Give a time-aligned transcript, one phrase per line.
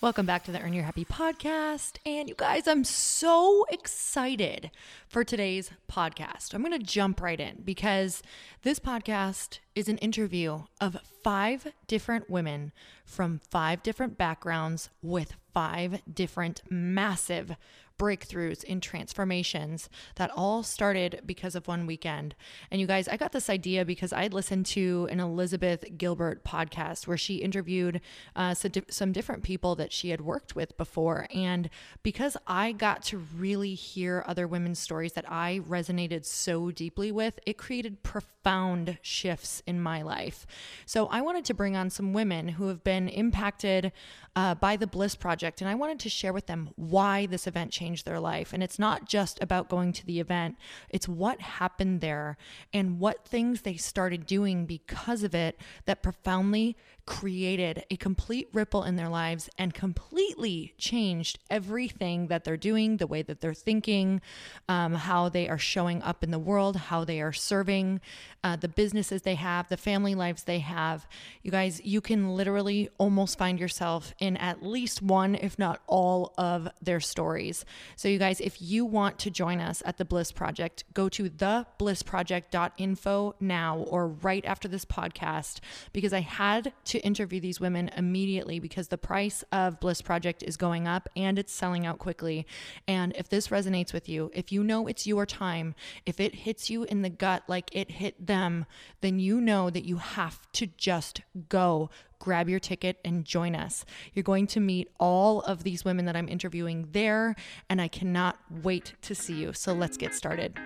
[0.00, 1.96] Welcome back to the Earn Your Happy podcast.
[2.06, 4.70] And you guys, I'm so excited
[5.08, 6.54] for today's podcast.
[6.54, 8.22] I'm going to jump right in because
[8.62, 12.70] this podcast is an interview of five different women
[13.04, 17.56] from five different backgrounds with five different massive
[17.98, 22.34] breakthroughs in transformations that all started because of one weekend.
[22.70, 27.06] And you guys, I got this idea because I listened to an Elizabeth Gilbert podcast
[27.06, 28.00] where she interviewed
[28.36, 31.26] uh, some different people that she had worked with before.
[31.34, 31.68] And
[32.02, 37.40] because I got to really hear other women's stories that I resonated so deeply with,
[37.44, 40.46] it created profound shifts in my life.
[40.86, 43.92] So I wanted to bring on some women who have been impacted
[44.36, 47.72] uh, by the Bliss Project, and I wanted to share with them why this event
[47.72, 48.52] changed their life.
[48.52, 50.56] And it's not just about going to the event,
[50.88, 52.36] it's what happened there
[52.72, 56.76] and what things they started doing because of it that profoundly
[57.08, 63.06] created a complete ripple in their lives and completely changed everything that they're doing, the
[63.06, 64.20] way that they're thinking,
[64.68, 67.98] um, how they are showing up in the world, how they are serving,
[68.44, 71.06] uh, the businesses they have, the family lives they have.
[71.42, 76.34] You guys, you can literally almost find yourself in at least one, if not all,
[76.36, 77.64] of their stories.
[77.96, 81.30] So, you guys, if you want to join us at the Bliss Project, go to
[81.30, 85.60] theblissproject.info now or right after this podcast
[85.92, 90.56] because I had to interview these women immediately because the price of Bliss Project is
[90.56, 92.46] going up and it's selling out quickly.
[92.86, 95.74] And if this resonates with you, if you know it's your time,
[96.06, 98.66] if it hits you in the gut like it hit them,
[99.00, 103.84] then you know that you have to just go grab your ticket and join us.
[104.12, 107.36] You're going to meet all of these women that I'm interviewing there,
[107.68, 109.52] and I cannot wait to see you.
[109.52, 110.58] So let's get started.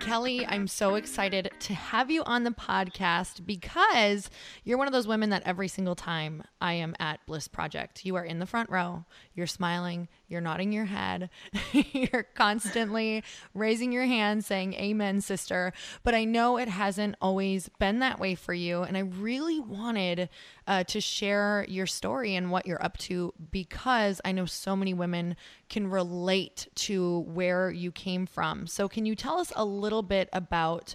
[0.00, 4.30] Kelly, I'm so excited to have you on the podcast because
[4.64, 8.14] you're one of those women that every single time I am at Bliss Project, you
[8.16, 9.04] are in the front row,
[9.34, 11.30] you're smiling, you're nodding your head,
[11.72, 15.72] you're constantly raising your hand saying, Amen, sister.
[16.04, 18.82] But I know it hasn't always been that way for you.
[18.82, 20.28] And I really wanted
[20.66, 24.94] uh, to share your story and what you're up to because I know so many
[24.94, 25.34] women
[25.70, 28.66] can relate to where you came from.
[28.66, 30.94] So, can you tell us a little bit about?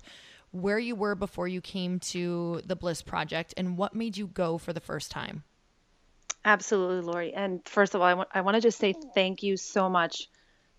[0.52, 4.59] Where you were before you came to the Bliss Project and what made you go
[4.59, 5.44] for the first time?
[6.46, 7.34] Absolutely, Lori.
[7.34, 10.28] And first of all, I want to just say thank you so much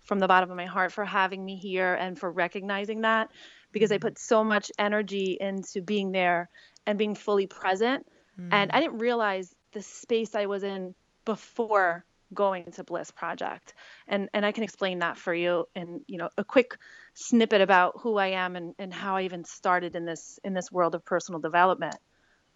[0.03, 3.31] from the bottom of my heart for having me here and for recognizing that
[3.71, 4.03] because I mm-hmm.
[4.03, 6.49] put so much energy into being there
[6.85, 8.05] and being fully present.
[8.39, 8.49] Mm.
[8.51, 10.93] And I didn't realize the space I was in
[11.25, 13.73] before going to Bliss Project.
[14.07, 16.77] And and I can explain that for you in, you know, a quick
[17.15, 20.71] snippet about who I am and, and how I even started in this in this
[20.71, 21.95] world of personal development.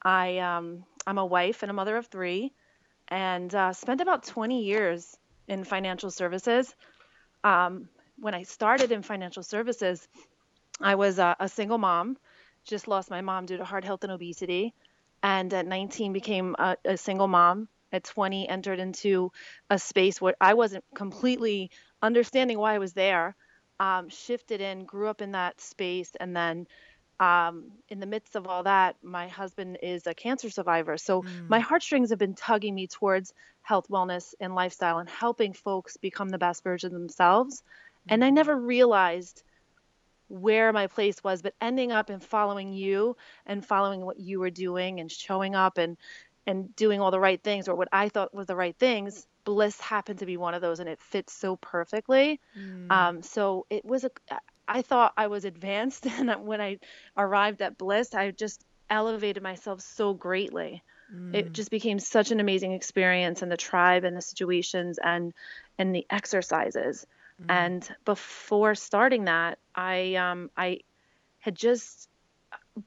[0.03, 2.53] I um I'm a wife and a mother of three
[3.07, 6.73] and uh, spent about 20 years in financial services.
[7.43, 7.89] Um,
[8.19, 10.07] when I started in financial services,
[10.79, 12.17] I was a, a, single mom,
[12.65, 14.73] just lost my mom due to heart health and obesity,
[15.23, 17.67] and at 19 became a, a single mom.
[17.91, 19.31] At 20, entered into
[19.71, 21.71] a space where I wasn't completely
[22.03, 23.35] understanding why I was there.
[23.79, 26.67] Um, shifted in, grew up in that space, and then
[27.19, 30.97] um, in the midst of all that, my husband is a cancer survivor.
[30.97, 31.49] So mm.
[31.49, 36.29] my heartstrings have been tugging me towards health, wellness, and lifestyle and helping folks become
[36.29, 37.61] the best version of themselves.
[37.61, 38.13] Mm.
[38.13, 39.43] And I never realized
[40.29, 44.51] where my place was, but ending up and following you and following what you were
[44.51, 45.97] doing and showing up and
[46.49, 49.79] and doing all the right things or what I thought was the right things, Bliss
[49.79, 52.39] happened to be one of those, and it fits so perfectly.
[52.57, 52.91] Mm.
[52.91, 54.09] Um, so it was a
[54.67, 56.79] I thought I was advanced, and when I
[57.15, 60.81] arrived at Bliss, I just elevated myself so greatly.
[61.13, 61.35] Mm.
[61.35, 65.33] It just became such an amazing experience, and the tribe, and the situations, and
[65.77, 67.05] and the exercises.
[67.47, 70.81] And before starting that, I um, I
[71.39, 72.09] had just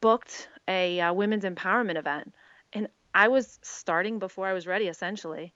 [0.01, 2.35] booked a uh, women's empowerment event,
[2.75, 5.53] and I was starting before I was ready, essentially.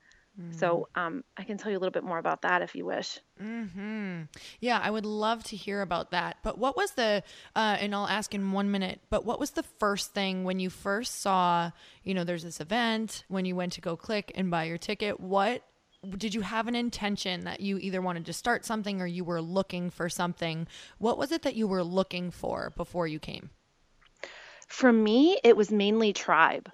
[0.50, 3.19] So um, I can tell you a little bit more about that if you wish.
[3.43, 4.25] Mm-hmm.
[4.61, 6.37] Yeah, I would love to hear about that.
[6.43, 7.23] But what was the,
[7.55, 10.69] uh, and I'll ask in one minute, but what was the first thing when you
[10.69, 11.70] first saw,
[12.05, 15.20] you know, there's this event, when you went to go click and buy your ticket?
[15.20, 15.62] What
[16.19, 19.41] did you have an intention that you either wanted to start something or you were
[19.41, 20.67] looking for something?
[20.99, 23.49] What was it that you were looking for before you came?
[24.67, 26.71] For me, it was mainly tribe.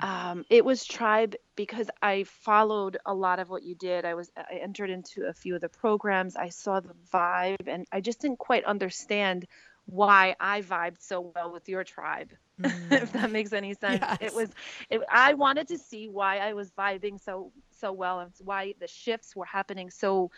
[0.00, 4.04] Um, it was tribe because I followed a lot of what you did.
[4.04, 6.36] I was I entered into a few of the programs.
[6.36, 9.46] I saw the vibe, and I just didn't quite understand
[9.86, 12.32] why I vibed so well with your tribe.
[12.90, 14.04] if that makes any sense.
[14.20, 14.50] It was.
[14.90, 18.88] It, I wanted to see why I was vibing so so well, and why the
[18.88, 20.30] shifts were happening so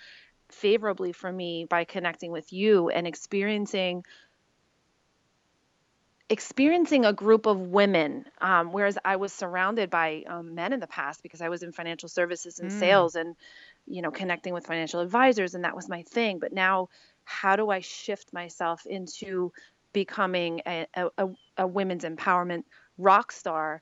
[0.50, 4.04] favorably for me by connecting with you and experiencing
[6.30, 10.86] experiencing a group of women, um, whereas I was surrounded by um, men in the
[10.86, 13.36] past because I was in financial services and sales and,
[13.86, 16.38] you know, connecting with financial advisors, and that was my thing.
[16.38, 16.88] But now,
[17.24, 19.52] how do I shift myself into
[19.92, 22.64] becoming a, a, a, women's empowerment
[22.98, 23.80] rock star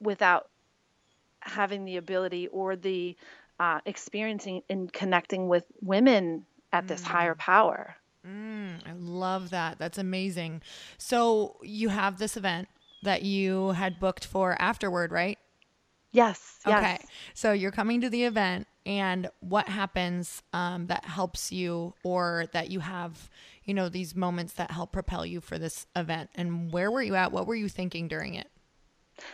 [0.00, 0.50] without
[1.40, 3.16] having the ability or the
[3.60, 7.96] uh, experiencing and connecting with women at this higher power?
[8.26, 9.78] Mm, I love that.
[9.78, 10.62] That's amazing.
[10.98, 12.68] So you have this event
[13.02, 15.38] that you had booked for afterward, right?
[16.12, 16.58] Yes.
[16.66, 16.82] Yes.
[16.82, 16.98] Okay.
[17.34, 22.70] So you're coming to the event, and what happens um, that helps you, or that
[22.70, 23.28] you have,
[23.64, 26.30] you know, these moments that help propel you for this event?
[26.34, 27.32] And where were you at?
[27.32, 28.48] What were you thinking during it?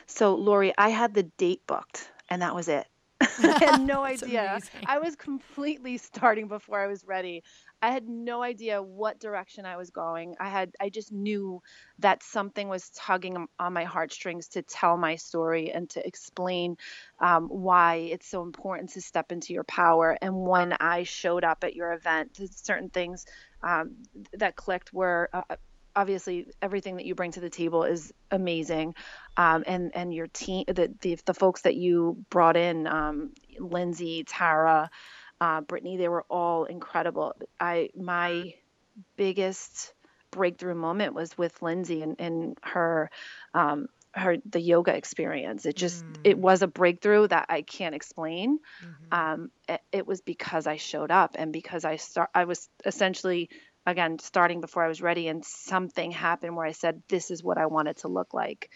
[0.06, 2.86] So, Lori, I had the date booked, and that was it.
[3.42, 4.60] I had no idea.
[4.86, 7.42] I was completely starting before I was ready.
[7.80, 10.36] I had no idea what direction I was going.
[10.38, 11.60] I had I just knew
[11.98, 16.76] that something was tugging on on my heartstrings to tell my story and to explain
[17.18, 20.16] um, why it's so important to step into your power.
[20.20, 23.26] And when I showed up at your event, certain things
[23.62, 23.96] um,
[24.34, 25.28] that clicked were.
[25.32, 25.56] Uh,
[25.94, 28.94] obviously everything that you bring to the table is amazing.
[29.36, 34.24] Um, and and your team the, the the folks that you brought in um, lindsay
[34.24, 34.90] tara
[35.40, 37.34] uh, brittany they were all incredible.
[37.58, 38.54] I my
[39.16, 39.92] biggest
[40.30, 43.10] breakthrough moment was with lindsay and, and her
[43.54, 45.66] um, her the yoga experience.
[45.66, 48.58] It just it was a breakthrough that i can't explain.
[49.10, 53.50] Um, it, it was because i showed up and because i start i was essentially
[53.86, 57.58] again starting before i was ready and something happened where i said this is what
[57.58, 58.70] i want it to look like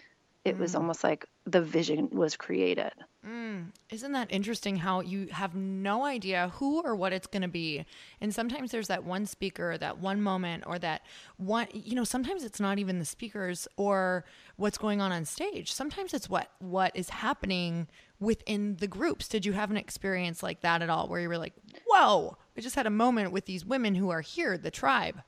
[0.45, 0.77] it was mm.
[0.77, 2.93] almost like the vision was created
[3.27, 3.47] mm.
[3.89, 7.85] Isn't that interesting how you have no idea who or what it's going to be?
[8.21, 11.03] And sometimes there's that one speaker, that one moment, or that
[11.37, 14.25] one, you know, sometimes it's not even the speakers or
[14.57, 15.73] what's going on on stage.
[15.73, 17.87] Sometimes it's what what is happening
[18.21, 19.29] within the groups.
[19.29, 21.55] Did you have an experience like that at all where you were like,
[21.87, 25.23] "Whoa, I just had a moment with these women who are here, the tribe."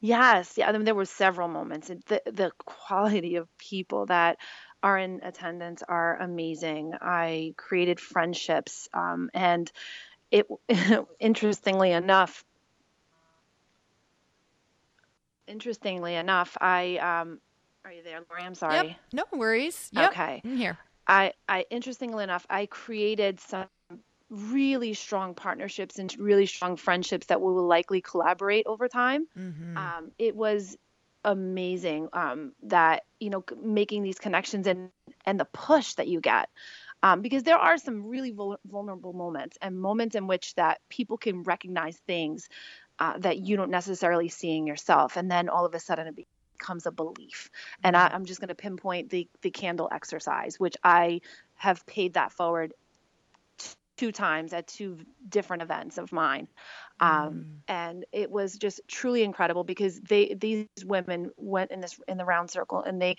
[0.00, 0.68] Yes, yeah.
[0.68, 1.88] I mean, there were several moments.
[1.88, 4.38] The the quality of people that
[4.82, 6.92] are in attendance are amazing.
[7.00, 9.70] I created friendships, um, and
[10.30, 10.46] it
[11.20, 12.44] interestingly enough,
[15.46, 17.40] interestingly enough, I um,
[17.84, 18.42] are you there, Lori?
[18.42, 18.88] I'm sorry.
[18.88, 18.96] Yep,
[19.32, 19.88] no worries.
[19.92, 20.42] Yep, Okay.
[20.44, 20.78] I'm here.
[21.06, 23.68] I, I interestingly enough, I created some
[24.30, 29.26] really strong partnerships and really strong friendships that we will likely collaborate over time.
[29.76, 30.76] Um, it was
[31.24, 34.90] amazing um, that you know making these connections and
[35.26, 36.48] and the push that you get.
[37.02, 41.18] Um, because there are some really vul- vulnerable moments and moments in which that people
[41.18, 42.48] can recognize things
[42.98, 46.16] uh, that you don't necessarily see in yourself, and then all of a sudden it
[46.58, 47.50] becomes a belief.
[47.82, 51.20] And I, I'm just going to pinpoint the the candle exercise, which I
[51.56, 52.72] have paid that forward
[53.96, 56.48] two times at two different events of mine.
[57.00, 62.18] Um, and it was just truly incredible because they these women went in this in
[62.18, 63.16] the round circle and they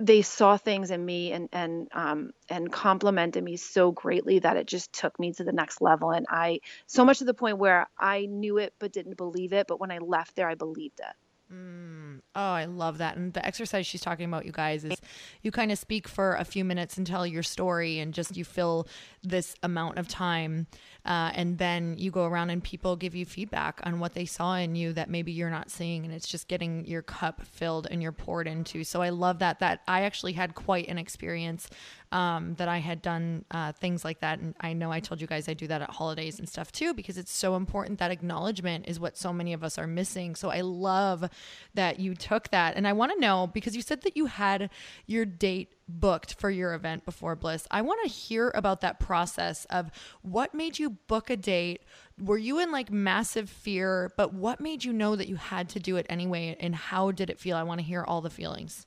[0.00, 4.66] they saw things in me and and um, and complimented me so greatly that it
[4.66, 7.86] just took me to the next level and I so much to the point where
[7.98, 11.14] I knew it but didn't believe it but when I left there I believed it.
[11.54, 12.20] Mm.
[12.34, 13.16] Oh, I love that.
[13.16, 15.00] And the exercise she's talking about, you guys, is
[15.42, 18.44] you kind of speak for a few minutes and tell your story, and just you
[18.44, 18.88] fill
[19.22, 20.66] this amount of time.
[21.04, 24.56] Uh, and then you go around and people give you feedback on what they saw
[24.56, 26.04] in you that maybe you're not seeing.
[26.04, 28.84] And it's just getting your cup filled and you're poured into.
[28.84, 29.58] So I love that.
[29.58, 31.68] That I actually had quite an experience
[32.10, 34.38] um, that I had done uh, things like that.
[34.38, 36.94] And I know I told you guys I do that at holidays and stuff too,
[36.94, 37.98] because it's so important.
[37.98, 40.36] That acknowledgement is what so many of us are missing.
[40.36, 41.28] So I love
[41.74, 42.76] that you took that.
[42.76, 44.70] And I want to know because you said that you had
[45.06, 47.66] your date booked for your event before Bliss.
[47.70, 49.90] I want to hear about that process of
[50.22, 51.82] what made you book a date.
[52.18, 55.80] Were you in like massive fear, but what made you know that you had to
[55.80, 56.56] do it anyway?
[56.60, 57.56] And how did it feel?
[57.56, 58.86] I want to hear all the feelings.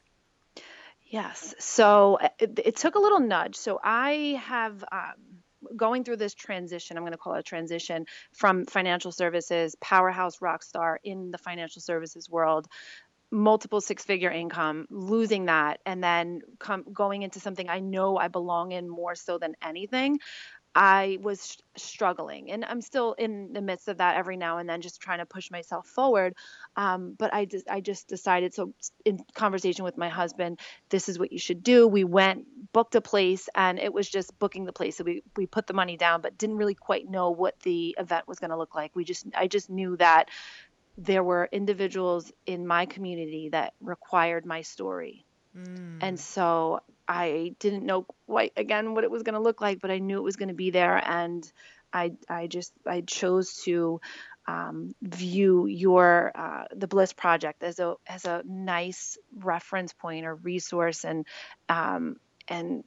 [1.09, 1.55] Yes.
[1.59, 3.55] So it, it took a little nudge.
[3.55, 5.13] So I have um,
[5.75, 6.97] going through this transition.
[6.97, 11.37] I'm going to call it a transition from financial services, powerhouse rock star in the
[11.37, 12.67] financial services world,
[13.31, 18.27] multiple six figure income, losing that, and then come, going into something I know I
[18.27, 20.19] belong in more so than anything.
[20.79, 24.81] I was struggling, and I'm still in the midst of that every now and then,
[24.81, 26.35] just trying to push myself forward.
[26.75, 28.53] Um, but I just, I just decided.
[28.53, 31.87] So, in conversation with my husband, this is what you should do.
[31.87, 34.97] We went, booked a place, and it was just booking the place.
[34.97, 38.27] So we we put the money down, but didn't really quite know what the event
[38.27, 38.95] was going to look like.
[38.95, 40.29] We just, I just knew that
[40.97, 45.25] there were individuals in my community that required my story.
[45.55, 45.99] Mm.
[46.01, 49.91] And so I didn't know quite again what it was going to look like, but
[49.91, 51.49] I knew it was going to be there, and
[51.93, 54.01] I I just I chose to
[54.47, 60.35] um, view your uh, the Bliss Project as a as a nice reference point or
[60.35, 61.25] resource and
[61.69, 62.83] um, and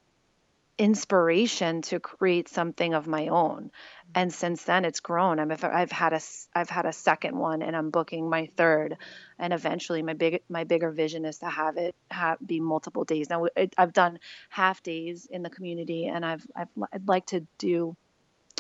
[0.80, 3.70] inspiration to create something of my own.
[4.14, 5.38] And since then it's grown.
[5.38, 6.20] I have I've had a
[6.54, 8.96] I've had a second one and I'm booking my third.
[9.38, 13.28] And eventually my big my bigger vision is to have it have, be multiple days.
[13.28, 17.46] Now it, I've done half days in the community and I've, I've I'd like to
[17.58, 17.94] do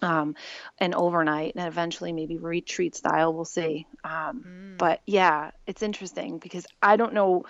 [0.02, 0.34] um,
[0.78, 3.86] an overnight and eventually maybe retreat style we'll see.
[4.04, 4.78] Um, mm.
[4.78, 7.46] but yeah it's interesting because I don't know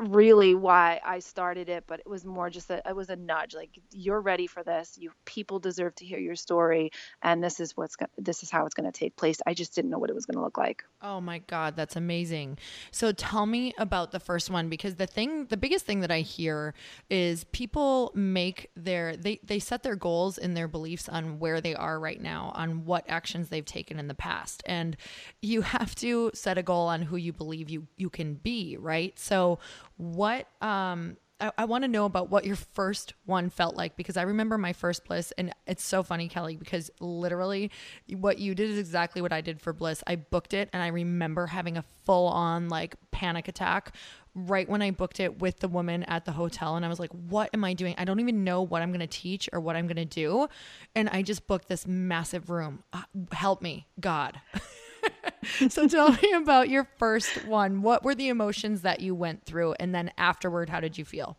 [0.00, 3.54] really why I started it, but it was more just a it was a nudge.
[3.54, 4.96] Like you're ready for this.
[4.98, 6.90] You people deserve to hear your story,
[7.22, 9.38] and this is what's this is how it's going to take place.
[9.46, 10.84] I just didn't know what it was going to look like.
[11.02, 12.58] Oh my god, that's amazing.
[12.90, 16.20] So tell me about the first one because the thing, the biggest thing that I
[16.20, 16.74] hear
[17.08, 21.74] is people make their they they set their goals and their beliefs on where they
[21.74, 24.96] are right now, on what actions they've taken in the past, and
[25.42, 29.18] you have to set a goal on who you believe you you can be, right?
[29.18, 29.58] So
[30.00, 34.16] what um I, I want to know about what your first one felt like because
[34.16, 37.70] I remember my first bliss and it's so funny, Kelly, because literally
[38.08, 40.02] what you did is exactly what I did for bliss.
[40.06, 43.94] I booked it and I remember having a full on like panic attack
[44.34, 46.76] right when I booked it with the woman at the hotel.
[46.76, 47.94] And I was like, what am I doing?
[47.98, 50.46] I don't even know what I'm going to teach or what I'm going to do.
[50.94, 52.84] And I just booked this massive room.
[52.92, 53.02] Uh,
[53.32, 54.40] help me, God.
[55.68, 57.82] so tell me about your first one.
[57.82, 59.74] What were the emotions that you went through?
[59.80, 61.36] And then afterward, how did you feel?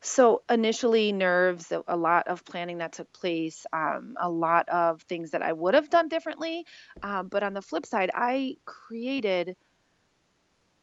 [0.00, 5.30] So initially, nerves, a lot of planning that took place, um, a lot of things
[5.30, 6.66] that I would have done differently.
[7.02, 9.56] Um, but on the flip side, I created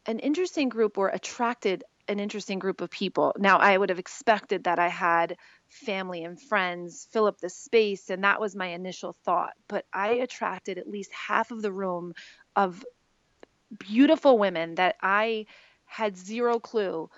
[0.06, 3.34] an interesting group or attracted an interesting group of people.
[3.38, 5.36] Now, I would have expected that I had
[5.70, 9.54] family and friends fill up the space, and that was my initial thought.
[9.68, 12.14] But I attracted at least half of the room
[12.56, 12.84] of
[13.78, 15.46] beautiful women that I
[15.84, 17.10] had zero clue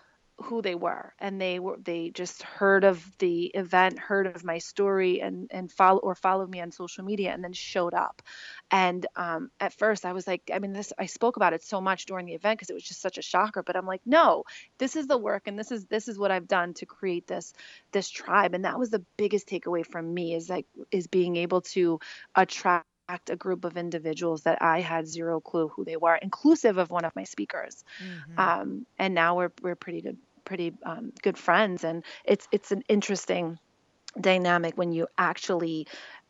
[0.43, 4.59] who they were and they were they just heard of the event heard of my
[4.59, 8.23] story and and follow or followed me on social media and then showed up
[8.71, 11.81] and um, at first i was like i mean this i spoke about it so
[11.81, 14.45] much during the event because it was just such a shocker but i'm like no
[14.79, 17.53] this is the work and this is this is what i've done to create this
[17.93, 21.61] this tribe and that was the biggest takeaway from me is like is being able
[21.61, 21.99] to
[22.35, 22.87] attract
[23.29, 27.05] a group of individuals that I had zero clue who they were, inclusive of one
[27.05, 27.85] of my speakers.
[28.03, 28.41] Mm-hmm.
[28.41, 32.83] Um, and now we're we're pretty good pretty um, good friends, and it's it's an
[32.89, 33.59] interesting
[34.21, 35.87] dynamic when you actually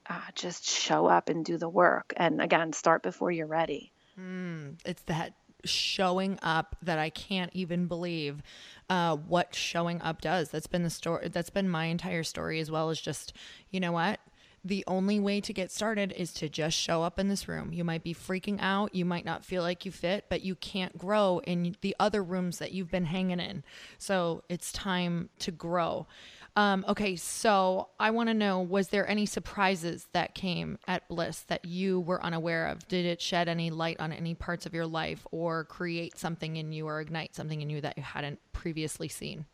[0.08, 2.12] uh, just show up and do the work.
[2.16, 3.92] And again, start before you're ready.
[4.18, 8.42] Mm, it's that showing up that I can't even believe
[8.90, 10.50] uh, what showing up does.
[10.50, 11.28] That's been the story.
[11.28, 13.32] That's been my entire story as well as just,
[13.70, 14.18] you know what?
[14.64, 17.72] The only way to get started is to just show up in this room.
[17.72, 18.94] You might be freaking out.
[18.94, 22.58] You might not feel like you fit, but you can't grow in the other rooms
[22.58, 23.64] that you've been hanging in.
[23.98, 26.06] So it's time to grow.
[26.54, 31.40] Um, okay, so I want to know was there any surprises that came at Bliss
[31.48, 32.86] that you were unaware of?
[32.88, 36.72] Did it shed any light on any parts of your life or create something in
[36.72, 39.46] you or ignite something in you that you hadn't previously seen?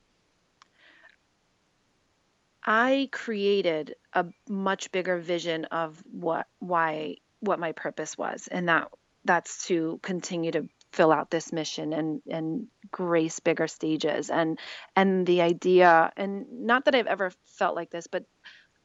[2.68, 8.90] I created a much bigger vision of what why what my purpose was and that
[9.24, 14.28] that's to continue to fill out this mission and and grace bigger stages.
[14.28, 14.58] And
[14.94, 18.26] and the idea and not that I've ever felt like this but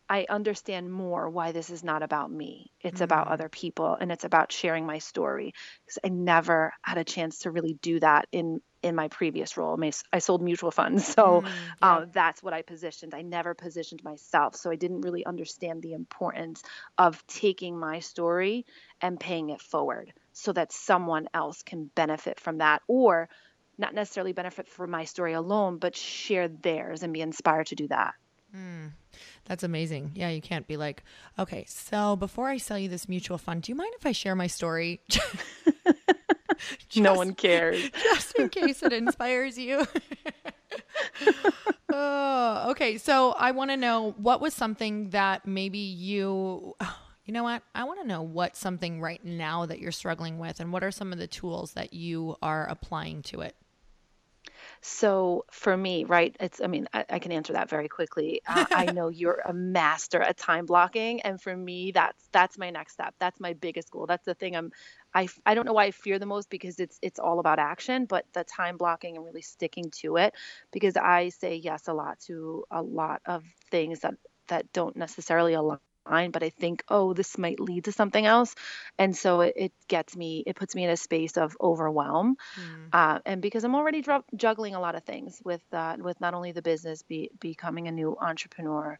[0.10, 2.72] I understand more why this is not about me.
[2.82, 3.04] It's mm-hmm.
[3.04, 5.54] about other people and it's about sharing my story.
[5.86, 9.80] Because I never had a chance to really do that in in my previous role.
[10.12, 11.52] I sold mutual funds, so mm, yeah.
[11.82, 13.14] uh, that's what I positioned.
[13.16, 16.62] I never positioned myself, so I didn't really understand the importance
[16.98, 18.66] of taking my story
[19.02, 23.30] and paying it forward so that someone else can benefit from that or
[23.78, 27.88] not necessarily benefit from my story alone, but share theirs and be inspired to do
[27.88, 28.14] that.
[28.56, 28.92] Mm.
[29.46, 30.12] That's amazing.
[30.16, 31.04] Yeah, you can't be like,
[31.38, 34.36] okay, so before I sell you this mutual fund, do you mind if I share
[34.36, 35.02] my story?
[35.10, 37.90] just, no one cares.
[38.04, 39.86] Just in case it inspires you.
[41.92, 42.98] oh, okay.
[42.98, 46.76] So I want to know what was something that maybe you,
[47.26, 47.64] you know what?
[47.74, 50.92] I want to know what something right now that you're struggling with and what are
[50.92, 53.56] some of the tools that you are applying to it?
[54.86, 58.42] So for me, right, it's, I mean, I, I can answer that very quickly.
[58.46, 61.22] Uh, I know you're a master at time blocking.
[61.22, 63.16] And for me, that's, that's my next step.
[63.18, 64.08] That's my biggest goal.
[64.08, 64.72] That's the thing I'm,
[65.14, 68.06] I, I don't know why I fear the most because it's, it's all about action,
[68.06, 70.34] but the time blocking and really sticking to it
[70.74, 74.16] because I say yes a lot to a lot of things that,
[74.50, 78.56] that don't necessarily align but I think, oh, this might lead to something else.
[78.98, 82.38] And so it, it gets me, it puts me in a space of overwhelm.
[82.56, 82.90] Mm.
[82.94, 86.34] Uh, and because I'm already dr- juggling a lot of things with uh, with not
[86.34, 88.98] only the business, be, becoming a new entrepreneur,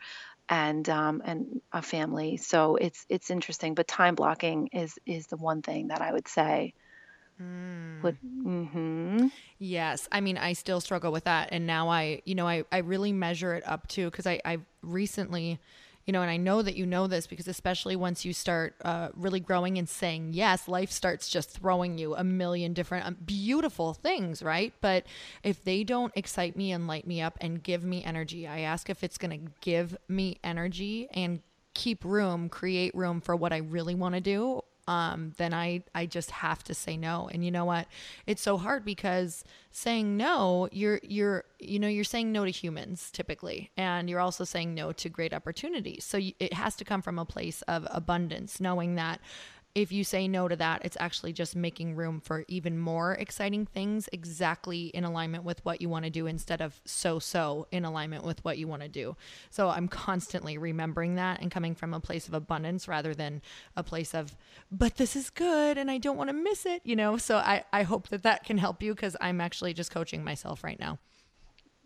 [0.50, 2.38] and um, and a family.
[2.38, 3.76] So it's it's interesting.
[3.76, 6.74] But time blocking is is the one thing that I would say.
[7.42, 8.04] Mm.
[8.04, 9.28] Would, mm-hmm.
[9.58, 10.08] Yes.
[10.12, 11.50] I mean, I still struggle with that.
[11.52, 14.60] And now I, you know, I, I really measure it up to, because I, I
[14.84, 15.60] recently
[16.06, 19.10] you know, and I know that you know this because especially once you start uh,
[19.16, 23.94] really growing and saying yes, life starts just throwing you a million different um, beautiful
[23.94, 24.74] things, right?
[24.82, 25.06] But
[25.44, 28.90] if they don't excite me and light me up and give me energy, I ask
[28.90, 31.42] if it's going to give me energy and
[31.74, 36.06] keep room, create room for what I really want to do um, then I I
[36.06, 37.30] just have to say no.
[37.32, 37.88] And you know what?
[38.28, 43.10] It's so hard because saying no, you're you're you know you're saying no to humans
[43.12, 46.04] typically, and you're also saying no to great opportunities.
[46.04, 49.20] So you, it has to come from a place of abundance, knowing that
[49.76, 53.66] if you say no to that, it's actually just making room for even more exciting
[53.66, 57.84] things exactly in alignment with what you want to do instead of so so in
[57.84, 59.16] alignment with what you want to do.
[59.50, 63.42] So I'm constantly remembering that and coming from a place of abundance rather than
[63.76, 64.36] a place of,
[64.72, 67.18] but this is good and I don't want to miss it, you know?
[67.18, 70.64] So I, I hope that that can help you because I'm actually just coaching myself
[70.64, 71.00] right now.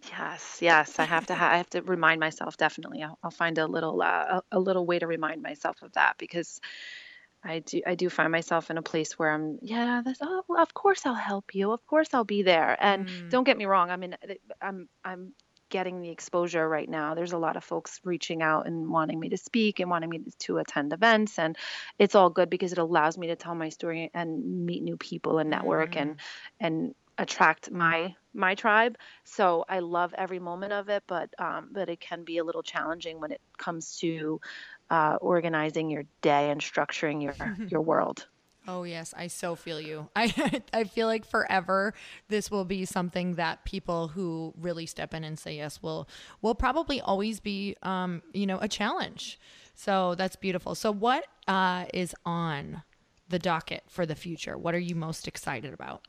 [0.09, 1.35] Yes, yes, I have to.
[1.35, 2.55] Ha- I have to remind myself.
[2.55, 5.93] Definitely, I'll, I'll find a little, uh, a, a little way to remind myself of
[5.93, 6.61] that because
[7.47, 10.61] I do I do find myself in a place where I'm yeah that's oh well,
[10.61, 13.29] of course I'll help you of course I'll be there and mm.
[13.29, 14.17] don't get me wrong I mean
[14.61, 15.33] I'm I'm
[15.69, 19.29] getting the exposure right now there's a lot of folks reaching out and wanting me
[19.29, 21.57] to speak and wanting me to attend events and
[21.97, 25.39] it's all good because it allows me to tell my story and meet new people
[25.39, 26.01] and network mm.
[26.01, 26.15] and
[26.59, 31.89] and attract my my tribe so I love every moment of it but um but
[31.89, 34.39] it can be a little challenging when it comes to
[34.89, 37.35] uh, organizing your day and structuring your
[37.69, 38.27] your world.
[38.67, 40.09] Oh yes, I so feel you.
[40.15, 41.93] I I feel like forever
[42.27, 46.07] this will be something that people who really step in and say yes will
[46.41, 49.39] will probably always be um you know a challenge.
[49.73, 50.73] So that's beautiful.
[50.73, 52.81] So what uh, is on
[53.29, 54.57] the docket for the future?
[54.57, 56.07] What are you most excited about?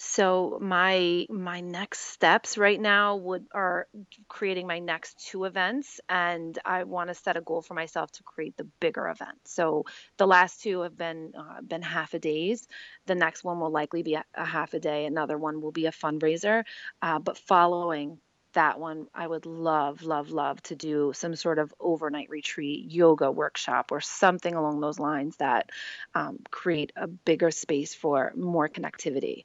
[0.00, 3.88] So my my next steps right now would are
[4.28, 8.22] creating my next two events and I want to set a goal for myself to
[8.22, 9.38] create the bigger event.
[9.46, 12.68] So the last two have been uh, been half a days.
[13.06, 15.04] The next one will likely be a, a half a day.
[15.04, 16.62] Another one will be a fundraiser.
[17.02, 18.18] Uh, but following
[18.52, 23.30] that one, I would love, love, love to do some sort of overnight retreat, yoga
[23.30, 25.70] workshop, or something along those lines that
[26.14, 29.44] um, create a bigger space for more connectivity.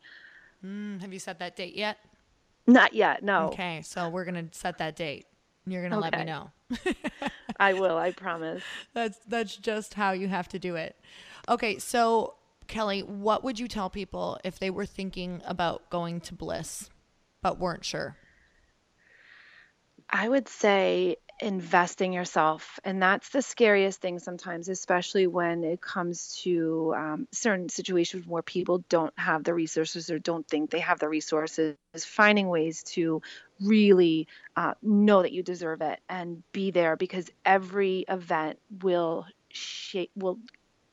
[0.66, 1.98] Mm, have you set that date yet?
[2.66, 3.24] Not yet.
[3.24, 3.48] No.
[3.48, 5.26] Okay, so we're gonna set that date.
[5.66, 6.10] You're gonna okay.
[6.12, 6.52] let me know.
[7.60, 7.98] I will.
[7.98, 8.64] I promise.
[8.94, 10.96] That's that's just how you have to do it.
[11.50, 12.36] Okay, so
[12.68, 16.90] Kelly, what would you tell people if they were thinking about going to Bliss
[17.42, 18.16] but weren't sure?
[20.10, 22.80] I would say investing yourself.
[22.86, 28.42] And that's the scariest thing sometimes, especially when it comes to um, certain situations where
[28.42, 31.76] people don't have the resources or don't think they have the resources.
[31.98, 33.22] Finding ways to
[33.62, 40.12] really uh, know that you deserve it and be there because every event will shape,
[40.16, 40.40] will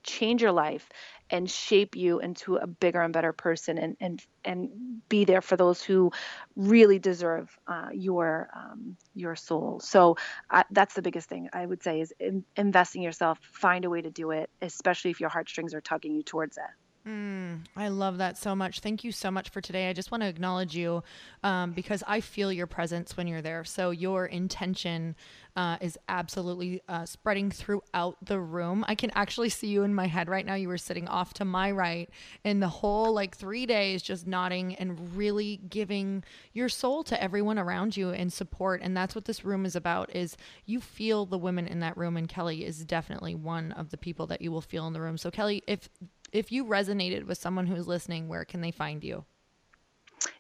[0.03, 0.89] change your life
[1.31, 4.71] and shape you into a bigger and better person and and and
[5.09, 6.11] be there for those who
[6.57, 9.81] really deserve uh, your um, your soul.
[9.81, 10.17] So
[10.51, 14.01] uh, that's the biggest thing i would say is in, investing yourself find a way
[14.03, 16.65] to do it especially if your heartstrings are tugging you towards it
[17.07, 18.81] Mm, I love that so much.
[18.81, 19.89] Thank you so much for today.
[19.89, 21.03] I just want to acknowledge you
[21.43, 23.65] um, because I feel your presence when you're there.
[23.65, 25.17] So your intention
[25.57, 28.85] uh, is absolutely uh, spreading throughout the room.
[28.87, 30.55] I can actually see you in my head right now.
[30.55, 32.11] You were sitting off to my right,
[32.45, 37.59] and the whole like three days just nodding and really giving your soul to everyone
[37.59, 38.83] around you in support.
[38.83, 40.15] And that's what this room is about.
[40.15, 40.37] Is
[40.67, 44.27] you feel the women in that room, and Kelly is definitely one of the people
[44.27, 45.17] that you will feel in the room.
[45.17, 45.89] So Kelly, if
[46.33, 49.25] if you resonated with someone who's listening, where can they find you?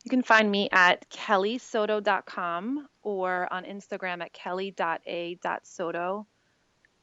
[0.04, 6.26] You can find me at kellysoto.com or on Instagram at kelly.a.soto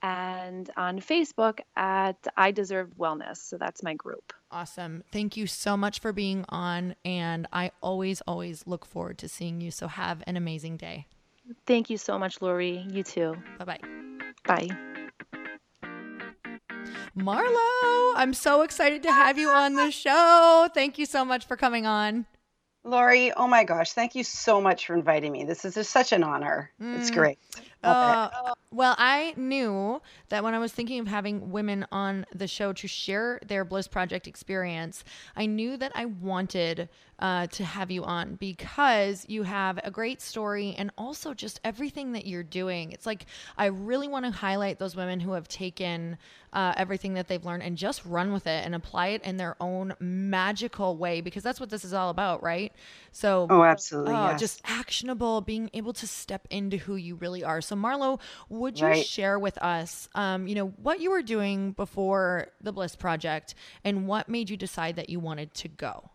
[0.04, 3.38] and on Facebook at I Deserve Wellness.
[3.38, 4.34] So that's my group.
[4.52, 5.04] Awesome.
[5.12, 6.96] Thank you so much for being on.
[7.04, 9.72] And I always, always look forward to seeing you.
[9.72, 11.08] So have an amazing day.
[11.66, 12.86] Thank you so much, Lori.
[12.92, 13.36] You too.
[13.58, 13.80] Bye-bye.
[14.46, 14.68] Bye.
[17.18, 20.70] Marlo, I'm so excited to have you on the show.
[20.74, 22.26] Thank you so much for coming on.
[22.84, 25.44] Lori, oh my gosh, thank you so much for inviting me.
[25.44, 26.72] This is just such an honor.
[26.82, 27.00] Mm.
[27.00, 27.38] It's great.
[27.84, 28.30] Uh,
[28.72, 32.88] well, I knew that when I was thinking of having women on the show to
[32.88, 35.04] share their Bliss Project experience,
[35.36, 40.22] I knew that I wanted uh, to have you on because you have a great
[40.22, 42.92] story and also just everything that you're doing.
[42.92, 43.26] It's like
[43.58, 46.18] I really want to highlight those women who have taken
[46.54, 49.56] uh, everything that they've learned and just run with it and apply it in their
[49.60, 52.72] own magical way because that's what this is all about, right?
[53.12, 54.40] So, oh, absolutely, oh, yes.
[54.40, 57.62] just actionable, being able to step into who you really are.
[57.68, 59.06] So, Marlo, would you right.
[59.06, 64.08] share with us, um, you know, what you were doing before the Bliss Project and
[64.08, 66.10] what made you decide that you wanted to go?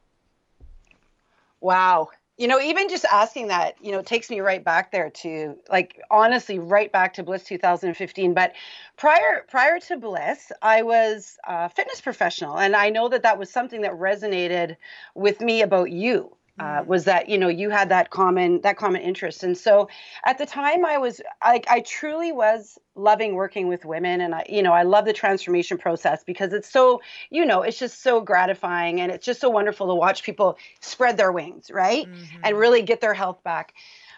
[1.61, 2.09] Wow.
[2.39, 6.01] You know, even just asking that, you know, takes me right back there to like
[6.11, 8.33] honestly right back to Bliss 2015.
[8.33, 8.55] But
[8.97, 13.51] prior prior to Bliss, I was a fitness professional, and I know that that was
[13.51, 14.77] something that resonated
[15.15, 16.87] with me about you uh, mm.
[16.87, 19.43] was that you know you had that common that common interest.
[19.43, 19.89] And so
[20.25, 24.21] at the time i was like I, I truly was loving working with women.
[24.21, 27.79] And i you know i love the transformation process because it's so you know it's
[27.79, 32.07] just so gratifying and it's just so wonderful to watch people spread their wings right?
[32.07, 32.41] Mm-hmm.
[32.45, 33.75] and really get their health back.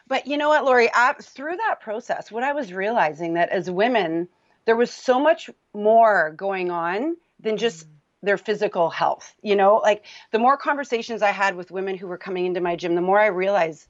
[0.07, 0.91] But you know what lori?
[0.93, 4.29] I, through that process what i was realizing that as women
[4.65, 7.87] there was so much more going on than just
[8.25, 9.35] their physical health.
[9.43, 12.77] You know, like the more conversations I had with women who were coming into my
[12.77, 13.89] gym, the more I realized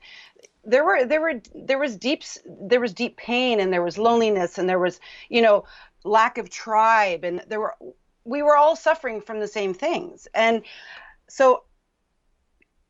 [0.64, 4.59] there were there were there was deep there was deep pain and there was loneliness
[4.59, 5.64] and there was you know
[6.05, 7.75] lack of tribe and there were
[8.25, 10.62] we were all suffering from the same things and
[11.29, 11.64] so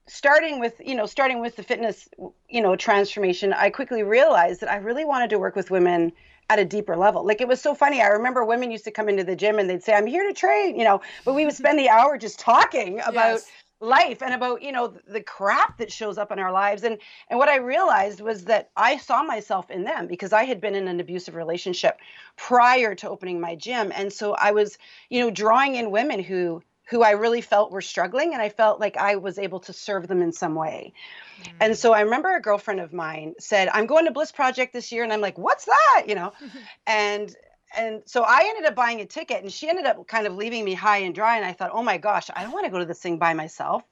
[0.07, 2.09] starting with you know starting with the fitness
[2.48, 6.12] you know transformation i quickly realized that i really wanted to work with women
[6.50, 7.24] at a deeper level.
[7.26, 8.00] Like it was so funny.
[8.02, 10.35] I remember women used to come into the gym and they'd say, I'm here to
[10.35, 13.50] train, you know, but we would spend the hour just talking about yes.
[13.80, 16.85] life and about, you know, the crap that shows up in our lives.
[16.85, 20.61] And and what I realized was that I saw myself in them because I had
[20.61, 21.98] been in an abusive relationship
[22.37, 23.92] prior to opening my gym.
[23.94, 24.76] And so I was,
[25.09, 28.78] you know, drawing in women who who I really felt were struggling and I felt
[28.78, 30.92] like I was able to serve them in some way.
[31.40, 31.56] Mm-hmm.
[31.60, 34.92] And so I remember a girlfriend of mine said, "I'm going to Bliss Project this
[34.92, 36.32] year." And I'm like, "What's that?" you know.
[36.86, 37.34] and
[37.76, 40.64] and so I ended up buying a ticket and she ended up kind of leaving
[40.64, 42.78] me high and dry and I thought, "Oh my gosh, I don't want to go
[42.78, 43.82] to this thing by myself."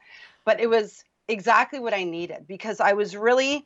[0.44, 3.64] But it was exactly what I needed because I was really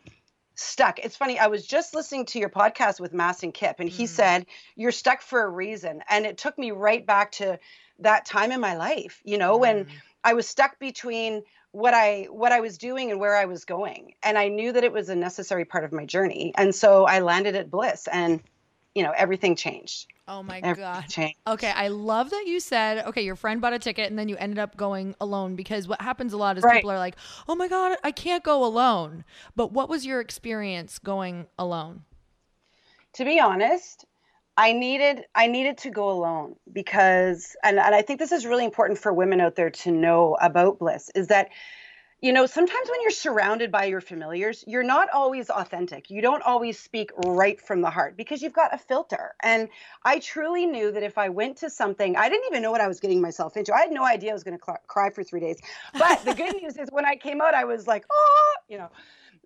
[0.55, 0.99] stuck.
[1.01, 4.09] It's funny, I was just listening to your podcast with Mastin Kipp and he mm.
[4.09, 7.59] said, "You're stuck for a reason." And it took me right back to
[8.01, 9.61] that time in my life, you know, mm.
[9.61, 9.87] when
[10.25, 14.15] I was stuck between what I what I was doing and where I was going.
[14.23, 16.53] And I knew that it was a necessary part of my journey.
[16.57, 18.43] And so I landed at Bliss and
[18.95, 20.07] you know, everything changed.
[20.27, 21.09] Oh my everything god.
[21.09, 21.37] Changed.
[21.47, 24.39] Okay, I love that you said, okay, your friend bought a ticket and then you
[24.39, 26.77] ended up going alone because what happens a lot is right.
[26.77, 30.99] people are like, "Oh my god, I can't go alone." But what was your experience
[30.99, 32.05] going alone?
[33.13, 34.07] To be honest,
[34.57, 38.65] I needed I needed to go alone because and, and I think this is really
[38.65, 41.51] important for women out there to know about bliss is that
[42.23, 46.09] you know sometimes when you're surrounded by your familiars you're not always authentic.
[46.09, 49.35] You don't always speak right from the heart because you've got a filter.
[49.43, 49.69] And
[50.05, 52.89] i truly knew that if i went to something i didn't even know what i
[52.89, 53.75] was getting myself into.
[53.75, 55.59] I had no idea i was going to cl- cry for three days.
[55.93, 58.89] But the good news is when i came out i was like oh you know.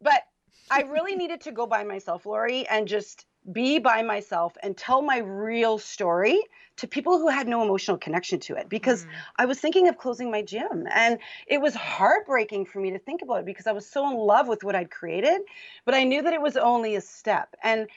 [0.00, 0.22] But
[0.70, 5.02] i really needed to go by myself lori and just be by myself and tell
[5.02, 6.40] my real story
[6.76, 9.08] to people who had no emotional connection to it because mm.
[9.36, 10.86] I was thinking of closing my gym.
[10.94, 14.16] And it was heartbreaking for me to think about it because I was so in
[14.16, 15.40] love with what I'd created
[15.84, 17.54] but I knew that it was only a step.
[17.62, 17.88] And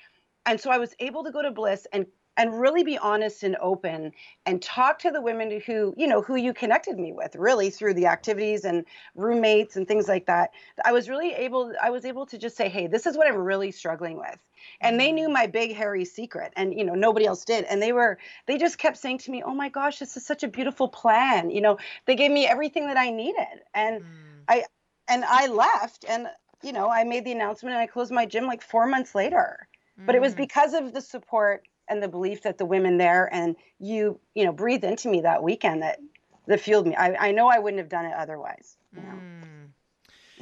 [0.45, 3.55] and so I was able to go to Bliss and and really be honest and
[3.61, 4.11] open
[4.47, 7.93] and talk to the women who you know who you connected me with really through
[7.93, 10.51] the activities and roommates and things like that.
[10.83, 13.37] I was really able i was able to just say hey this is what i'm
[13.37, 14.39] really struggling with
[14.81, 15.33] and they knew mm-hmm.
[15.33, 18.77] my big hairy secret and you know nobody else did and they were they just
[18.77, 21.77] kept saying to me oh my gosh this is such a beautiful plan you know
[22.05, 24.05] they gave me everything that i needed and mm.
[24.47, 24.63] i
[25.07, 26.27] and i left and
[26.61, 29.67] you know i made the announcement and i closed my gym like four months later
[29.99, 30.05] mm.
[30.05, 30.37] but it was mm.
[30.37, 34.51] because of the support and the belief that the women there and you you know
[34.51, 35.99] breathed into me that weekend that
[36.47, 39.09] that fueled me i, I know i wouldn't have done it otherwise you know?
[39.09, 39.52] mm.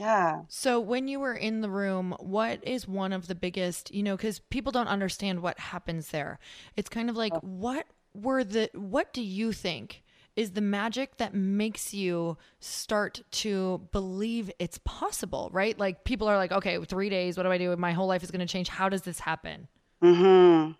[0.02, 4.04] Yeah so when you were in the room what is one of the biggest you
[4.04, 6.40] know because people don't understand what happens there
[6.76, 7.40] it's kind of like oh.
[7.42, 10.04] what were the what do you think
[10.36, 15.78] is the magic that makes you start to believe it's possible, right?
[15.78, 17.76] Like people are like, okay, three days, what do I do?
[17.76, 18.70] My whole life is going to change.
[18.70, 19.68] How does this happen?
[20.02, 20.72] Hmm.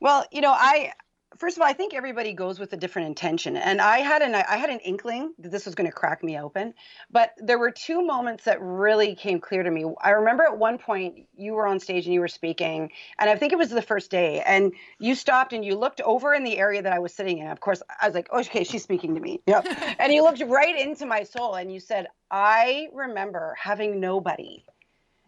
[0.00, 0.92] Well, you know, I
[1.38, 4.34] first of all, I think everybody goes with a different intention, and I had an
[4.34, 6.74] I had an inkling that this was going to crack me open,
[7.10, 9.84] but there were two moments that really came clear to me.
[10.00, 13.36] I remember at one point you were on stage and you were speaking, and I
[13.36, 16.58] think it was the first day, and you stopped and you looked over in the
[16.58, 17.48] area that I was sitting in.
[17.48, 19.40] Of course, I was like, oh, okay, she's speaking to me.
[19.46, 19.62] Yeah,
[19.98, 24.64] and you looked right into my soul, and you said, I remember having nobody,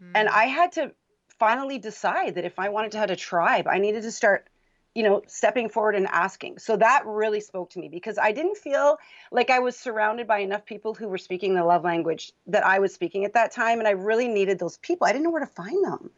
[0.03, 0.12] mm.
[0.14, 0.92] and I had to
[1.38, 4.49] finally decide that if I wanted to have a tribe, I needed to start
[4.94, 6.59] you know, stepping forward and asking.
[6.59, 8.98] So that really spoke to me because I didn't feel
[9.31, 12.79] like I was surrounded by enough people who were speaking the love language that I
[12.79, 13.79] was speaking at that time.
[13.79, 15.07] And I really needed those people.
[15.07, 16.11] I didn't know where to find them.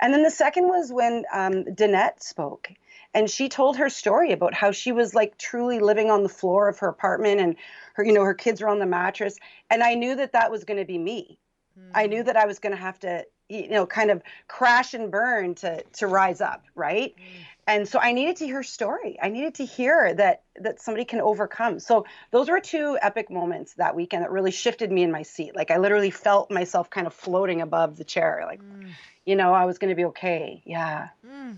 [0.00, 2.70] And then the second was when um, Danette spoke.
[3.14, 6.68] And she told her story about how she was like truly living on the floor
[6.68, 7.56] of her apartment and
[7.94, 9.38] her, you know, her kids were on the mattress.
[9.70, 11.38] And I knew that that was going to be me.
[11.78, 11.90] Mm.
[11.94, 12.26] I knew hmm.
[12.26, 15.82] that I was going to have to you know kind of crash and burn to
[15.94, 17.57] to rise up right mm.
[17.68, 21.20] And so i needed to hear story i needed to hear that that somebody can
[21.20, 25.22] overcome so those were two epic moments that weekend that really shifted me in my
[25.22, 28.88] seat like i literally felt myself kind of floating above the chair like mm.
[29.24, 31.56] you know i was going to be okay yeah mm.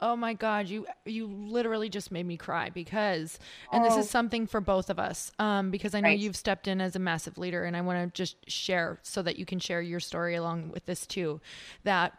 [0.00, 3.36] Oh my God, you you literally just made me cry because,
[3.72, 3.88] and oh.
[3.88, 4.08] this is oh.
[4.08, 6.18] something for both of us, um, because I know right.
[6.18, 9.40] you've stepped in as a massive leader, and I want to just share so that
[9.40, 11.40] you can share your story along with this too,
[11.82, 12.16] that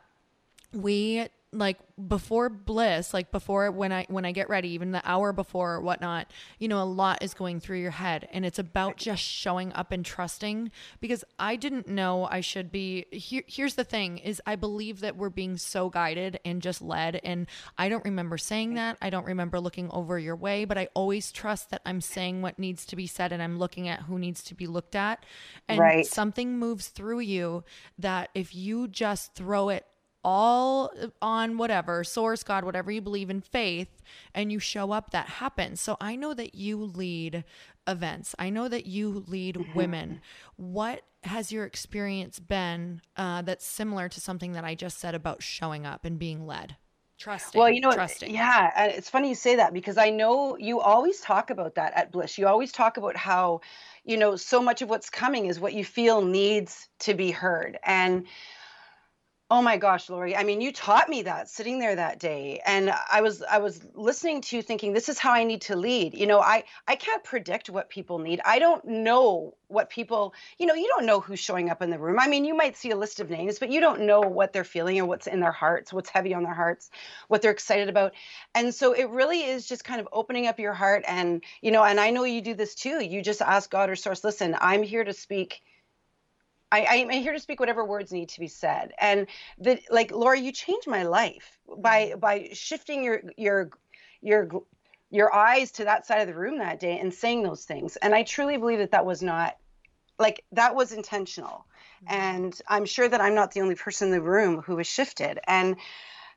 [0.73, 5.33] we like before bliss like before when i when i get ready even the hour
[5.33, 8.27] before or whatnot you know a lot is going through your head.
[8.31, 10.71] And it's about just showing up and trusting.
[10.99, 15.15] Because i didn't know i should be here, here's the thing is i believe that
[15.15, 17.19] we're being so guided and just led.
[17.23, 18.97] And i don't remember saying that.
[19.01, 20.65] I don't remember looking over your way.
[20.65, 23.88] But i always trust that i'm saying what needs to be said and i'm looking
[23.88, 25.25] at who needs to be looked at.
[25.67, 26.05] And right.
[26.05, 27.63] something moves through you
[27.97, 29.85] that if you just throw it
[30.23, 34.01] all on whatever source god whatever you believe in faith
[34.34, 35.79] and you show up that happens.
[35.82, 37.43] So i know that you lead
[37.88, 38.36] events.
[38.38, 39.73] I know that you lead mm-hmm.
[39.77, 40.21] women.
[40.55, 45.43] What has your experience been uh, that's similar to something that i just said about
[45.43, 46.75] showing up and being led?
[47.17, 48.34] Trusting well you know trusting.
[48.34, 51.91] yeah and it's funny you say that because i know you always talk about that
[51.93, 52.38] at bliss.
[52.38, 53.60] You always talk about how
[54.05, 57.77] you know so much of what's coming is what you feel needs to be heard.
[57.84, 58.25] And
[59.51, 60.35] Oh my gosh, Lori.
[60.35, 62.62] I mean, you taught me that sitting there that day.
[62.67, 65.75] And I was I was listening to you thinking this is how I need to
[65.75, 66.13] lead.
[66.13, 68.41] You know, I I can't predict what people need.
[68.45, 71.97] I don't know what people, you know, you don't know who's showing up in the
[71.97, 72.19] room.
[72.19, 74.63] I mean, you might see a list of names, but you don't know what they're
[74.63, 76.89] feeling or what's in their hearts, what's heavy on their hearts,
[77.27, 78.13] what they're excited about.
[78.55, 81.83] And so it really is just kind of opening up your heart and, you know,
[81.83, 83.03] and I know you do this too.
[83.03, 85.62] You just ask God or source, listen, I'm here to speak
[86.71, 88.93] I, I'm here to speak whatever words need to be said.
[88.99, 89.27] And
[89.58, 92.19] the like, Laura, you changed my life by mm-hmm.
[92.19, 93.69] by shifting your your
[94.21, 94.49] your
[95.10, 97.95] your eyes to that side of the room that day and saying those things.
[97.97, 99.58] And I truly believe that that was not
[100.19, 101.65] like that was intentional.
[102.05, 102.15] Mm-hmm.
[102.15, 105.39] And I'm sure that I'm not the only person in the room who was shifted.
[105.47, 105.77] And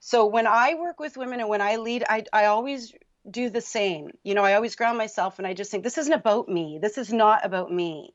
[0.01, 2.95] so when I work with women and when I lead, I I always
[3.31, 4.12] do the same.
[4.25, 6.79] You know, I always ground myself and I just think this isn't about me.
[6.81, 8.14] This is not about me.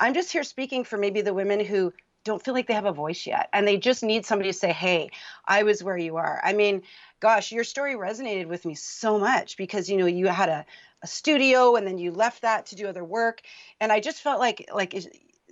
[0.00, 1.92] I'm just here speaking for maybe the women who
[2.24, 4.72] don't feel like they have a voice yet and they just need somebody to say,
[4.72, 5.10] Hey,
[5.46, 6.40] I was where you are.
[6.42, 6.82] I mean,
[7.20, 10.66] gosh, your story resonated with me so much because, you know, you had a,
[11.02, 13.42] a studio and then you left that to do other work.
[13.80, 14.94] And I just felt like, like,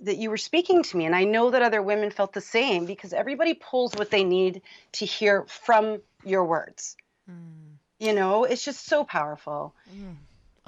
[0.01, 2.85] that you were speaking to me and i know that other women felt the same
[2.85, 4.61] because everybody pulls what they need
[4.93, 6.95] to hear from your words.
[7.29, 7.75] Mm.
[7.99, 9.75] You know, it's just so powerful.
[9.93, 10.15] Mm.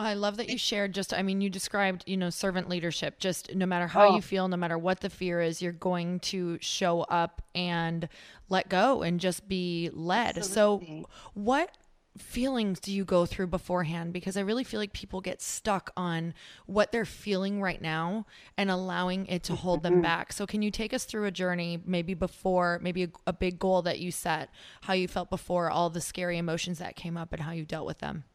[0.01, 3.19] I love that you shared just I mean you described, you know, servant leadership.
[3.19, 4.15] Just no matter how oh.
[4.15, 8.07] you feel, no matter what the fear is, you're going to show up and
[8.49, 10.37] let go and just be led.
[10.37, 11.03] Absolutely.
[11.03, 11.77] So what
[12.17, 16.33] feelings do you go through beforehand because i really feel like people get stuck on
[16.65, 18.25] what they're feeling right now
[18.57, 20.01] and allowing it to hold them mm-hmm.
[20.01, 23.57] back so can you take us through a journey maybe before maybe a, a, big
[23.57, 24.49] goal that you set
[24.81, 27.87] how you felt before all the scary emotions that came up and how you dealt
[27.87, 28.25] with them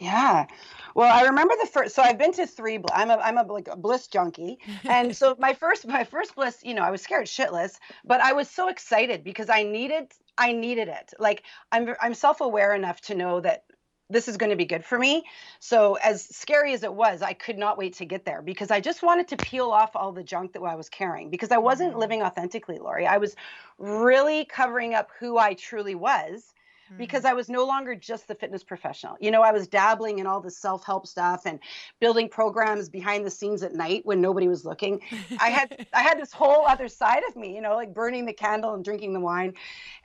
[0.00, 0.46] yeah.
[0.94, 1.94] Well, I remember the first.
[1.94, 2.80] So I've been to three.
[2.92, 6.58] I'm a I'm a like a bliss junkie, and so my first my first bliss,
[6.64, 10.52] you know, I was scared shitless, but I was so excited because I needed I
[10.52, 11.12] needed it.
[11.18, 13.64] Like I'm I'm self aware enough to know that
[14.08, 15.22] this is going to be good for me.
[15.60, 18.80] So as scary as it was, I could not wait to get there because I
[18.80, 21.90] just wanted to peel off all the junk that I was carrying because I wasn't
[21.90, 22.00] mm-hmm.
[22.00, 23.06] living authentically, Lori.
[23.06, 23.36] I was
[23.78, 26.52] really covering up who I truly was
[26.96, 27.30] because mm.
[27.30, 29.16] I was no longer just the fitness professional.
[29.20, 31.58] You know, I was dabbling in all the self help stuff and
[32.00, 35.00] building programs behind the scenes at night when nobody was looking.
[35.40, 38.32] I had I had this whole other side of me, you know, like burning the
[38.32, 39.54] candle and drinking the wine.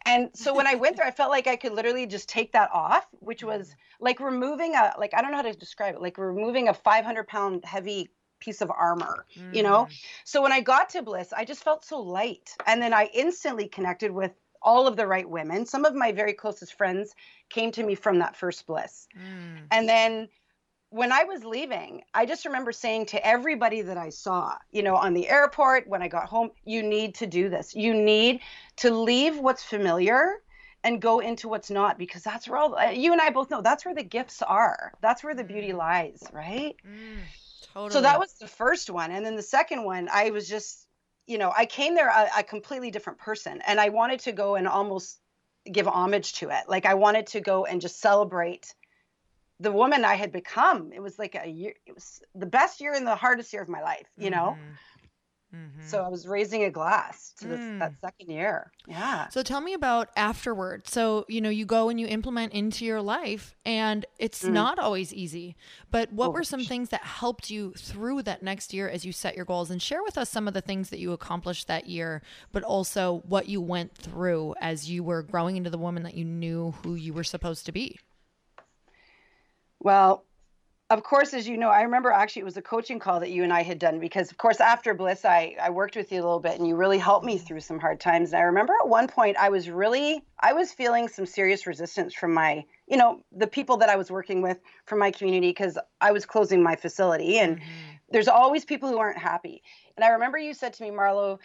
[0.05, 2.69] And so when I went there, I felt like I could literally just take that
[2.73, 3.73] off, which was mm.
[3.99, 7.27] like removing a like I don't know how to describe it, like removing a 500
[7.27, 9.55] pound heavy piece of armor, mm.
[9.55, 9.87] you know?
[9.89, 10.01] Mm.
[10.23, 12.55] So when I got to Bliss, I just felt so light.
[12.67, 14.31] And then I instantly connected with
[14.65, 15.65] all of the right women.
[15.65, 17.15] Some of my very closest friends
[17.49, 19.07] came to me from that first bliss.
[19.15, 19.67] Mm.
[19.71, 20.27] And then
[20.89, 24.95] when I was leaving, I just remember saying to everybody that I saw, you know,
[24.95, 27.75] on the airport, when I got home, you need to do this.
[27.75, 28.41] You need
[28.77, 30.41] to leave what's familiar
[30.83, 33.85] and go into what's not because that's where all you and I both know that's
[33.85, 34.93] where the gifts are.
[35.01, 35.77] That's where the beauty mm.
[35.77, 36.75] lies, right?
[36.87, 37.19] Mm,
[37.73, 37.91] totally.
[37.91, 39.11] So that was the first one.
[39.11, 40.84] And then the second one, I was just
[41.27, 44.55] you know, I came there a, a completely different person and I wanted to go
[44.55, 45.19] and almost
[45.71, 46.63] give homage to it.
[46.67, 48.73] Like I wanted to go and just celebrate
[49.59, 50.91] the woman I had become.
[50.93, 53.69] It was like a year, it was the best year and the hardest year of
[53.69, 54.57] my life, you know?
[54.59, 54.71] Mm-hmm.
[55.55, 55.87] Mm-hmm.
[55.87, 57.79] So I was raising a glass to this, mm.
[57.79, 58.71] that second year.
[58.87, 59.29] Yeah.
[59.29, 60.87] So tell me about afterward.
[60.87, 64.51] So, you know, you go and you implement into your life and it's mm.
[64.51, 65.55] not always easy.
[65.91, 66.31] But what oh.
[66.31, 69.71] were some things that helped you through that next year as you set your goals
[69.71, 73.23] and share with us some of the things that you accomplished that year, but also
[73.27, 76.95] what you went through as you were growing into the woman that you knew who
[76.95, 77.97] you were supposed to be?
[79.79, 80.25] Well,
[80.91, 83.43] of course, as you know, I remember actually it was a coaching call that you
[83.43, 86.23] and I had done because, of course, after Bliss, I, I worked with you a
[86.23, 88.33] little bit and you really helped me through some hard times.
[88.33, 92.13] And I remember at one point I was really, I was feeling some serious resistance
[92.13, 95.79] from my, you know, the people that I was working with from my community because
[96.01, 97.69] I was closing my facility and mm-hmm.
[98.11, 99.63] there's always people who aren't happy.
[99.97, 101.39] And I remember you said to me, Marlo,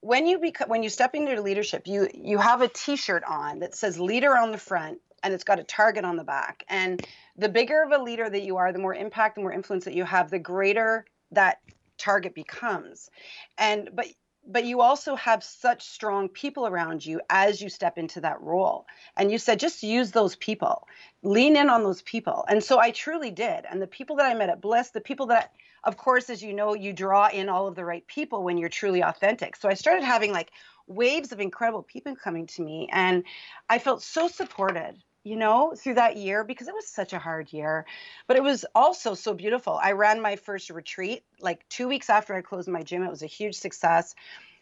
[0.00, 3.74] when you bec- when you step into leadership, you you have a T-shirt on that
[3.74, 6.64] says leader on the front and it's got a target on the back.
[6.68, 7.04] And
[7.36, 9.94] the bigger of a leader that you are, the more impact, the more influence that
[9.94, 11.58] you have, the greater that
[11.98, 13.10] target becomes.
[13.58, 14.06] And but
[14.50, 18.86] but you also have such strong people around you as you step into that role.
[19.16, 20.86] And you said just use those people.
[21.22, 22.46] Lean in on those people.
[22.48, 23.66] And so I truly did.
[23.70, 25.52] And the people that I met at Bliss, the people that
[25.84, 28.70] of course as you know, you draw in all of the right people when you're
[28.70, 29.54] truly authentic.
[29.54, 30.50] So I started having like
[30.86, 33.24] waves of incredible people coming to me and
[33.68, 37.52] I felt so supported you know, through that year because it was such a hard
[37.52, 37.84] year.
[38.26, 39.78] But it was also so beautiful.
[39.82, 43.02] I ran my first retreat like two weeks after I closed my gym.
[43.02, 44.14] It was a huge success.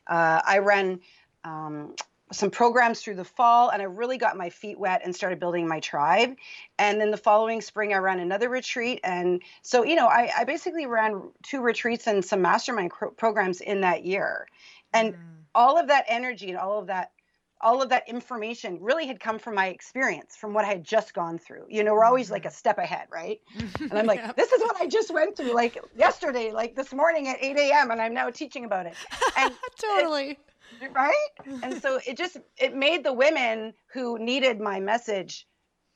[0.07, 1.01] Uh, I ran
[1.45, 1.95] um,
[2.33, 5.69] some programs through the fall and I really got my feet wet and started building
[5.69, 6.37] my tribe.
[6.79, 9.01] And then the following spring, I ran another retreat.
[9.05, 13.83] And so, you know, I, I basically ran two retreats and some mastermind programs in
[13.83, 14.49] that year.
[14.93, 15.19] And mm.
[15.55, 17.13] all of that energy and all of that
[17.61, 21.15] all of that information really had come from my experience, from what I had just
[21.15, 21.65] gone through.
[21.69, 22.55] You know, we're always like a mm-hmm.
[22.55, 23.41] step ahead, right?
[23.81, 27.29] And I'm like, this is what I just went through, like yesterday, like this morning
[27.29, 28.95] at 8 a.m., and I'm now teaching about it.
[29.37, 30.39] And totally.
[30.81, 31.29] It, right?
[31.63, 35.47] and so it just it made the women who needed my message,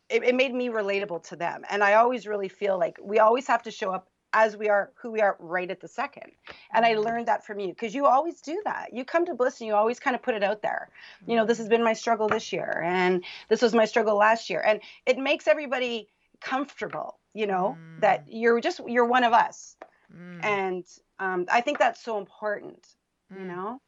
[0.09, 1.63] it, it made me relatable to them.
[1.69, 4.91] And I always really feel like we always have to show up as we are
[4.95, 6.31] who we are right at the second.
[6.73, 7.03] And I mm-hmm.
[7.03, 8.93] learned that from you because you always do that.
[8.93, 10.89] You come to Bliss and you always kind of put it out there.
[11.27, 14.51] You know, this has been my struggle this year and this was my struggle last
[14.51, 14.63] year.
[14.65, 16.09] And it makes everybody
[16.41, 18.01] comfortable, you know, mm.
[18.01, 19.77] that you're just you're one of us.
[20.15, 20.45] Mm.
[20.45, 20.85] And
[21.19, 22.87] um, I think that's so important,
[23.33, 23.41] mm.
[23.41, 23.81] you know.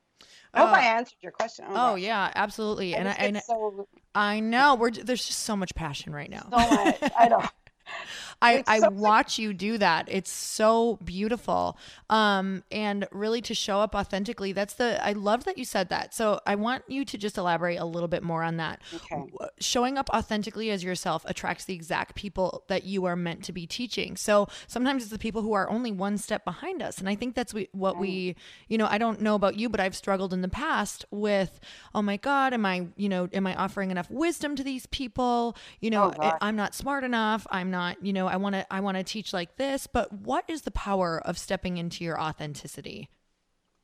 [0.55, 1.64] I hope uh, I answered your question.
[1.68, 2.95] Oh, oh yeah, absolutely.
[2.95, 6.47] I and I, and so, I know we're there's just so much passion right now.
[6.51, 6.99] So much.
[7.18, 7.43] I know.
[8.43, 10.09] I, I watch you do that.
[10.11, 11.78] It's so beautiful.
[12.11, 14.53] Um, and really to show up authentically.
[14.53, 16.14] That's the, I love that you said that.
[16.14, 18.80] So I want you to just elaborate a little bit more on that.
[18.95, 19.32] Okay.
[19.61, 23.66] Showing up authentically as yourself attracts the exact people that you are meant to be
[23.66, 24.16] teaching.
[24.16, 26.99] So sometimes it's the people who are only one step behind us.
[26.99, 28.36] And I think that's what we,
[28.68, 31.61] you know, I don't know about you, but I've struggled in the past with,
[31.95, 35.57] oh my God, am I, you know, am I offering enough wisdom to these people?
[35.80, 37.47] You know, Oh, I'm not smart enough.
[37.51, 39.87] I'm not, you know, I want to, I want to teach like this.
[39.87, 43.11] But what is the power of stepping into your authenticity?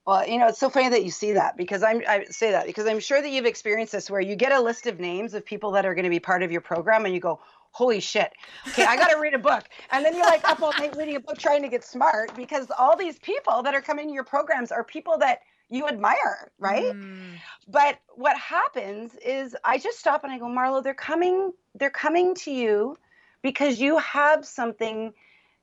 [0.07, 2.65] Well, you know, it's so funny that you see that because I'm I say that
[2.65, 5.45] because I'm sure that you've experienced this where you get a list of names of
[5.45, 7.41] people that are going to be part of your program and you go,
[7.73, 8.33] "Holy shit.
[8.69, 11.17] Okay, I got to read a book." And then you're like up all night reading
[11.17, 14.25] a book trying to get smart because all these people that are coming to your
[14.25, 16.95] programs are people that you admire, right?
[16.95, 17.35] Mm.
[17.69, 22.35] But what happens is I just stop and I go, "Marlo, they're coming they're coming
[22.37, 22.97] to you
[23.43, 25.15] because you have something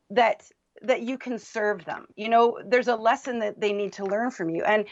[0.10, 0.50] that
[0.82, 2.08] that you can serve them.
[2.16, 4.64] You know, there's a lesson that they need to learn from you.
[4.66, 4.88] And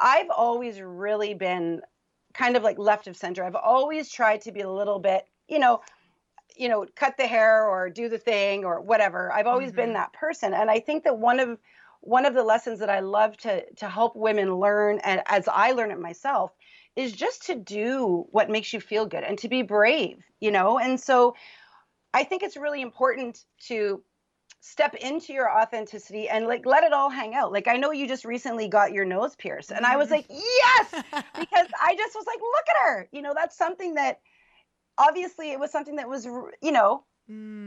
[0.00, 1.82] I've always really been
[2.34, 3.44] kind of like left of center.
[3.44, 5.82] I've always tried to be a little bit, you know,
[6.56, 9.32] you know, cut the hair or do the thing or whatever.
[9.32, 9.72] I've always Mhm.
[9.72, 10.54] been that person.
[10.54, 11.58] And I think that one of
[12.00, 15.72] one of the lessons that I love to to help women learn and as I
[15.72, 16.52] learn it myself
[16.94, 20.78] is just to do what makes you feel good and to be brave, you know?
[20.78, 21.34] And so
[22.14, 24.02] I think it's really important to
[24.60, 27.52] step into your authenticity and like let it all hang out.
[27.52, 30.40] Like I know you just recently got your nose pierced and I was like, mm-hmm.
[30.40, 31.04] "Yes!"
[31.38, 34.20] because I just was like, "Look at her." You know, that's something that
[34.98, 37.04] obviously it was something that was, you know,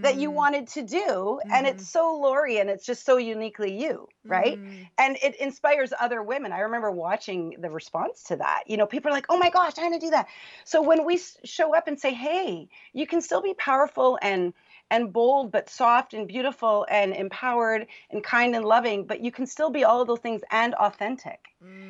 [0.02, 0.34] that you Mm.
[0.34, 1.68] wanted to do and Mhm.
[1.68, 4.60] it's so Lori and it's just so uniquely you, right?
[4.62, 4.90] Mm.
[4.98, 6.52] and it inspires other women.
[6.54, 8.64] I remember watching the response to that.
[8.68, 10.28] You know, people are like, "Oh my gosh, I'm going to do that."
[10.66, 14.54] So when we show up and say, "Hey, you can still be powerful and
[14.92, 19.46] and bold, but soft and beautiful and empowered and kind and loving, but you can
[19.46, 21.40] still be all of those things and authentic.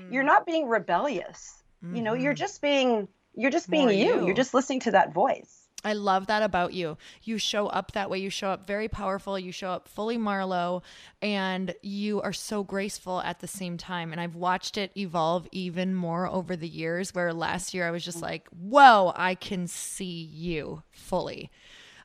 [0.09, 0.25] You're Mm.
[0.25, 1.63] not being rebellious.
[1.91, 2.35] You know, you're Mhm.
[2.35, 4.21] just being you're just being you.
[4.21, 4.21] you.
[4.21, 5.58] You're just listening to that voice.
[5.83, 6.97] I love that about you.
[7.23, 8.19] You show up that way.
[8.19, 9.39] You show up very powerful.
[9.39, 10.81] You show up fully Marlo,
[11.21, 14.11] and you are so graceful at the same time.
[14.11, 17.15] And I've watched it evolve even more over the years.
[17.15, 21.49] Where last year I was just like, "Whoa, I can see you fully."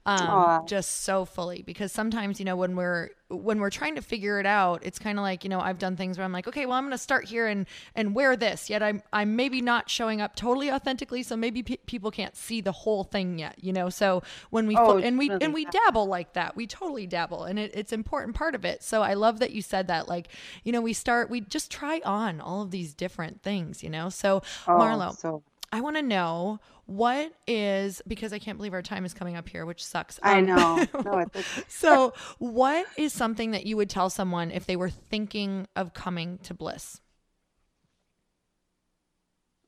[0.07, 4.39] um, just so fully because sometimes you know when we're when we're trying to figure
[4.41, 6.67] it out it's kind of like you know i've done things where i'm like okay
[6.67, 9.89] well i'm going to start here and and wear this yet i'm i'm maybe not
[9.91, 13.73] showing up totally authentically so maybe pe- people can't see the whole thing yet you
[13.73, 13.89] know?
[13.89, 17.07] So when we Oh, fu- and we really, and we dabble like that we totally
[17.07, 18.83] dabble and it, it's important part of it.
[18.83, 20.29] So i love that you said that like
[20.65, 24.09] you know we start we just try on all of these different things you know?
[24.09, 25.43] So Oh, marlo so
[25.75, 29.49] I want to know what is because I can't believe our time is coming up
[29.49, 30.21] here, which sucks.
[30.23, 30.87] I Um, know.
[31.05, 31.25] No,
[31.67, 36.39] so, what is something that you would tell someone if they were thinking of coming
[36.45, 37.01] to Bliss?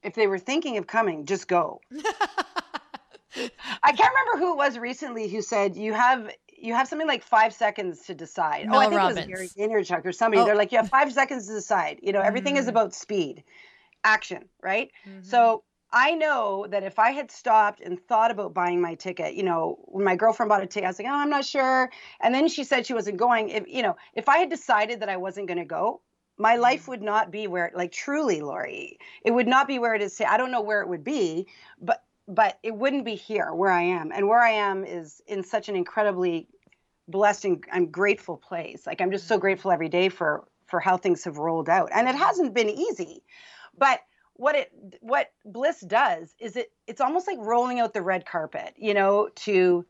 [0.05, 1.81] if they were thinking of coming, just go.
[1.93, 7.25] I can't remember who it was recently who said you have you have something like
[7.25, 8.67] five seconds to decide.
[8.69, 9.27] Mel oh, I think Robbins.
[9.27, 10.43] it was Gary Vaynerchuk or somebody.
[10.43, 10.45] Oh.
[10.45, 11.99] They're like, you have five seconds to decide.
[12.03, 12.69] You know, everything is Mm.
[12.69, 13.43] about speed,
[14.05, 14.93] action, right?
[15.23, 15.65] So
[15.97, 19.78] I know that if I had stopped and thought about buying my ticket, you know,
[19.86, 21.90] when my girlfriend bought a ticket, I was like, oh, I'm not sure.
[22.20, 23.49] And then she said she wasn't going.
[23.49, 26.03] If you know, if I had decided that I wasn't going to go,
[26.36, 26.90] my life mm-hmm.
[26.90, 30.28] would not be where, like, truly, Lori, it would not be where it is today.
[30.28, 31.47] I don't know where it would be,
[31.80, 34.12] but but it wouldn't be here where I am.
[34.12, 36.47] And where I am is in such an incredibly
[37.09, 38.86] blessed and I'm grateful place.
[38.86, 39.40] Like I'm just so mm-hmm.
[39.40, 41.88] grateful every day for for how things have rolled out.
[41.94, 43.22] And it hasn't been easy.
[43.78, 44.01] But
[44.37, 48.74] what it what bliss does is it it's almost like rolling out the red carpet,
[48.76, 49.84] you know, to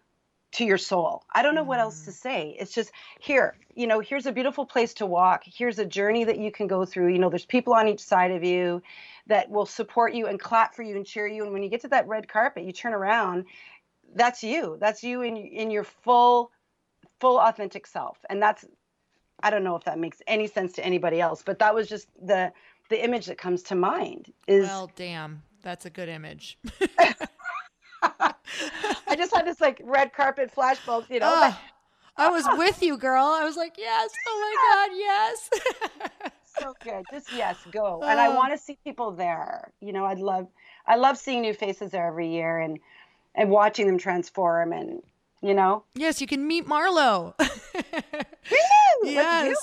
[0.52, 1.24] to your soul.
[1.34, 2.28] I don't know what else to mm-hmm.
[2.28, 2.56] say.
[2.58, 5.42] It's just here, you know, here's a beautiful place to walk.
[5.44, 7.08] Here's a journey that you can go through.
[7.08, 8.80] You know, there's people on each side of you
[9.26, 11.42] that will support you and clap for you and cheer you.
[11.44, 13.44] And when you get to that red carpet, you turn around,
[14.14, 14.78] that's you.
[14.80, 16.52] That's you in in your full
[17.20, 18.18] full authentic self.
[18.30, 18.64] And that's
[19.42, 22.08] I don't know if that makes any sense to anybody else, but that was just
[22.22, 22.52] the
[22.88, 26.58] the image that comes to mind is Well, damn, that's a good image.
[28.02, 31.34] I just had this like red carpet flashbulb, you know.
[31.40, 31.58] but-
[32.18, 33.24] I was with you, girl.
[33.26, 34.10] I was like, yes.
[34.26, 35.50] Oh my God, yes.
[36.58, 37.04] so good.
[37.12, 38.00] Just yes, go.
[38.02, 39.70] And I want to see people there.
[39.80, 40.48] You know, I'd love
[40.86, 42.78] I love seeing new faces there every year and
[43.34, 45.02] and watching them transform and
[45.42, 45.84] you know.
[45.94, 47.34] yes, you can meet Marlo.
[49.04, 49.56] Yes.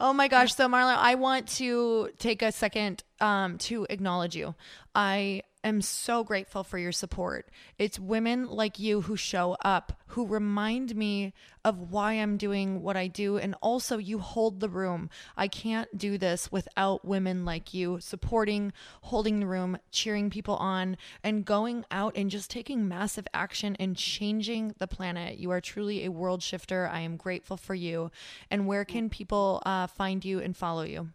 [0.00, 0.10] Let's do it.
[0.10, 0.54] Oh my gosh.
[0.54, 4.54] So Marlo, I want to take a second um, to acknowledge you.
[4.94, 7.48] I am so grateful for your support.
[7.78, 11.34] It's women like you who show up, who remind me
[11.64, 13.36] of why I'm doing what I do.
[13.36, 15.10] And also, you hold the room.
[15.36, 20.96] I can't do this without women like you supporting, holding the room, cheering people on,
[21.22, 25.38] and going out and just taking massive action and changing the planet.
[25.38, 26.88] You are truly a world shifter.
[26.90, 28.10] I am grateful for you.
[28.50, 31.10] And where can people uh, find you and follow you?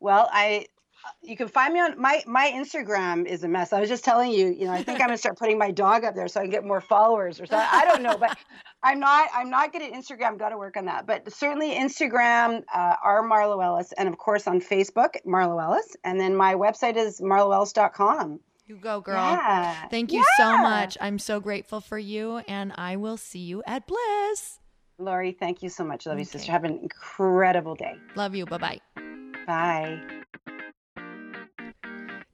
[0.00, 0.66] Well, I
[1.22, 3.72] you can find me on my my Instagram is a mess.
[3.72, 6.04] I was just telling you, you know, I think I'm gonna start putting my dog
[6.04, 7.68] up there so I can get more followers or something.
[7.70, 8.36] I don't know, but
[8.82, 10.32] I'm not I'm not good at Instagram.
[10.32, 11.06] I've Got to work on that.
[11.06, 16.18] But certainly Instagram, uh, are Marlo Ellis, and of course on Facebook, Marlo Ellis, and
[16.18, 18.40] then my website is marloellis.com.
[18.66, 19.16] You go, girl.
[19.16, 19.88] Yeah.
[19.88, 20.24] Thank you yeah.
[20.36, 20.96] so much.
[21.00, 24.60] I'm so grateful for you, and I will see you at Bliss.
[24.98, 26.06] Lori, thank you so much.
[26.06, 26.20] Love okay.
[26.20, 26.52] you, sister.
[26.52, 27.94] Have an incredible day.
[28.14, 28.46] Love you.
[28.46, 28.80] Bye-bye.
[29.46, 30.20] Bye.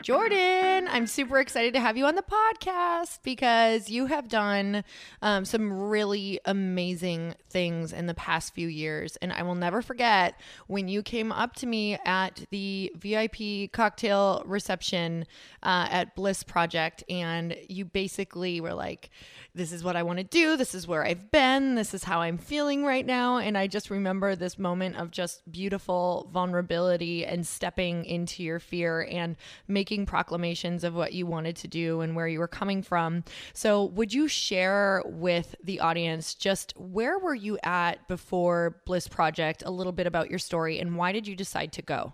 [0.06, 4.84] Jordan, I'm super excited to have you on the podcast because you have done
[5.20, 9.16] um, some really amazing things in the past few years.
[9.16, 10.38] And I will never forget
[10.68, 15.26] when you came up to me at the VIP cocktail reception
[15.64, 19.10] uh, at Bliss Project, and you basically were like,
[19.56, 20.56] this is what I want to do.
[20.56, 21.76] This is where I've been.
[21.76, 23.38] This is how I'm feeling right now.
[23.38, 29.08] And I just remember this moment of just beautiful vulnerability and stepping into your fear
[29.10, 29.34] and
[29.66, 33.24] making proclamations of what you wanted to do and where you were coming from.
[33.54, 39.62] So, would you share with the audience just where were you at before Bliss Project,
[39.64, 42.12] a little bit about your story, and why did you decide to go?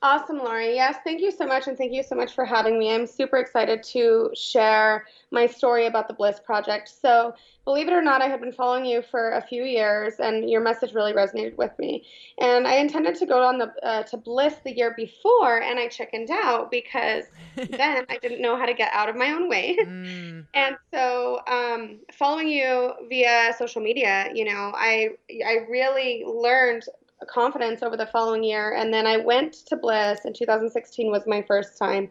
[0.00, 0.76] Awesome, Lori.
[0.76, 1.66] Yes, thank you so much.
[1.66, 2.94] And thank you so much for having me.
[2.94, 6.88] I'm super excited to share my story about the Bliss Project.
[6.88, 7.34] So,
[7.64, 10.60] believe it or not, I had been following you for a few years, and your
[10.60, 12.04] message really resonated with me.
[12.40, 15.88] And I intended to go on the uh, to Bliss the year before, and I
[15.88, 17.24] chickened out because
[17.56, 19.76] then I didn't know how to get out of my own way.
[19.80, 20.46] Mm.
[20.54, 25.08] and so, um, following you via social media, you know, I
[25.44, 26.84] I really learned
[27.26, 28.74] confidence over the following year.
[28.74, 32.10] And then I went to Bliss in 2016 was my first time.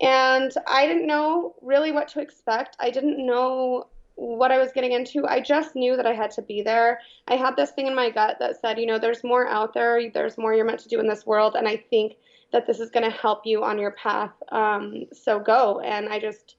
[0.00, 2.76] And I didn't know really what to expect.
[2.80, 5.26] I didn't know what I was getting into.
[5.26, 7.00] I just knew that I had to be there.
[7.26, 10.10] I had this thing in my gut that said, you know, there's more out there.
[10.12, 11.56] There's more you're meant to do in this world.
[11.56, 12.14] And I think
[12.52, 14.32] that this is going to help you on your path.
[14.52, 15.80] Um, so go.
[15.80, 16.56] And I just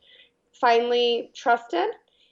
[0.60, 1.90] finally trusted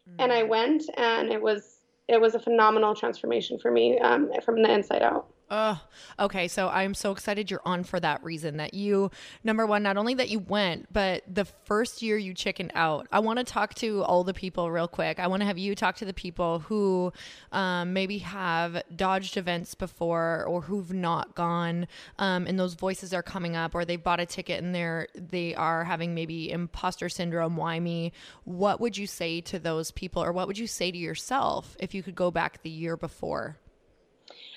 [0.09, 0.15] mm-hmm.
[0.19, 4.61] and I went and it was it was a phenomenal transformation for me um, from
[4.61, 5.32] the inside out.
[5.49, 5.79] Oh,
[6.19, 6.47] okay.
[6.47, 9.11] So I'm so excited you're on for that reason that you,
[9.43, 13.07] number one, not only that you went, but the first year you chickened out.
[13.11, 15.19] I want to talk to all the people real quick.
[15.19, 17.13] I want to have you talk to the people who
[17.51, 21.87] um, maybe have dodged events before or who've not gone,
[22.17, 25.53] um, and those voices are coming up, or they bought a ticket and they're they
[25.53, 27.57] are having maybe imposter syndrome.
[27.57, 28.11] Why me?
[28.45, 31.93] What would you say to those people, or what would you say to yourself if
[31.93, 33.57] you could go back the year before?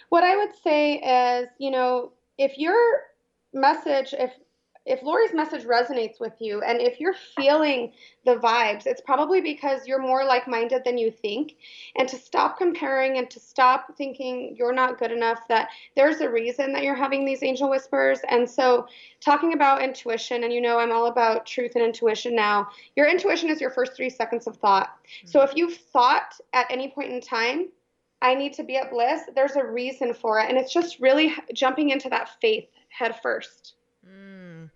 [0.09, 2.77] What I would say is, you know, if your
[3.53, 4.33] message, if
[4.87, 7.93] if Lori's message resonates with you and if you're feeling
[8.25, 11.57] the vibes, it's probably because you're more like minded than you think.
[11.97, 16.31] And to stop comparing and to stop thinking you're not good enough, that there's a
[16.31, 18.21] reason that you're having these angel whispers.
[18.31, 18.87] And so,
[19.21, 22.69] talking about intuition, and you know, I'm all about truth and intuition now.
[22.95, 24.89] Your intuition is your first three seconds of thought.
[24.89, 25.29] Mm-hmm.
[25.29, 27.69] So, if you've thought at any point in time,
[28.27, 30.49] I need to be at bliss, there's a reason for it.
[30.49, 33.75] And it's just really jumping into that faith head first.
[34.05, 34.71] Mm.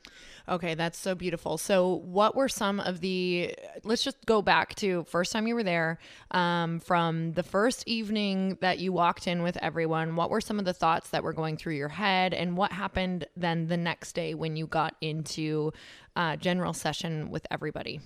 [0.48, 1.58] Okay, that's so beautiful.
[1.58, 3.54] So, what were some of the?
[3.82, 5.98] Let's just go back to first time you were there.
[6.30, 10.64] Um, from the first evening that you walked in with everyone, what were some of
[10.64, 14.34] the thoughts that were going through your head, and what happened then the next day
[14.34, 15.72] when you got into
[16.16, 18.00] uh, general session with everybody?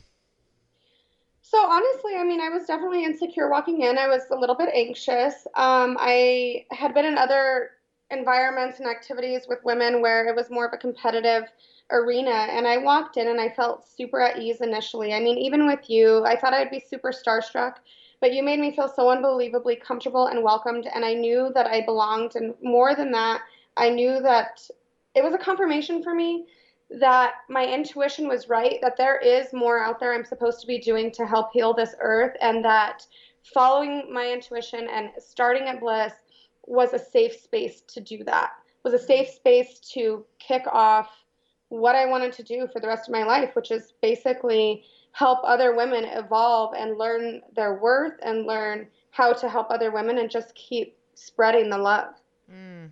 [1.54, 3.96] So honestly, I mean, I was definitely insecure walking in.
[3.96, 5.46] I was a little bit anxious.
[5.54, 7.70] Um, I had been in other
[8.10, 11.44] environments and activities with women where it was more of a competitive
[11.92, 15.14] arena, and I walked in and I felt super at ease initially.
[15.14, 17.74] I mean, even with you, I thought I'd be super starstruck,
[18.20, 21.82] but you made me feel so unbelievably comfortable and welcomed, and I knew that I
[21.82, 22.34] belonged.
[22.34, 23.42] And more than that,
[23.76, 24.60] I knew that
[25.14, 26.46] it was a confirmation for me
[26.90, 30.78] that my intuition was right, that there is more out there I'm supposed to be
[30.78, 33.06] doing to help heal this earth, and that
[33.52, 36.12] following my intuition and starting at Bliss
[36.66, 38.50] was a safe space to do that,
[38.84, 41.08] was a safe space to kick off
[41.68, 45.38] what I wanted to do for the rest of my life, which is basically help
[45.44, 50.30] other women evolve and learn their worth and learn how to help other women and
[50.30, 52.14] just keep spreading the love.
[52.52, 52.90] Mm.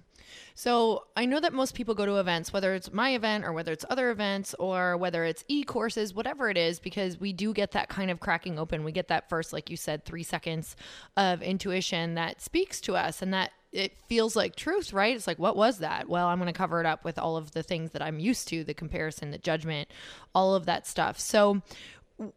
[0.55, 3.73] So I know that most people go to events, whether it's my event or whether
[3.73, 7.73] it's other events or whether it's e courses, whatever it is, because we do get
[7.73, 8.85] that kind of cracking open.
[8.85, 10.77] We get that first, like you said, three seconds
[11.17, 15.17] of intuition that speaks to us and that it feels like truth, right?
[15.17, 16.09] It's like, what was that?
[16.09, 18.49] Well, I'm going to cover it up with all of the things that I'm used
[18.49, 19.89] to the comparison, the judgment,
[20.35, 21.19] all of that stuff.
[21.19, 21.63] So,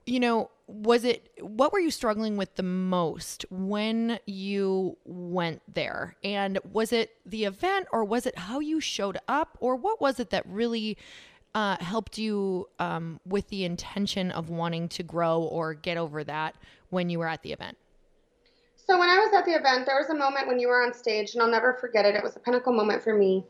[0.05, 6.15] you know, was it what were you struggling with the most when you went there?
[6.23, 10.19] And was it the event or was it how you showed up or what was
[10.19, 10.97] it that really
[11.53, 16.55] uh, helped you um, with the intention of wanting to grow or get over that
[16.89, 17.77] when you were at the event?
[18.87, 20.93] So when I was at the event, there was a moment when you were on
[20.93, 22.13] stage, and I'll never forget it.
[22.13, 23.43] It was a pinnacle moment for me.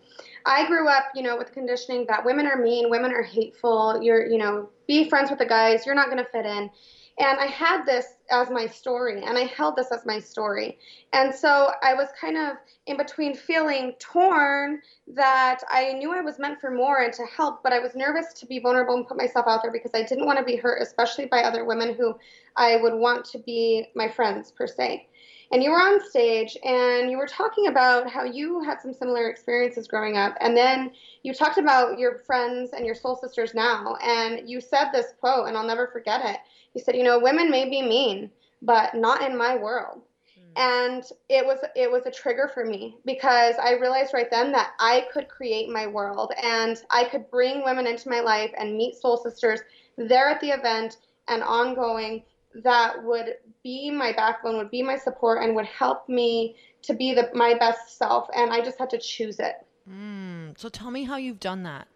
[0.46, 4.02] I grew up, you know, with conditioning that women are mean, women are hateful.
[4.02, 5.86] You're, you know, be friends with the guys.
[5.86, 6.70] You're not going to fit in.
[7.18, 10.78] And I had this as my story, and I held this as my story.
[11.12, 12.56] And so I was kind of
[12.88, 17.62] in between feeling torn that I knew I was meant for more and to help,
[17.62, 20.26] but I was nervous to be vulnerable and put myself out there because I didn't
[20.26, 22.16] want to be hurt, especially by other women who
[22.56, 25.08] I would want to be my friends, per se
[25.52, 29.30] and you were on stage and you were talking about how you had some similar
[29.30, 30.92] experiences growing up and then
[31.24, 35.48] you talked about your friends and your soul sisters now and you said this quote
[35.48, 36.38] and I'll never forget it.
[36.74, 38.30] You said, you know, women may be mean,
[38.62, 40.02] but not in my world.
[40.36, 40.62] Hmm.
[40.62, 44.72] And it was it was a trigger for me because I realized right then that
[44.80, 48.96] I could create my world and I could bring women into my life and meet
[48.96, 49.62] soul sisters
[49.98, 52.24] there at the event and ongoing
[52.64, 57.14] that would be my backbone, would be my support, and would help me to be
[57.14, 58.28] the, my best self.
[58.36, 59.56] And I just had to choose it.
[59.90, 61.88] Mm, so tell me how you've done that.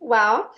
[0.00, 0.52] Well,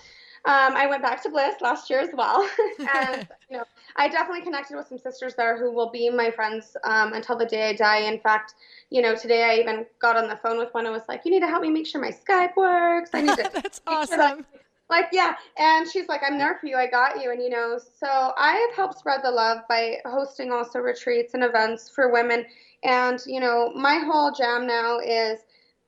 [0.45, 2.49] um, I went back to Bliss last year as well,
[2.95, 3.65] and you know,
[3.97, 7.47] I definitely connected with some sisters there who will be my friends um, until the
[7.47, 7.99] day I die.
[8.01, 8.55] In fact,
[8.91, 11.31] you know, today I even got on the phone with one and was like, "You
[11.31, 13.11] need to help me make sure my Skype works.
[13.13, 14.19] I need to." That's awesome.
[14.19, 14.61] Sure
[14.91, 17.79] like yeah and she's like i'm there for you i got you and you know
[17.99, 22.45] so i have helped spread the love by hosting also retreats and events for women.
[22.83, 25.41] And you know my whole jam now is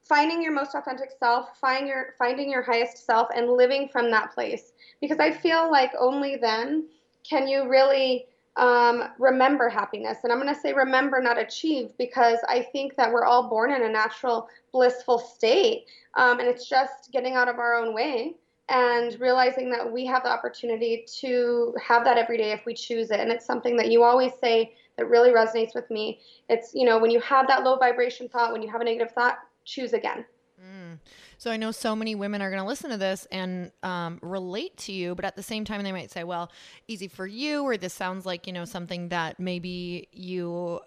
[0.03, 4.33] finding your most authentic self finding your finding your highest self and living from that
[4.35, 4.73] place.
[5.01, 6.87] Because i feel like only then
[7.29, 8.27] can you really
[8.57, 10.19] um, remember happiness.
[10.23, 13.73] And i'm going to say remember not achieve because i think that we're all born
[13.73, 18.35] in a natural blissful state um, and it's just getting out of our own way
[18.69, 23.11] and realizing that we have the opportunity to have that every day if we choose
[23.11, 23.21] it.
[23.21, 26.21] And it's something that you always say that really resonates with me.
[26.49, 29.13] It's, you know, when you have that low vibration thought, when you have a negative
[29.13, 30.25] thought, choose again.
[30.61, 30.99] Mm.
[31.39, 34.77] So I know so many women are going to listen to this and um, relate
[34.79, 36.53] to you, but at the same time, they might say, well,
[36.87, 40.81] easy for you, or this sounds like, you know, something that maybe you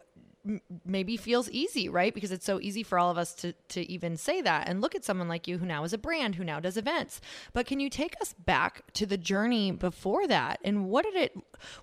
[0.86, 2.14] maybe feels easy, right?
[2.14, 4.96] Because it's so easy for all of us to to even say that and look
[4.96, 7.22] at someone like you who now is a brand, who now does events.
[7.54, 10.60] But can you take us back to the journey before that?
[10.64, 11.38] And what did it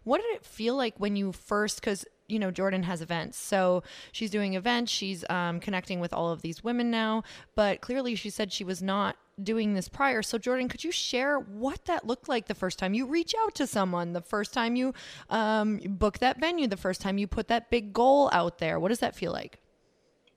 [0.05, 3.83] what did it feel like when you first cuz you know jordan has events so
[4.13, 7.23] she's doing events she's um, connecting with all of these women now
[7.55, 10.23] but clearly she said she was not doing this prior.
[10.23, 13.55] So, Jordan, could you share what that looked like the first time you reach out
[13.57, 14.95] to someone, the first time you
[15.31, 18.79] um, book that venue, the first time you put that big goal out there?
[18.79, 19.59] What does that feel like?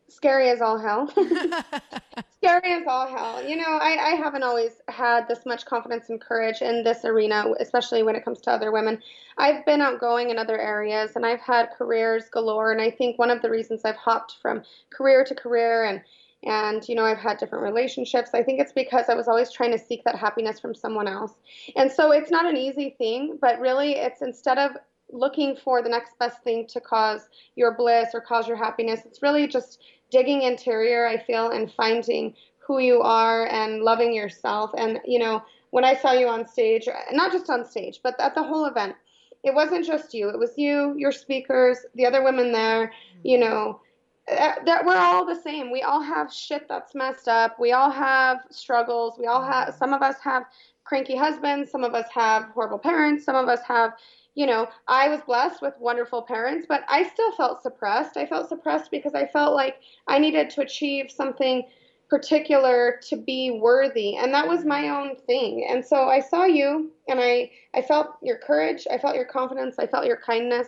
[0.07, 1.07] Scary as all hell.
[2.37, 3.43] Scary as all hell.
[3.43, 7.45] You know, I, I haven't always had this much confidence and courage in this arena,
[7.59, 9.01] especially when it comes to other women.
[9.37, 12.71] I've been outgoing in other areas and I've had careers galore.
[12.71, 16.01] And I think one of the reasons I've hopped from career to career and
[16.45, 18.31] and you know i've had different relationships.
[18.33, 21.33] I think it's because i was always trying to seek that happiness from someone else.
[21.75, 24.71] And so it's not an easy thing but really it's instead of
[25.11, 29.21] looking for the next best thing to cause your bliss or cause your happiness it's
[29.21, 32.33] really just digging interior i feel and finding
[32.65, 34.71] who you are and loving yourself.
[34.75, 38.35] And you know when i saw you on stage not just on stage but at
[38.35, 38.95] the whole event
[39.43, 42.91] it wasn't just you it was you your speakers the other women there
[43.23, 43.79] you know
[44.27, 45.71] that we're all the same.
[45.71, 47.59] We all have shit that's messed up.
[47.59, 49.19] We all have struggles.
[49.19, 50.45] We all have some of us have
[50.83, 53.93] cranky husbands, some of us have horrible parents, some of us have,
[54.35, 58.17] you know, I was blessed with wonderful parents, but I still felt suppressed.
[58.17, 61.63] I felt suppressed because I felt like I needed to achieve something
[62.07, 66.91] particular to be worthy and that was my own thing and so i saw you
[67.07, 70.67] and i i felt your courage i felt your confidence i felt your kindness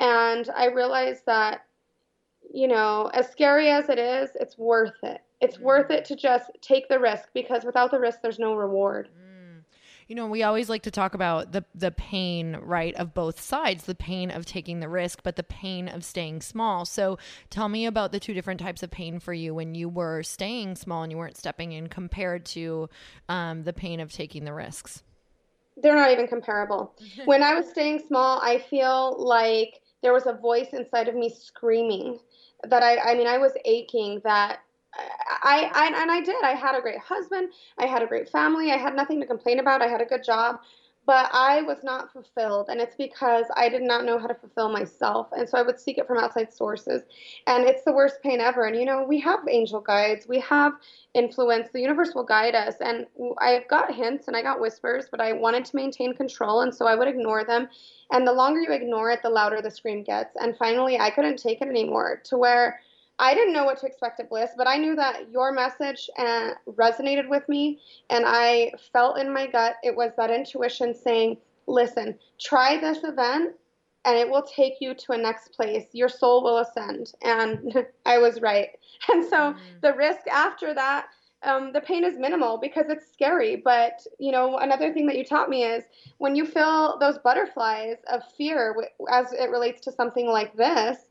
[0.00, 1.60] and i realized that
[2.54, 5.20] you know, as scary as it is, it's worth it.
[5.40, 5.62] It's mm.
[5.62, 9.08] worth it to just take the risk because without the risk, there's no reward.
[9.08, 9.64] Mm.
[10.06, 13.84] You know, we always like to talk about the the pain, right, of both sides,
[13.84, 16.84] the pain of taking the risk, but the pain of staying small.
[16.84, 17.18] So,
[17.50, 20.76] tell me about the two different types of pain for you when you were staying
[20.76, 22.88] small and you weren't stepping in compared to
[23.28, 25.02] um, the pain of taking the risks.
[25.76, 26.94] They're not even comparable.
[27.24, 31.34] when I was staying small, I feel like there was a voice inside of me
[31.34, 32.20] screaming
[32.62, 34.60] that I I mean, I was aching that
[34.96, 36.42] I, I and I did.
[36.44, 37.48] I had a great husband.
[37.78, 38.70] I had a great family.
[38.70, 39.82] I had nothing to complain about.
[39.82, 40.60] I had a good job,
[41.06, 44.70] but I was not fulfilled, and it's because I did not know how to fulfill
[44.70, 47.02] myself, and so I would seek it from outside sources,
[47.46, 48.64] and it's the worst pain ever.
[48.64, 50.72] And you know, we have angel guides, we have
[51.14, 51.68] influence.
[51.72, 53.06] The universe will guide us, and
[53.38, 56.86] I got hints and I got whispers, but I wanted to maintain control, and so
[56.86, 57.68] I would ignore them.
[58.12, 60.36] And the longer you ignore it, the louder the scream gets.
[60.40, 62.80] And finally, I couldn't take it anymore to where
[63.18, 66.50] I didn't know what to expect at Bliss, but I knew that your message uh,
[66.66, 72.18] resonated with me, and I felt in my gut it was that intuition saying, "Listen,
[72.40, 73.54] try this event,
[74.04, 75.86] and it will take you to a next place.
[75.92, 78.70] Your soul will ascend." And I was right.
[79.12, 79.56] And so mm.
[79.80, 81.06] the risk after that.
[81.42, 83.56] Um, the pain is minimal because it's scary.
[83.56, 85.84] But you know, another thing that you taught me is
[86.16, 88.74] when you feel those butterflies of fear
[89.12, 91.10] as it relates to something like this,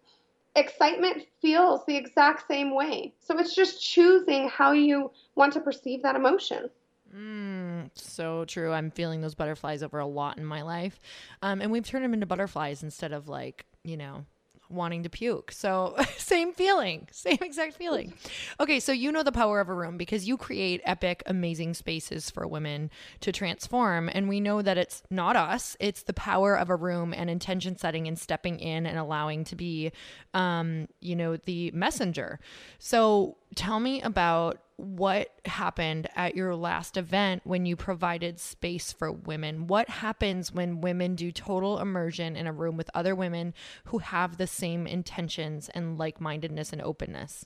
[0.56, 3.14] excitement feels the exact same way.
[3.20, 6.70] So it's just choosing how you want to perceive that emotion.
[7.16, 8.72] Mm, so true.
[8.72, 11.00] I'm feeling those butterflies over a lot in my life.
[11.42, 14.26] Um, and we've turned them into butterflies instead of like, you know,
[14.74, 15.52] wanting to puke.
[15.52, 18.14] So, same feeling, same exact feeling.
[18.60, 22.30] Okay, so you know the power of a room because you create epic, amazing spaces
[22.30, 22.90] for women
[23.22, 24.10] to transform.
[24.12, 27.78] And we know that it's not us, it's the power of a room and intention
[27.78, 29.92] setting and stepping in and allowing to be,
[30.34, 32.40] um, you know, the messenger.
[32.80, 39.12] So, tell me about what happened at your last event when you provided space for
[39.12, 39.68] women.
[39.68, 43.54] What happens when women do total immersion in a room with other women
[43.86, 47.46] who have the same intentions and like mindedness and openness?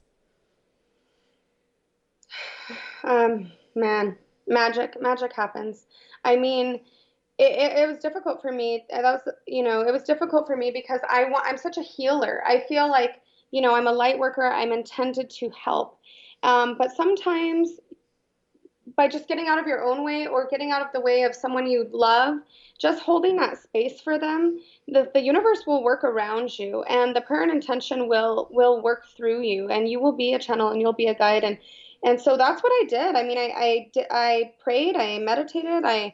[3.04, 5.86] Um, man, magic, magic happens.
[6.26, 6.82] I mean,
[7.38, 8.86] it, it, it, was difficult for me.
[8.90, 11.82] That was, you know, it was difficult for me because I want, I'm such a
[11.82, 12.44] healer.
[12.46, 14.46] I feel like, you know, I'm a light worker.
[14.46, 16.00] I'm intended to help.
[16.44, 17.80] Um, but sometimes
[18.96, 21.36] by just getting out of your own way or getting out of the way of
[21.36, 22.38] someone you love,
[22.80, 27.22] just holding that space for them, the, the universe will work around you and the
[27.22, 30.82] prayer and intention will will work through you and you will be a channel and
[30.82, 31.58] you'll be a guide and
[32.04, 33.16] and so that's what I did.
[33.16, 36.14] I mean, I I, I prayed, I meditated, I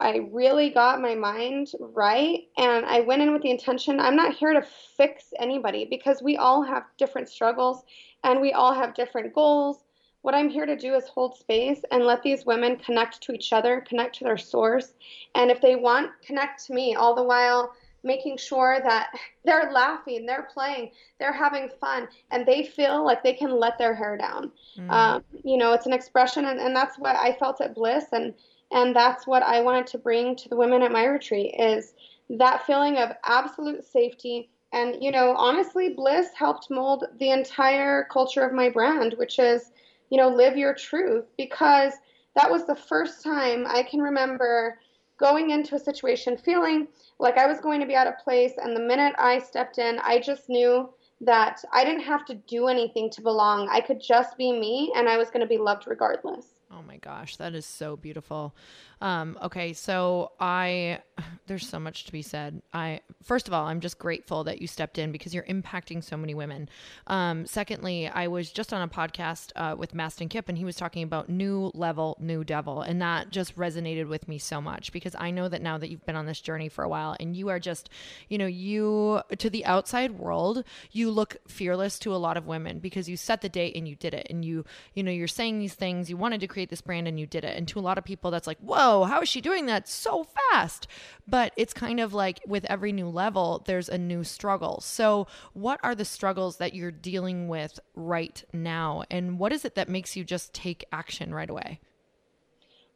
[0.00, 4.34] I really got my mind right and I went in with the intention I'm not
[4.34, 4.62] here to
[4.96, 7.84] fix anybody because we all have different struggles
[8.24, 9.84] and we all have different goals.
[10.22, 13.52] What I'm here to do is hold space and let these women connect to each
[13.52, 14.94] other, connect to their source.
[15.34, 17.72] And if they want, connect to me, all the while
[18.04, 19.10] making sure that
[19.44, 23.94] they're laughing, they're playing, they're having fun, and they feel like they can let their
[23.94, 24.52] hair down.
[24.78, 24.90] Mm.
[24.90, 28.34] Um, you know, it's an expression, and, and that's what I felt at Bliss, and
[28.72, 31.94] and that's what I wanted to bring to the women at my retreat is
[32.30, 38.42] that feeling of absolute safety and, you know, honestly, Bliss helped mold the entire culture
[38.42, 39.70] of my brand, which is,
[40.10, 41.92] you know, live your truth, because
[42.34, 44.78] that was the first time I can remember
[45.18, 48.52] going into a situation feeling like I was going to be out of place.
[48.56, 50.88] And the minute I stepped in, I just knew
[51.20, 53.68] that I didn't have to do anything to belong.
[53.70, 56.46] I could just be me and I was going to be loved regardless.
[56.74, 58.54] Oh my gosh, that is so beautiful.
[59.02, 61.00] Um, okay, so I
[61.48, 62.62] there's so much to be said.
[62.72, 66.16] I first of all, I'm just grateful that you stepped in because you're impacting so
[66.16, 66.68] many women.
[67.08, 70.76] Um, secondly, I was just on a podcast uh, with Mastin Kipp, and he was
[70.76, 75.16] talking about new level, new devil, and that just resonated with me so much because
[75.18, 77.48] I know that now that you've been on this journey for a while, and you
[77.48, 77.90] are just,
[78.28, 82.78] you know, you to the outside world, you look fearless to a lot of women
[82.78, 85.58] because you set the date and you did it, and you, you know, you're saying
[85.58, 87.82] these things, you wanted to create this brand and you did it, and to a
[87.82, 90.86] lot of people, that's like, whoa how is she doing that so fast?
[91.26, 94.80] But it's kind of like with every new level, there's a new struggle.
[94.80, 99.04] So, what are the struggles that you're dealing with right now?
[99.10, 101.80] And what is it that makes you just take action right away?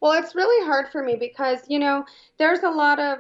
[0.01, 2.05] Well, it's really hard for me because, you know,
[2.39, 3.19] there's a lot of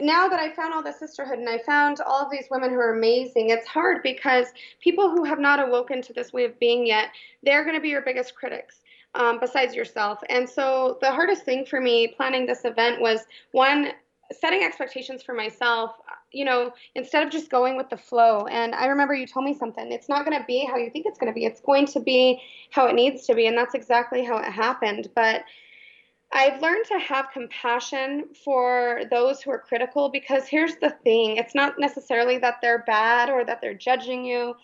[0.00, 2.76] now that I found all the sisterhood and I found all of these women who
[2.76, 4.46] are amazing, it's hard because
[4.80, 7.08] people who have not awoken to this way of being yet,
[7.42, 8.80] they're going to be your biggest critics
[9.14, 10.20] um, besides yourself.
[10.28, 13.20] And so the hardest thing for me planning this event was
[13.52, 13.92] one,
[14.32, 15.92] setting expectations for myself,
[16.32, 18.46] you know, instead of just going with the flow.
[18.46, 19.90] And I remember you told me something.
[19.90, 21.46] It's not going to be how you think it's going to be.
[21.46, 23.46] It's going to be how it needs to be.
[23.46, 25.08] And that's exactly how it happened.
[25.14, 25.44] But
[26.30, 31.54] I've learned to have compassion for those who are critical because here's the thing it's
[31.54, 34.54] not necessarily that they're bad or that they're judging you,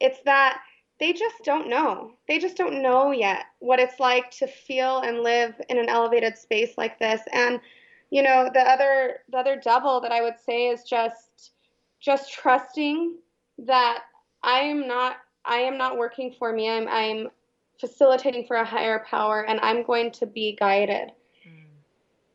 [0.00, 0.62] it's that
[1.00, 2.12] they just don't know.
[2.28, 6.36] They just don't know yet what it's like to feel and live in an elevated
[6.36, 7.22] space like this.
[7.32, 7.60] And
[8.10, 11.52] you know, the other the other double that I would say is just
[12.00, 13.16] just trusting
[13.58, 14.02] that
[14.42, 16.70] I am not I am not working for me.
[16.70, 17.28] I'm I'm
[17.80, 21.12] facilitating for a higher power and I'm going to be guided.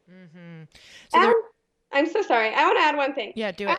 [0.09, 0.63] Mm-hmm.
[1.09, 1.33] So there,
[1.93, 2.53] I'm so sorry.
[2.53, 3.31] I want to add one thing.
[3.35, 3.69] Yeah, do it.
[3.69, 3.77] I,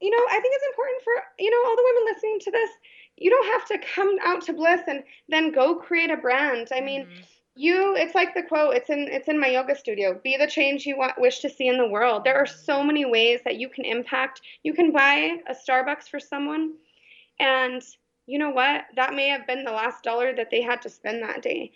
[0.00, 2.70] you know, I think it's important for, you know, all the women listening to this,
[3.20, 6.68] you don't have to come out to bliss and then go create a brand.
[6.72, 7.20] I mean, mm-hmm.
[7.56, 10.20] you it's like the quote, it's in it's in my yoga studio.
[10.22, 12.24] Be the change you want wish to see in the world.
[12.24, 14.42] There are so many ways that you can impact.
[14.62, 16.74] You can buy a Starbucks for someone
[17.40, 17.82] and
[18.26, 18.84] you know what?
[18.94, 21.72] That may have been the last dollar that they had to spend that day.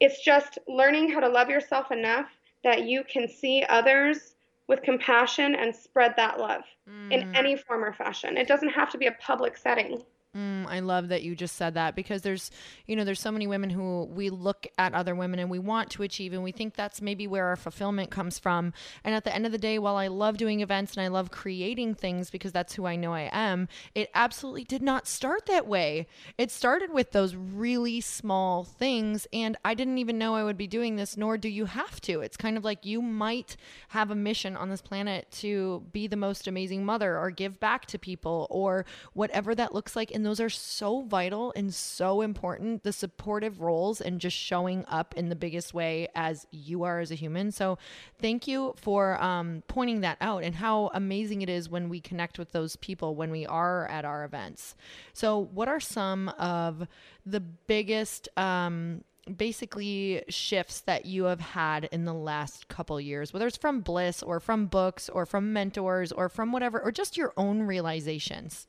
[0.00, 2.26] It's just learning how to love yourself enough
[2.64, 4.34] that you can see others
[4.66, 7.12] with compassion and spread that love mm.
[7.12, 8.36] in any form or fashion.
[8.36, 10.02] It doesn't have to be a public setting.
[10.36, 12.50] Mm, I love that you just said that because there's,
[12.86, 15.90] you know, there's so many women who we look at other women and we want
[15.90, 18.72] to achieve and we think that's maybe where our fulfillment comes from.
[19.04, 21.30] And at the end of the day, while I love doing events and I love
[21.30, 25.68] creating things because that's who I know I am, it absolutely did not start that
[25.68, 26.08] way.
[26.36, 30.66] It started with those really small things and I didn't even know I would be
[30.66, 32.22] doing this, nor do you have to.
[32.22, 33.56] It's kind of like you might
[33.90, 37.86] have a mission on this planet to be the most amazing mother or give back
[37.86, 42.82] to people or whatever that looks like in those are so vital and so important
[42.82, 47.10] the supportive roles and just showing up in the biggest way as you are as
[47.10, 47.50] a human.
[47.52, 47.78] So,
[48.20, 52.38] thank you for um, pointing that out and how amazing it is when we connect
[52.38, 54.74] with those people when we are at our events.
[55.12, 56.86] So, what are some of
[57.26, 59.02] the biggest um,
[59.36, 64.22] basically shifts that you have had in the last couple years whether it's from bliss
[64.22, 68.66] or from books or from mentors or from whatever or just your own realizations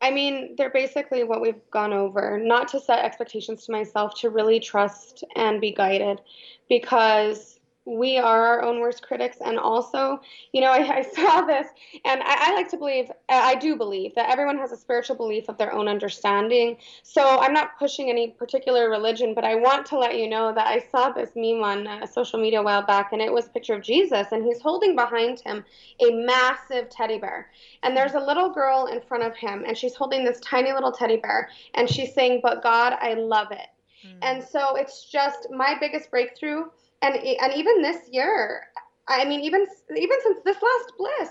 [0.00, 2.38] I mean, they're basically what we've gone over.
[2.38, 6.20] Not to set expectations to myself, to really trust and be guided
[6.68, 7.57] because
[7.88, 9.38] we are our own worst critics.
[9.44, 10.20] And also
[10.52, 11.68] you know i, I saw this
[12.04, 15.48] and I, I, like to believe i do believe that everyone has a spiritual belief
[15.48, 16.76] of their own understanding.
[17.02, 20.66] So i'm not pushing any particular religion but i want to let you know that
[20.66, 23.50] i saw this meme on uh, social media a while back and it was a
[23.50, 25.64] picture of jesus and he's holding behind him
[26.00, 27.50] a massive teddy bear.
[27.82, 30.92] And there's a little girl in front of him and she's holding this tiny little
[30.92, 33.68] teddy bear and she's saying but god i love it.
[34.06, 34.18] Mm.
[34.22, 36.64] and so it's just my biggest breakthrough
[37.02, 38.68] and and even this year,
[39.06, 41.30] I mean, even even since this last bliss,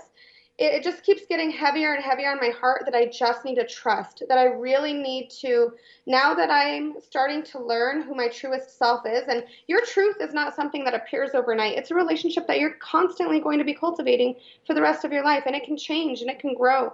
[0.58, 3.56] it, it just keeps getting heavier and heavier on my heart that I just need
[3.56, 4.22] to trust.
[4.28, 5.72] That I really need to
[6.06, 9.24] now that I'm starting to learn who my truest self is.
[9.28, 11.76] And your truth is not something that appears overnight.
[11.76, 15.24] It's a relationship that you're constantly going to be cultivating for the rest of your
[15.24, 16.92] life, and it can change and it can grow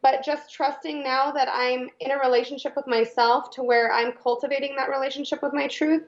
[0.00, 4.76] but just trusting now that I'm in a relationship with myself to where I'm cultivating
[4.76, 6.04] that relationship with my truth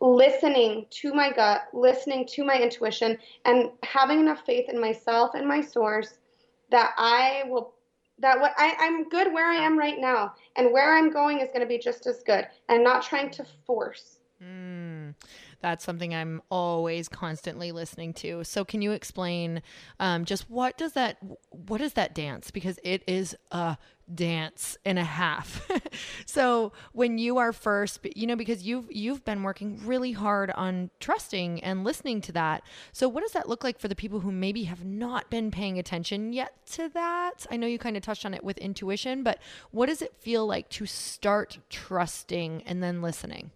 [0.00, 5.46] listening to my gut, listening to my intuition, and having enough faith in myself and
[5.46, 6.18] my source
[6.70, 7.74] that I will
[8.20, 11.48] that what I, I'm good where I am right now, and where I'm going is
[11.48, 14.20] going to be just as good, and not trying to force.
[14.42, 15.14] Mm,
[15.60, 18.44] that's something I'm always constantly listening to.
[18.44, 19.62] So, can you explain
[20.00, 21.18] um, just what does that
[21.50, 22.50] what is that dance?
[22.50, 23.78] Because it is a
[24.12, 25.68] dance and a half.
[26.26, 30.90] so when you are first, you know, because you've you've been working really hard on
[31.00, 32.62] trusting and listening to that.
[32.92, 35.78] So what does that look like for the people who maybe have not been paying
[35.78, 37.46] attention yet to that?
[37.50, 39.38] I know you kind of touched on it with intuition, but
[39.70, 43.50] what does it feel like to start trusting and then listening?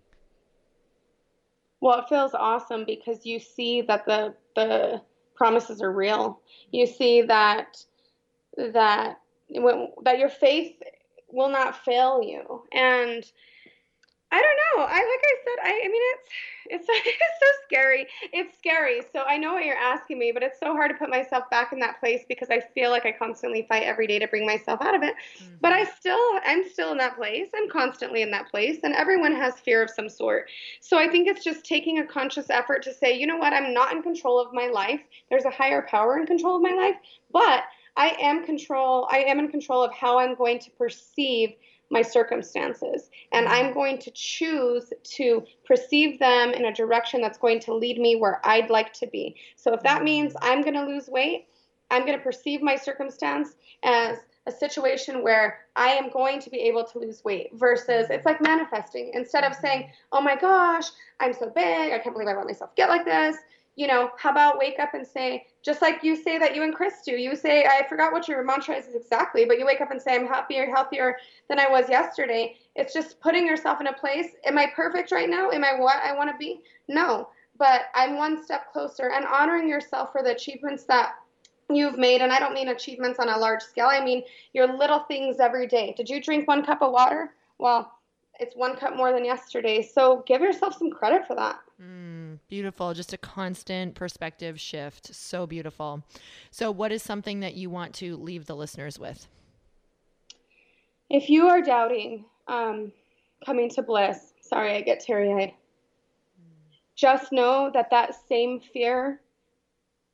[1.80, 5.03] Well, it feels awesome because you see that the the
[5.36, 6.40] promises are real.
[6.72, 7.76] You see that
[8.57, 9.20] that
[9.51, 10.82] that your faith
[11.30, 12.62] will not fail you.
[12.72, 13.24] And
[14.30, 14.84] I don't know.
[14.84, 16.30] I like I said, I, I mean it's
[16.70, 18.07] it's it's so scary.
[18.32, 19.01] It's scary.
[19.12, 21.72] So I know what you're asking me, but it's so hard to put myself back
[21.72, 24.82] in that place because I feel like I constantly fight every day to bring myself
[24.82, 25.14] out of it.
[25.38, 25.55] Mm-hmm.
[25.62, 27.49] But I still I'm still in that place.
[27.57, 30.51] I'm constantly in that place and everyone has fear of some sort.
[30.80, 33.72] So I think it's just taking a conscious effort to say, you know what, I'm
[33.72, 35.01] not in control of my life.
[35.30, 36.96] There's a higher power in control of my life,
[37.32, 37.64] but
[37.99, 39.09] I am control.
[39.11, 41.51] I am in control of how I'm going to perceive
[41.90, 43.55] my circumstances, and mm-hmm.
[43.55, 48.14] I'm going to choose to perceive them in a direction that's going to lead me
[48.14, 49.36] where I'd like to be.
[49.57, 50.51] So if that means mm-hmm.
[50.51, 51.49] I'm going to lose weight,
[51.90, 56.59] I'm going to perceive my circumstance as a situation where I am going to be
[56.61, 59.11] able to lose weight versus it's like manifesting.
[59.14, 60.86] Instead of saying, oh my gosh,
[61.20, 63.36] I'm so big, I can't believe I let myself get like this.
[63.79, 66.74] You know, how about wake up and say, just like you say that you and
[66.74, 69.93] Chris do, you say, I forgot what your mantra is exactly, but you wake up
[69.93, 71.16] and say, I'm happier, healthier
[71.49, 72.57] than I was yesterday.
[72.74, 74.31] It's just putting yourself in a place.
[74.45, 75.53] Am I perfect right now?
[75.53, 76.61] Am I what I want to be?
[76.89, 81.14] No, but I'm one step closer and honoring yourself for the achievements that
[81.70, 84.22] you've made and i don't mean achievements on a large scale i mean
[84.55, 87.93] your little things every day did you drink one cup of water well
[88.41, 92.95] it's one cup more than yesterday so give yourself some credit for that mm, beautiful.
[92.95, 95.14] Just a constant perspective shift.
[95.14, 96.03] So beautiful.
[96.51, 99.29] So what is something that you want to leave the listeners with?
[101.11, 102.93] If you are doubting um,
[103.45, 105.53] coming to bliss sorry i get teary-eyed.
[106.97, 109.20] Just know that that same fear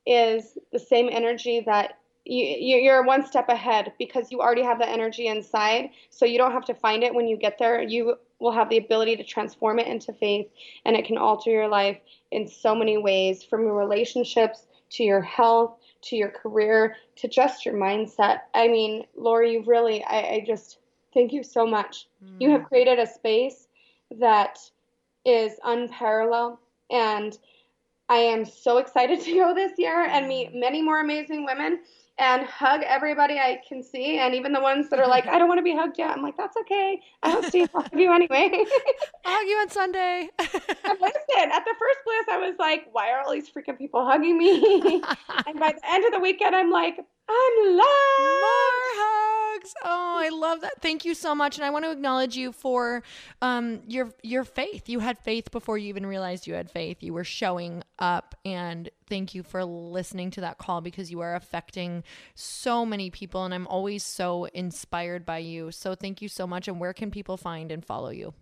[0.06, 4.88] is the same energy that you, you're one step ahead because you already have the
[4.88, 5.90] energy inside.
[6.10, 7.82] So you don't have to find it when you get there.
[7.82, 10.46] You will have the ability to transform it into faith,
[10.84, 11.98] and it can alter your life
[12.30, 17.64] in so many ways from your relationships to your health to your career to just
[17.64, 18.40] your mindset.
[18.54, 20.78] I mean, Lori, you really, I, I just
[21.14, 22.06] thank you so much.
[22.22, 22.40] Mm.
[22.40, 22.68] You have mm.
[22.68, 23.66] created a space
[24.18, 24.58] that
[25.24, 26.58] is unparalleled
[26.90, 27.36] and
[28.10, 30.60] I am so excited to go this year and meet mm.
[30.60, 31.80] many more amazing women
[32.18, 35.48] and hug everybody I can see, and even the ones that are like, I don't
[35.48, 36.10] want to be hugged yet.
[36.10, 37.00] I'm like, that's okay.
[37.22, 38.50] I Steve will hug you anyway.
[39.24, 40.28] I'll hug you on Sunday.
[40.38, 44.04] and listen, at the first bliss, I was like, why are all these freaking people
[44.06, 44.82] hugging me?
[45.46, 46.98] and by the end of the weekend, I'm like,
[47.28, 48.18] I'm loved.
[48.18, 49.74] More hugs.
[49.82, 50.80] Oh, I love that.
[50.80, 53.02] Thank you so much, and I want to acknowledge you for
[53.40, 54.88] um, your your faith.
[54.88, 57.02] You had faith before you even realized you had faith.
[57.02, 61.34] You were showing up, and thank you for listening to that call because you are
[61.34, 65.70] affecting so many people, and I'm always so inspired by you.
[65.70, 66.68] So thank you so much.
[66.68, 68.34] And where can people find and follow you?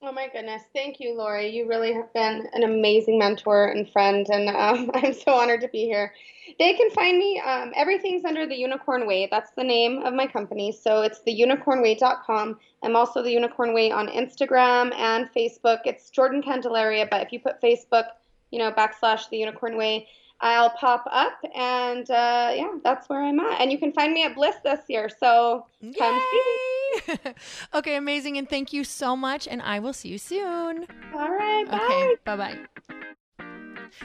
[0.00, 0.62] Oh my goodness.
[0.72, 1.48] Thank you, Lori.
[1.48, 5.68] You really have been an amazing mentor and friend, and um, I'm so honored to
[5.68, 6.14] be here.
[6.58, 9.26] They can find me, um, everything's under the Unicorn Way.
[9.28, 10.70] That's the name of my company.
[10.70, 12.58] So it's the unicornway.com.
[12.84, 15.80] I'm also the Unicorn Way on Instagram and Facebook.
[15.84, 18.04] It's Jordan Candelaria, but if you put Facebook,
[18.50, 20.08] you know, backslash the Unicorn Way,
[20.40, 23.60] I'll pop up, and uh, yeah, that's where I'm at.
[23.60, 25.08] And you can find me at Bliss this year.
[25.08, 25.92] So Yay!
[25.98, 27.34] come see me.
[27.74, 28.38] okay, amazing.
[28.38, 29.48] And thank you so much.
[29.48, 30.86] And I will see you soon.
[31.14, 31.64] All right.
[31.68, 31.76] Bye.
[31.76, 32.16] Okay.
[32.24, 33.14] Bye bye.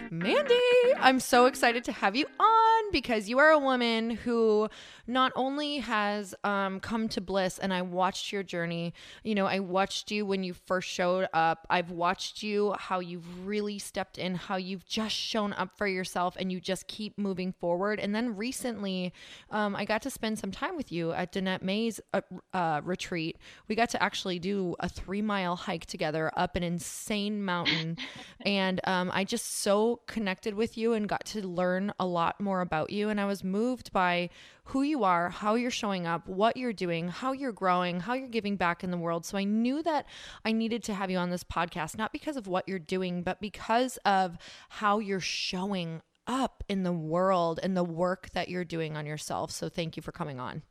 [0.10, 0.56] Mandy,
[0.98, 4.70] I'm so excited to have you on because you are a woman who
[5.08, 9.60] not only has um, come to bliss and I watched your journey, you know, I
[9.60, 11.66] watched you when you first showed up.
[11.70, 16.36] I've watched you how you've really stepped in, how you've just shown up for yourself
[16.38, 18.00] and you just keep moving forward.
[18.00, 19.12] And then recently,
[19.50, 22.22] um, I got to spend some time with you at Danette May's uh,
[22.54, 23.38] uh, retreat.
[23.68, 27.98] We got to actually do a three mile hike together up an insane mountain.
[28.46, 29.73] and um, I just so
[30.08, 33.10] connected with you and got to learn a lot more about you.
[33.10, 34.30] And I was moved by
[34.66, 38.28] who you are, how you're showing up, what you're doing, how you're growing, how you're
[38.28, 39.26] giving back in the world.
[39.26, 40.06] So I knew that
[40.46, 43.42] I needed to have you on this podcast, not because of what you're doing, but
[43.42, 44.38] because of
[44.70, 49.52] how you're showing up in the world and the work that you're doing on yourself.
[49.52, 50.64] So thank you for coming on.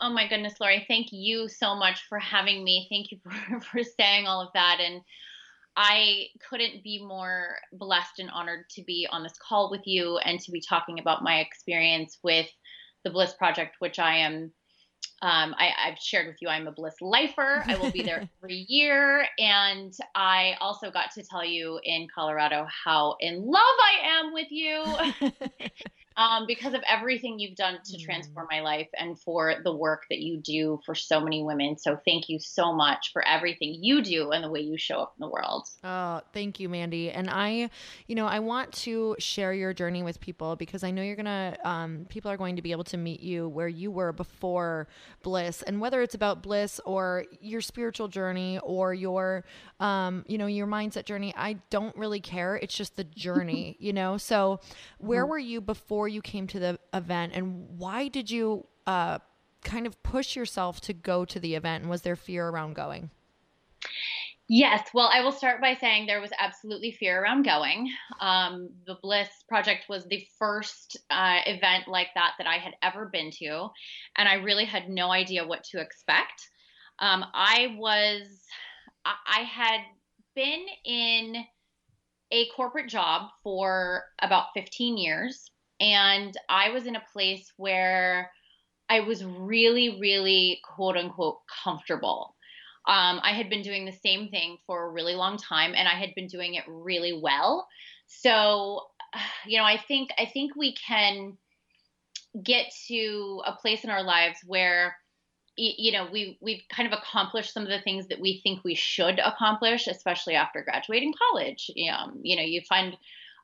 [0.00, 2.86] Oh my goodness, Lori, thank you so much for having me.
[2.88, 4.78] Thank you for, for saying all of that.
[4.80, 5.02] And
[5.80, 10.40] I couldn't be more blessed and honored to be on this call with you and
[10.40, 12.48] to be talking about my experience with
[13.04, 14.52] the Bliss Project, which I am.
[15.20, 17.64] Um, I, have shared with you I'm a Bliss lifer.
[17.66, 22.66] I will be there every year, and I also got to tell you in Colorado
[22.84, 24.84] how in love I am with you.
[26.18, 28.56] um, because of everything you've done to transform mm.
[28.56, 31.78] my life and for the work that you do for so many women.
[31.78, 35.14] So thank you so much for everything you do and the way you show up
[35.16, 35.68] in the world.
[35.84, 37.12] Oh, thank you, Mandy.
[37.12, 37.70] And I,
[38.08, 41.56] you know, I want to share your journey with people because I know you're gonna,
[41.64, 44.88] um, people are going to be able to meet you where you were before
[45.22, 49.44] Bliss, and whether it's about Bliss or your spiritual journey or your,
[49.78, 52.56] um, you know, your mindset journey, I don't really care.
[52.56, 54.16] It's just the journey, you know.
[54.16, 54.58] So,
[54.98, 55.30] where mm-hmm.
[55.30, 56.07] were you before?
[56.08, 59.18] Before you came to the event, and why did you uh,
[59.62, 61.82] kind of push yourself to go to the event?
[61.82, 63.10] And was there fear around going?
[64.48, 64.88] Yes.
[64.94, 67.92] Well, I will start by saying there was absolutely fear around going.
[68.22, 73.10] Um, the Bliss Project was the first uh, event like that that I had ever
[73.12, 73.68] been to,
[74.16, 76.48] and I really had no idea what to expect.
[77.00, 78.22] Um, I was,
[79.04, 79.80] I had
[80.34, 81.44] been in
[82.30, 85.50] a corporate job for about 15 years
[85.80, 88.30] and I was in a place where
[88.88, 92.34] I was really, really quote unquote comfortable.
[92.86, 95.94] Um, I had been doing the same thing for a really long time and I
[95.94, 97.68] had been doing it really well.
[98.06, 98.86] So,
[99.46, 101.36] you know, I think I think we can
[102.42, 104.96] get to a place in our lives where
[105.60, 108.76] you know we we've kind of accomplished some of the things that we think we
[108.76, 112.96] should accomplish especially after graduating college um, you know you find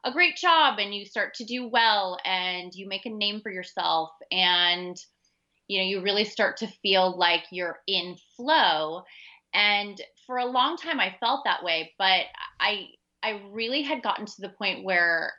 [0.04, 3.50] a great job and you start to do well and you make a name for
[3.50, 4.96] yourself and
[5.66, 9.02] you know you really start to feel like you're in flow.
[9.54, 12.24] And for a long time i felt that way but
[12.60, 12.86] i
[13.22, 15.32] i really had gotten to the point where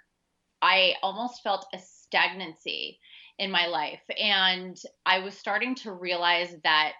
[0.61, 2.99] i almost felt a stagnancy
[3.37, 4.01] in my life.
[4.17, 6.93] And i was starting to realize that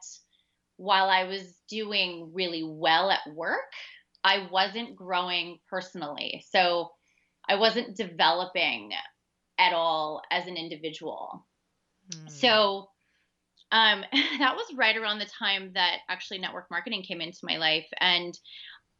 [0.78, 3.72] while i was doing really well at work
[4.24, 6.44] i wasn't growing personally.
[6.52, 6.90] So
[7.50, 8.92] i wasn't developing
[9.58, 11.46] at all as an individual
[12.12, 12.30] mm.
[12.30, 12.88] so
[13.72, 14.04] um,
[14.40, 17.88] that was right around the time that actually network marketing came into my life.
[18.00, 18.38] And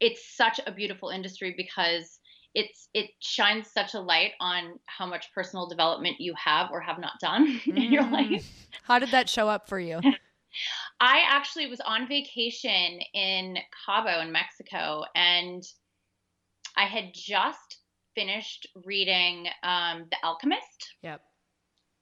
[0.00, 2.18] it's such a beautiful industry because
[2.54, 6.98] it's it shines such a light on how much personal development you have or have
[6.98, 7.76] not done mm.
[7.76, 8.12] in your mm.
[8.12, 8.68] life.
[8.84, 10.00] How did that show up for you?
[11.00, 15.62] I actually was on vacation in Cabo in Mexico and
[16.78, 17.78] I had just
[18.16, 20.94] finished reading um, The Alchemist.
[21.02, 21.20] Yep.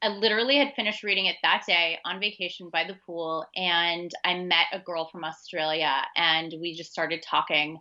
[0.01, 4.39] I literally had finished reading it that day on vacation by the pool, and I
[4.39, 7.79] met a girl from Australia, and we just started talking.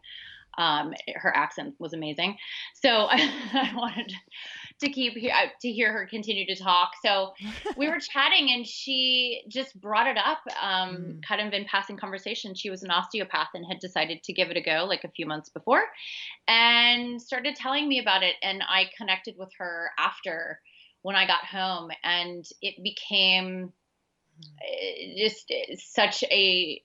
[0.56, 2.36] Um, her accent was amazing,
[2.80, 3.16] so I,
[3.52, 4.14] I wanted to
[4.80, 6.92] keep uh, to hear her continue to talk.
[7.04, 7.32] So
[7.76, 11.22] we were chatting, and she just brought it up, um, mm.
[11.22, 12.54] kind of in passing conversation.
[12.54, 15.26] She was an osteopath and had decided to give it a go like a few
[15.26, 15.82] months before,
[16.48, 18.34] and started telling me about it.
[18.42, 20.60] And I connected with her after
[21.02, 23.72] when I got home, and it became
[24.62, 26.82] eh, just eh, such a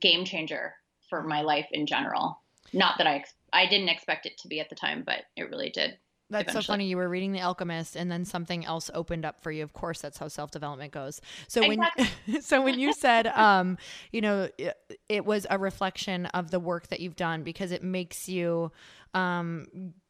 [0.00, 0.74] game changer
[1.08, 2.40] for my life in general.
[2.72, 5.70] Not that I I didn't expect it to be at the time, but it really
[5.70, 5.96] did.
[6.30, 6.62] That's eventually.
[6.62, 6.86] so funny.
[6.86, 9.62] You were reading The Alchemist, and then something else opened up for you.
[9.62, 11.20] Of course, that's how self development goes.
[11.46, 12.06] So exactly.
[12.26, 13.78] when, so when you said, um,
[14.12, 14.76] you know, it,
[15.08, 18.70] it was a reflection of the work that you've done because it makes you
[19.14, 19.66] um,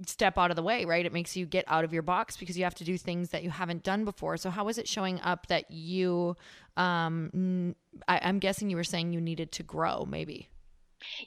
[0.06, 1.06] step out of the way, right?
[1.06, 3.44] It makes you get out of your box because you have to do things that
[3.44, 4.36] you haven't done before.
[4.36, 6.36] So how was it showing up that you?
[6.76, 7.74] Um,
[8.06, 10.48] I, I'm guessing you were saying you needed to grow, maybe.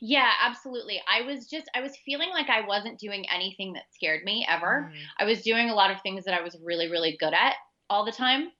[0.01, 1.01] Yeah, absolutely.
[1.07, 4.91] I was just I was feeling like I wasn't doing anything that scared me ever.
[4.91, 4.99] Mm.
[5.19, 7.55] I was doing a lot of things that I was really really good at
[7.89, 8.51] all the time.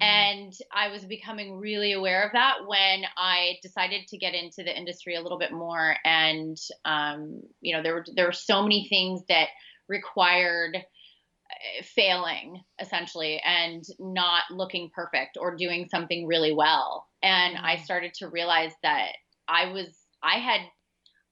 [0.00, 0.06] Mm.
[0.06, 4.76] And I was becoming really aware of that when I decided to get into the
[4.76, 5.96] industry a little bit more.
[6.04, 9.48] And, um, you know, there were, there were so many things that
[9.88, 17.06] required uh, failing essentially and not looking perfect or doing something really well.
[17.22, 17.84] And I mm.
[17.84, 19.12] started to realize that
[19.48, 19.88] I was,
[20.22, 20.60] I had,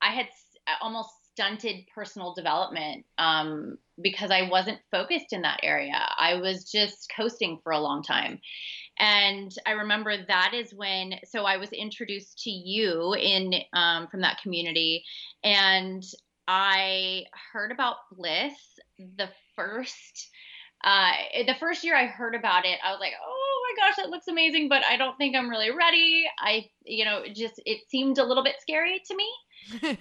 [0.02, 0.28] I had
[0.80, 6.08] almost stunted personal development um, because I wasn't focused in that area.
[6.18, 8.40] I was just coasting for a long time.
[8.98, 14.22] And I remember that is when, so I was introduced to you in um, from
[14.22, 15.04] that community,
[15.44, 16.02] and
[16.48, 18.54] I heard about Bliss
[18.98, 20.30] the first.
[20.84, 21.10] Uh,
[21.46, 23.45] the first year I heard about it, I was like, "Oh
[23.76, 26.24] gosh, that looks amazing!" But I don't think I'm really ready.
[26.38, 29.28] I, you know, just it seemed a little bit scary to me.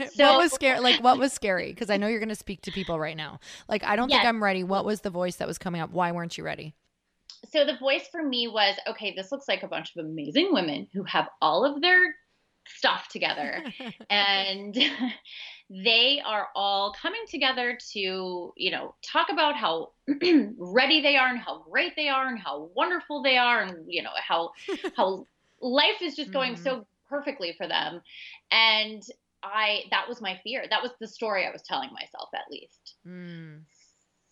[0.14, 0.80] so, what was scary?
[0.80, 1.72] Like, what was scary?
[1.72, 3.40] Because I know you're going to speak to people right now.
[3.68, 4.20] Like, I don't yes.
[4.20, 4.64] think I'm ready.
[4.64, 5.92] What was the voice that was coming up?
[5.92, 6.74] Why weren't you ready?
[7.52, 10.88] So the voice for me was, okay, this looks like a bunch of amazing women
[10.94, 12.16] who have all of their
[12.68, 13.64] stuff together,
[14.10, 14.78] and
[15.70, 19.92] they are all coming together to, you know, talk about how
[20.58, 24.04] ready they are and how great they are and how wonderful they are, and you
[24.04, 24.52] know how
[24.98, 25.26] how
[25.62, 26.64] life is just going mm-hmm.
[26.64, 28.02] so perfectly for them
[28.52, 29.04] and
[29.46, 30.66] I that was my fear.
[30.70, 32.96] That was the story I was telling myself at least.
[33.08, 33.62] Mm.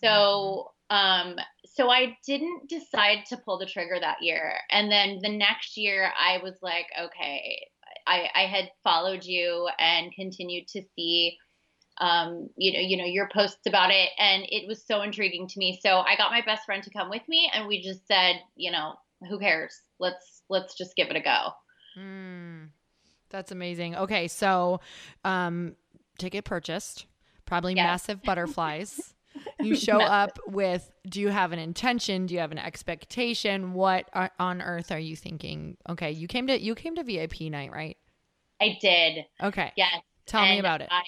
[0.03, 4.59] So um so I didn't decide to pull the trigger that year.
[4.69, 7.67] And then the next year I was like, okay,
[8.05, 11.37] I, I had followed you and continued to see
[11.99, 15.59] um, you know, you know, your posts about it, and it was so intriguing to
[15.59, 15.79] me.
[15.81, 18.71] So I got my best friend to come with me, and we just said, you
[18.71, 18.95] know,
[19.29, 19.79] who cares?
[19.99, 21.49] Let's let's just give it a go.
[21.97, 22.69] Mm.
[23.29, 23.95] That's amazing.
[23.95, 24.79] Okay, so
[25.23, 25.75] um,
[26.17, 27.05] ticket purchased,
[27.45, 27.83] probably yes.
[27.83, 29.13] massive butterflies.
[29.59, 32.25] you show up with do you have an intention?
[32.25, 33.73] Do you have an expectation?
[33.73, 35.77] What are, on earth are you thinking?
[35.89, 37.97] Okay you came to you came to vip night right?
[38.61, 39.25] I did.
[39.41, 39.71] Okay.
[39.75, 40.01] Yes.
[40.25, 40.89] Tell and me about it.
[40.91, 41.03] I,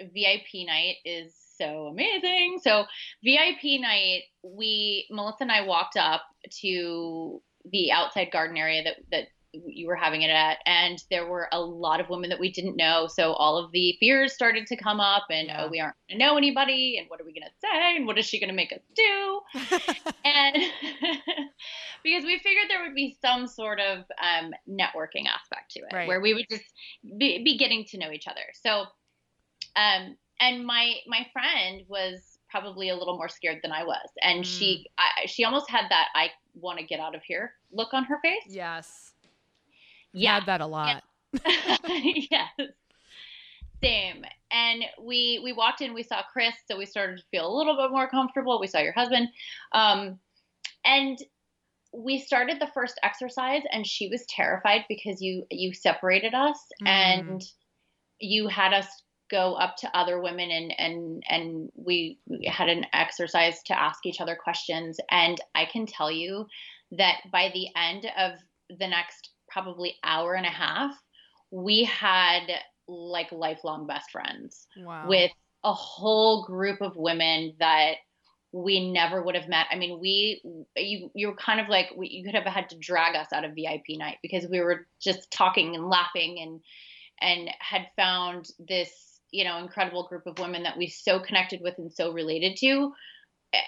[0.00, 2.60] vip night is so amazing.
[2.62, 2.84] So
[3.24, 6.22] vip night we melissa and i walked up
[6.60, 7.42] to
[7.72, 9.28] the outside garden area that that
[9.66, 12.76] you were having it at and there were a lot of women that we didn't
[12.76, 15.64] know so all of the fears started to come up and yeah.
[15.64, 18.06] oh we aren't going to know anybody and what are we going to say and
[18.06, 19.40] what is she going to make us do
[20.24, 20.56] and
[22.04, 26.08] because we figured there would be some sort of um, networking aspect to it right.
[26.08, 26.64] where we would just
[27.18, 28.84] be, be getting to know each other so
[29.76, 34.44] um and my my friend was probably a little more scared than I was, and
[34.44, 34.46] mm.
[34.46, 38.04] she I, she almost had that I want to get out of here look on
[38.04, 38.44] her face.
[38.48, 39.12] Yes.
[40.16, 41.02] Yeah, had that a lot.
[41.32, 41.76] Yeah.
[42.30, 42.68] yes.
[43.82, 44.24] Same.
[44.50, 47.76] And we we walked in, we saw Chris, so we started to feel a little
[47.76, 48.58] bit more comfortable.
[48.58, 49.28] We saw your husband,
[49.72, 50.18] um,
[50.84, 51.18] and
[51.92, 56.88] we started the first exercise, and she was terrified because you you separated us mm.
[56.88, 57.42] and
[58.18, 58.88] you had us
[59.30, 64.06] go up to other women and and and we, we had an exercise to ask
[64.06, 66.46] each other questions and i can tell you
[66.92, 68.38] that by the end of
[68.78, 70.92] the next probably hour and a half
[71.50, 72.42] we had
[72.88, 75.08] like lifelong best friends wow.
[75.08, 75.30] with
[75.64, 77.94] a whole group of women that
[78.52, 79.66] we never would have met.
[79.70, 80.40] I mean, we
[80.76, 83.44] you you were kind of like we, you could have had to drag us out
[83.44, 86.60] of VIP night because we were just talking and laughing and
[87.20, 91.74] and had found this you know incredible group of women that we so connected with
[91.78, 92.92] and so related to
[93.52, 93.58] eh,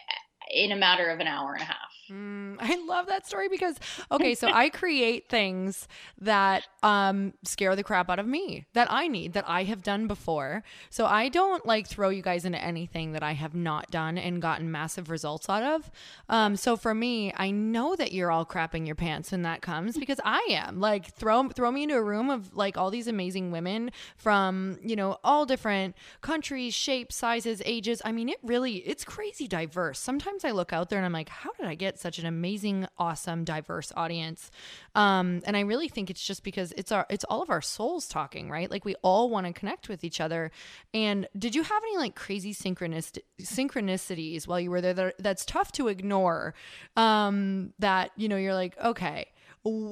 [0.51, 1.77] in a matter of an hour and a half.
[2.11, 3.77] Mm, I love that story because
[4.11, 5.89] okay, so I create things
[6.21, 10.07] that um scare the crap out of me that I need that I have done
[10.07, 10.63] before.
[10.91, 14.41] So I don't like throw you guys into anything that I have not done and
[14.41, 15.91] gotten massive results out of.
[16.29, 19.97] Um so for me, I know that you're all crapping your pants when that comes
[19.97, 20.81] because I am.
[20.81, 24.97] Like throw throw me into a room of like all these amazing women from, you
[24.97, 28.01] know, all different countries, shapes, sizes, ages.
[28.05, 29.99] I mean, it really it's crazy diverse.
[29.99, 32.87] Sometimes I look out there and I'm like, how did I get such an amazing,
[32.99, 34.51] awesome, diverse audience.
[34.95, 38.09] Um, and I really think it's just because it's our it's all of our souls
[38.09, 38.71] talking, right?
[38.71, 40.51] Like we all want to connect with each other.
[40.95, 45.73] And did you have any like crazy synchronicities while you were there that, that's tough
[45.73, 46.55] to ignore?
[46.97, 49.27] Um, that you know you're like, okay,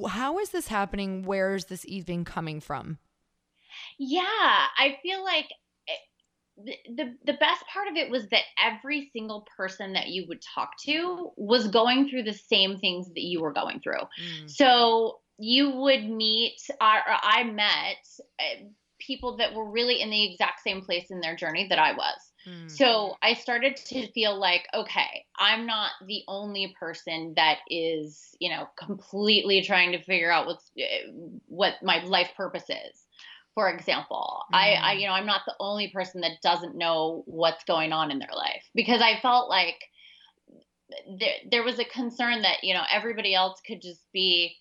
[0.09, 1.23] how is this happening?
[1.23, 2.97] Where is this even coming from?
[3.97, 5.49] Yeah, I feel like
[6.63, 10.71] the, the best part of it was that every single person that you would talk
[10.85, 14.01] to was going through the same things that you were going through.
[14.01, 14.49] Mm.
[14.49, 17.97] So you would meet, or, I met
[18.39, 18.65] uh,
[18.99, 22.17] people that were really in the exact same place in their journey that I was.
[22.47, 22.71] Mm.
[22.71, 28.49] So I started to feel like, okay, I'm not the only person that is, you
[28.49, 31.11] know, completely trying to figure out what's uh,
[31.47, 33.06] what my life purpose is
[33.57, 34.55] for example mm.
[34.55, 35.01] I, I mm.
[35.01, 38.35] you know i'm not the only person that doesn't know what's going on in their
[38.35, 39.77] life because i felt like
[41.19, 44.55] there, there was a concern that you know everybody else could just be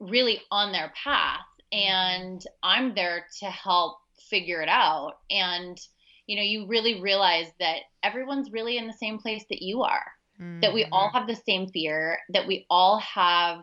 [0.00, 3.98] really on their path and i'm there to help
[4.28, 5.78] figure it out and
[6.26, 10.04] you know you really realize that everyone's really in the same place that you are
[10.40, 10.60] mm-hmm.
[10.60, 11.18] that we all mm-hmm.
[11.18, 13.62] have the same fear that we all have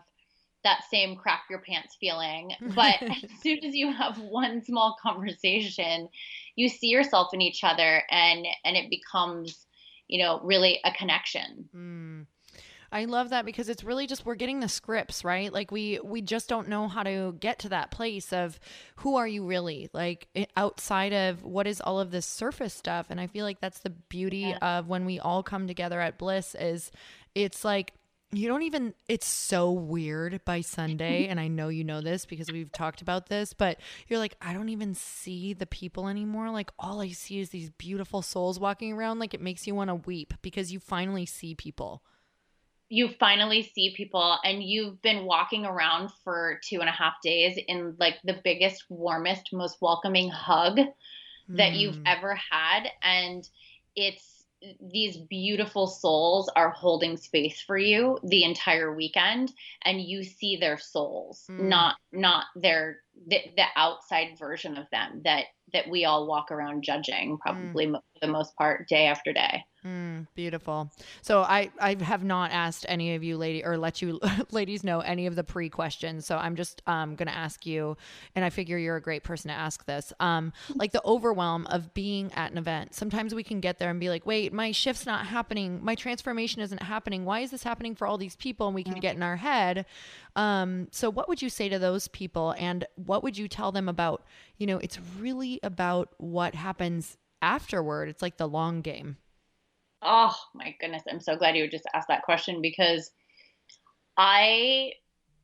[0.64, 2.52] that same crap your pants feeling.
[2.74, 6.08] But as soon as you have one small conversation,
[6.56, 9.66] you see yourself in each other and and it becomes,
[10.08, 11.68] you know, really a connection.
[11.74, 12.26] Mm.
[12.94, 15.52] I love that because it's really just we're getting the scripts, right?
[15.52, 18.60] Like we we just don't know how to get to that place of
[18.96, 19.90] who are you really?
[19.92, 23.80] Like outside of what is all of this surface stuff and I feel like that's
[23.80, 24.78] the beauty yeah.
[24.78, 26.92] of when we all come together at Bliss is
[27.34, 27.94] it's like
[28.36, 32.50] you don't even it's so weird by sunday and i know you know this because
[32.50, 33.78] we've talked about this but
[34.08, 36.50] you're like i don't even see the people anymore.
[36.50, 39.18] Like all i see is these beautiful souls walking around.
[39.18, 42.02] Like it makes you want to weep because you finally see people.
[42.88, 47.58] You finally see people and you've been walking around for two and a half days
[47.66, 50.76] in like the biggest warmest most welcoming hug
[51.48, 51.78] that mm.
[51.78, 53.48] you've ever had and
[53.96, 54.33] it's
[54.80, 59.52] these beautiful souls are holding space for you the entire weekend
[59.84, 61.60] and you see their souls mm.
[61.60, 66.82] not not their the, the outside version of them that that we all walk around
[66.82, 67.94] judging probably mm.
[67.94, 70.90] for the most part day after day Mm, beautiful.
[71.20, 74.18] So I I have not asked any of you lady or let you
[74.50, 76.24] ladies know any of the pre questions.
[76.24, 77.98] So I'm just um gonna ask you,
[78.34, 80.10] and I figure you're a great person to ask this.
[80.20, 82.94] Um, like the overwhelm of being at an event.
[82.94, 85.84] Sometimes we can get there and be like, wait, my shift's not happening.
[85.84, 87.26] My transformation isn't happening.
[87.26, 88.66] Why is this happening for all these people?
[88.66, 89.84] And we can get in our head.
[90.34, 93.90] Um, so what would you say to those people, and what would you tell them
[93.90, 94.24] about?
[94.56, 98.08] You know, it's really about what happens afterward.
[98.08, 99.18] It's like the long game.
[100.04, 101.02] Oh my goodness.
[101.10, 103.10] I'm so glad you just asked that question because
[104.16, 104.92] I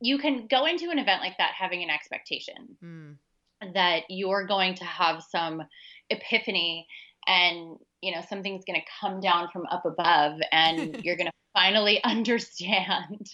[0.01, 3.75] you can go into an event like that having an expectation mm.
[3.75, 5.63] that you're going to have some
[6.09, 6.87] epiphany
[7.27, 11.33] and you know something's going to come down from up above and you're going to
[11.53, 13.31] finally understand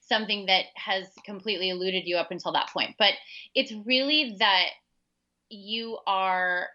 [0.00, 3.12] something that has completely eluded you up until that point but
[3.54, 4.66] it's really that
[5.48, 6.68] you are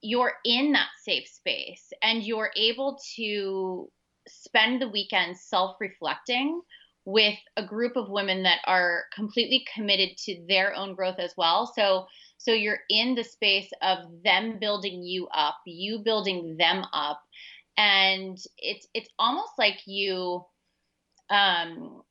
[0.00, 3.90] you're in that safe space and you're able to
[4.28, 6.60] spend the weekend self-reflecting
[7.04, 11.72] with a group of women that are completely committed to their own growth as well.
[11.74, 12.06] So
[12.36, 17.20] so you're in the space of them building you up you building them up.
[17.76, 20.44] And it's it's almost like you
[21.30, 22.02] um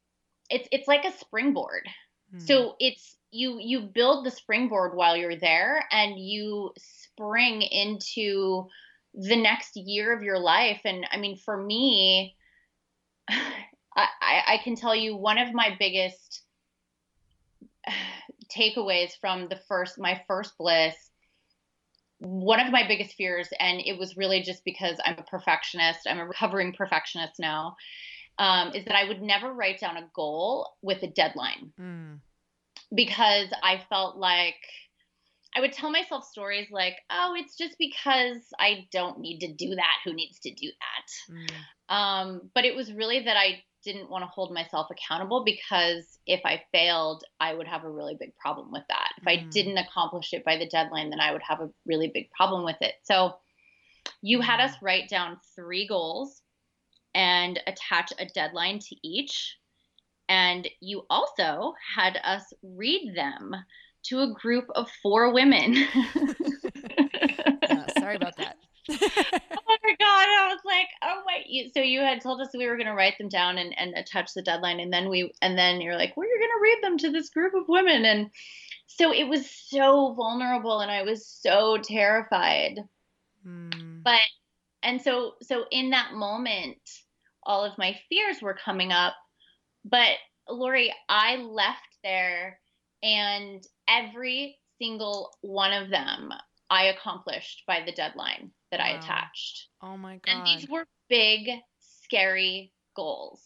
[0.49, 1.87] it's it's like a springboard
[2.33, 2.41] mm.
[2.45, 8.67] so it's you you build the springboard while you're there and you spring into
[9.13, 12.35] the next year of your life and i mean for me
[13.99, 16.43] I, I can tell you one of my biggest
[18.55, 20.95] takeaways from the first my first bliss
[22.19, 26.19] one of my biggest fears and it was really just because i'm a perfectionist i'm
[26.19, 27.75] a recovering perfectionist now
[28.39, 32.19] um, is that i would never write down a goal with a deadline mm.
[32.93, 34.55] because i felt like
[35.55, 39.73] I would tell myself stories like, "Oh, it's just because I don't need to do
[39.73, 39.97] that.
[40.05, 41.95] Who needs to do that?" Mm.
[41.95, 46.41] Um, but it was really that I didn't want to hold myself accountable because if
[46.45, 49.09] I failed, I would have a really big problem with that.
[49.17, 49.31] If mm.
[49.31, 52.65] I didn't accomplish it by the deadline, then I would have a really big problem
[52.65, 52.95] with it.
[53.03, 53.37] So
[54.21, 54.81] you had us mm.
[54.81, 56.41] write down three goals
[57.13, 59.57] and attach a deadline to each.
[60.29, 63.55] And you also had us read them
[64.03, 65.73] to a group of four women.
[65.73, 65.87] yeah,
[67.99, 68.57] sorry about that.
[68.89, 70.27] oh my god!
[70.27, 71.43] I was like, oh my.
[71.73, 74.33] So you had told us we were going to write them down and and touch
[74.33, 76.97] the deadline, and then we and then you're like, well, you're going to read them
[76.99, 78.29] to this group of women, and
[78.87, 82.79] so it was so vulnerable, and I was so terrified.
[83.45, 84.03] Mm.
[84.03, 84.21] But
[84.87, 86.77] and so so in that moment,
[87.43, 89.13] all of my fears were coming up,
[89.83, 90.15] but
[90.49, 92.59] Lori, I left there,
[93.03, 96.31] and every single one of them
[96.69, 98.85] I accomplished by the deadline that wow.
[98.85, 99.67] I attached.
[99.83, 100.31] Oh my god.
[100.31, 101.49] And these were big,
[101.79, 103.43] scary goals.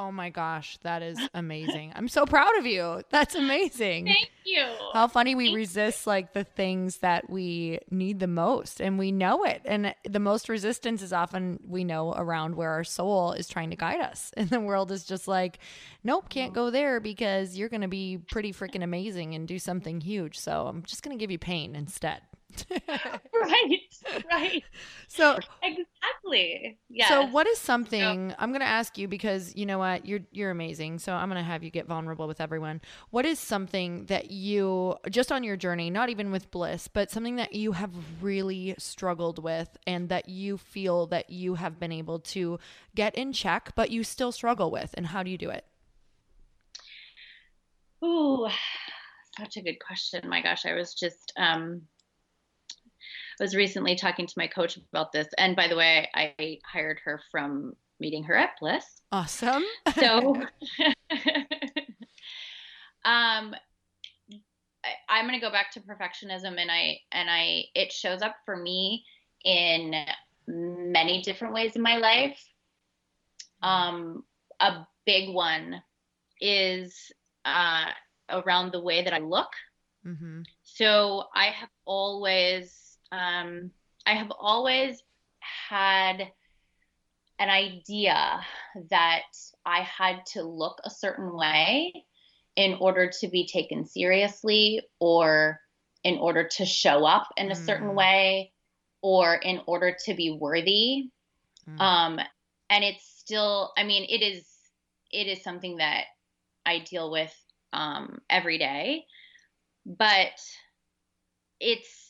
[0.00, 1.92] Oh my gosh, that is amazing.
[1.94, 3.02] I'm so proud of you.
[3.10, 4.06] That's amazing.
[4.06, 4.64] Thank you.
[4.94, 9.12] How funny we Thank resist like the things that we need the most and we
[9.12, 9.60] know it.
[9.66, 13.76] And the most resistance is often we know around where our soul is trying to
[13.76, 14.32] guide us.
[14.40, 15.58] And the world is just like,
[16.02, 20.00] nope, can't go there because you're going to be pretty freaking amazing and do something
[20.00, 20.38] huge.
[20.38, 22.22] So I'm just going to give you pain instead.
[22.70, 24.64] right, right.
[25.08, 26.78] So exactly.
[26.88, 27.08] Yeah.
[27.08, 30.50] So what is something I'm going to ask you because you know what you're you're
[30.50, 30.98] amazing.
[30.98, 32.80] So I'm going to have you get vulnerable with everyone.
[33.10, 37.36] What is something that you just on your journey, not even with bliss, but something
[37.36, 42.20] that you have really struggled with and that you feel that you have been able
[42.20, 42.58] to
[42.94, 45.64] get in check, but you still struggle with, and how do you do it?
[48.04, 48.48] Ooh,
[49.38, 50.28] such a good question.
[50.28, 51.82] My gosh, I was just um
[53.40, 55.26] was recently talking to my coach about this.
[55.38, 58.84] And by the way, I hired her from meeting her at Bliss.
[59.10, 59.64] Awesome.
[59.98, 60.36] so,
[63.04, 63.54] um,
[64.84, 68.36] I, I'm going to go back to perfectionism, and I and I it shows up
[68.44, 69.04] for me
[69.44, 69.94] in
[70.46, 72.42] many different ways in my life.
[73.62, 74.24] Um,
[74.60, 75.82] a big one
[76.40, 77.10] is
[77.44, 77.86] uh,
[78.28, 79.50] around the way that I look.
[80.06, 80.42] Mm-hmm.
[80.62, 83.70] So I have always um,
[84.06, 85.02] I have always
[85.68, 86.30] had
[87.38, 88.40] an idea
[88.90, 89.22] that
[89.64, 92.04] I had to look a certain way
[92.56, 95.60] in order to be taken seriously or
[96.04, 97.66] in order to show up in a mm.
[97.66, 98.52] certain way
[99.02, 101.10] or in order to be worthy.
[101.68, 101.80] Mm.
[101.80, 102.20] Um,
[102.68, 104.46] and it's still, I mean, it is,
[105.10, 106.04] it is something that
[106.66, 107.34] I deal with
[107.72, 109.06] um, every day,
[109.86, 110.38] but
[111.58, 112.09] it's,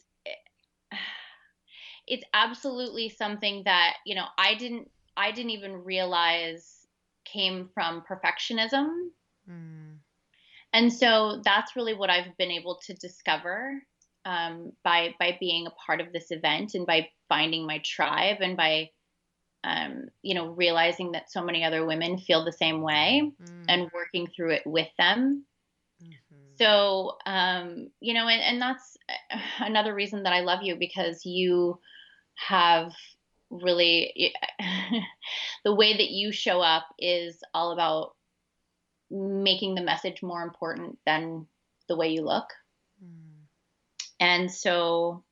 [2.10, 6.86] it's absolutely something that you know i didn't i didn't even realize
[7.24, 8.88] came from perfectionism
[9.48, 9.96] mm.
[10.72, 13.80] and so that's really what i've been able to discover
[14.26, 18.56] um, by by being a part of this event and by finding my tribe and
[18.56, 18.90] by
[19.64, 23.64] um, you know realizing that so many other women feel the same way mm.
[23.68, 25.46] and working through it with them
[26.58, 31.24] so um, you know and, and that's uh, another reason that i love you because
[31.24, 31.78] you
[32.48, 32.92] have
[33.50, 34.34] really
[35.64, 38.14] the way that you show up is all about
[39.10, 41.46] making the message more important than
[41.88, 42.46] the way you look.
[43.04, 43.46] Mm.
[44.20, 45.24] And so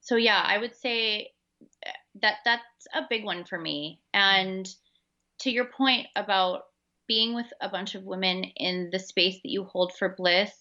[0.00, 1.30] so yeah, I would say
[2.20, 2.62] that that's
[2.94, 4.00] a big one for me.
[4.12, 4.68] And
[5.40, 6.62] to your point about
[7.08, 10.52] being with a bunch of women in the space that you hold for bliss,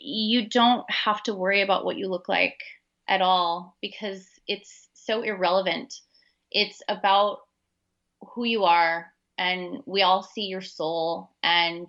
[0.00, 2.58] you don't have to worry about what you look like
[3.08, 5.94] at all because it's so irrelevant.
[6.50, 7.38] It's about
[8.34, 11.88] who you are, and we all see your soul, and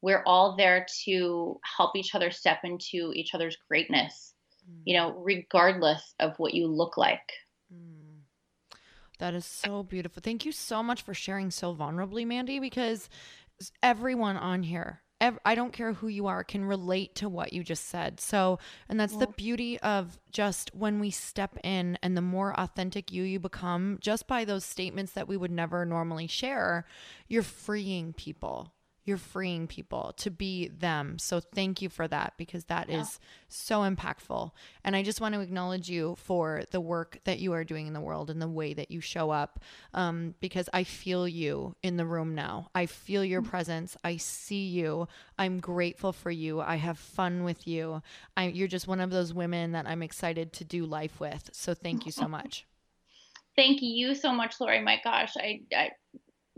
[0.00, 4.34] we're all there to help each other step into each other's greatness,
[4.68, 4.80] mm.
[4.84, 7.32] you know, regardless of what you look like.
[7.72, 8.20] Mm.
[9.18, 10.20] That is so beautiful.
[10.20, 13.08] Thank you so much for sharing so vulnerably, Mandy, because
[13.82, 15.01] everyone on here
[15.44, 18.20] I don't care who you are, can relate to what you just said.
[18.20, 18.58] So,
[18.88, 19.20] and that's yeah.
[19.20, 23.98] the beauty of just when we step in and the more authentic you you become
[24.00, 26.86] just by those statements that we would never normally share,
[27.28, 28.72] you're freeing people
[29.04, 31.18] you're freeing people to be them.
[31.18, 33.00] So thank you for that because that yeah.
[33.00, 33.18] is
[33.48, 34.52] so impactful.
[34.84, 37.92] And I just want to acknowledge you for the work that you are doing in
[37.92, 39.60] the world and the way that you show up
[39.92, 42.70] um, because I feel you in the room now.
[42.74, 43.50] I feel your mm-hmm.
[43.50, 43.96] presence.
[44.04, 45.08] I see you.
[45.38, 46.60] I'm grateful for you.
[46.60, 48.02] I have fun with you.
[48.36, 51.50] I, you're just one of those women that I'm excited to do life with.
[51.52, 52.66] So thank you so much.
[53.56, 54.80] Thank you so much, Lori.
[54.80, 55.90] My gosh, I, I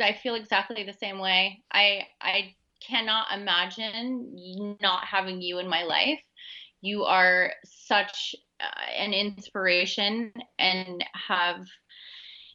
[0.01, 1.63] I feel exactly the same way.
[1.73, 2.55] I I
[2.87, 6.21] cannot imagine not having you in my life.
[6.81, 11.65] You are such uh, an inspiration and have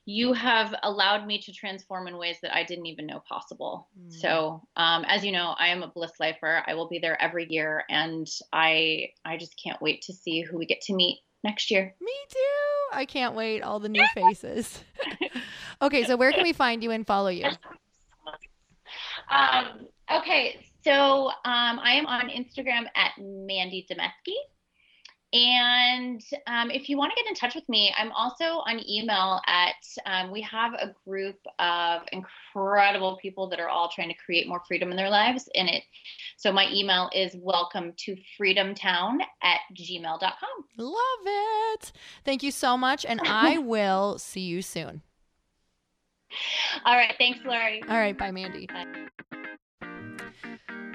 [0.06, 3.90] you have allowed me to transform in ways that I didn't even know possible.
[4.00, 4.12] Mm.
[4.12, 6.64] So, um, as you know, I am a bliss lifer.
[6.66, 10.58] I will be there every year, and I I just can't wait to see who
[10.58, 11.96] we get to meet next year.
[12.02, 12.98] Me too.
[12.98, 13.62] I can't wait.
[13.62, 14.84] All the new faces.
[15.82, 17.48] okay, so where can we find you and follow you?
[19.30, 24.36] Um, okay, so um, I am on Instagram at Mandy Demesky.
[25.32, 29.40] And um, if you want to get in touch with me, I'm also on email
[29.46, 29.76] at,
[30.08, 34.62] um, we have a group of incredible people that are all trying to create more
[34.68, 35.48] freedom in their lives.
[35.54, 35.84] And it,
[36.38, 40.66] so my email is welcome to freedomtown at gmail.com.
[40.78, 41.92] Love it.
[42.26, 43.06] Thank you so much.
[43.06, 45.04] And I will see you soon.
[46.86, 47.14] All right.
[47.20, 47.84] Thanks, Lori.
[47.88, 48.18] All right.
[48.18, 48.68] Bye, Mandy.
[48.68, 48.86] Bye.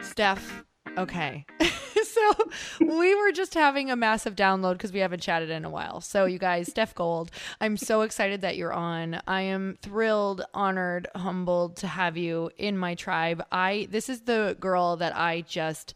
[0.02, 0.64] Steph.
[0.96, 1.44] Okay.
[1.60, 2.34] so
[2.80, 6.00] we were just having a massive download because we haven't chatted in a while.
[6.00, 7.30] So, you guys, Steph Gold,
[7.60, 9.20] I'm so excited that you're on.
[9.26, 13.44] I am thrilled, honored, humbled to have you in my tribe.
[13.50, 15.94] I this is the girl that I just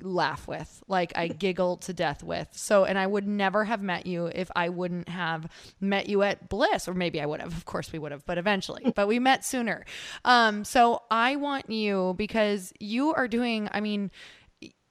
[0.00, 2.48] laugh with, like I giggle to death with.
[2.52, 5.46] So, and I would never have met you if I wouldn't have
[5.80, 7.56] met you at Bliss, or maybe I would have.
[7.56, 8.92] Of course, we would have, but eventually.
[8.96, 9.84] but we met sooner.
[10.24, 13.68] Um, so I want you because you are doing.
[13.72, 14.10] I mean.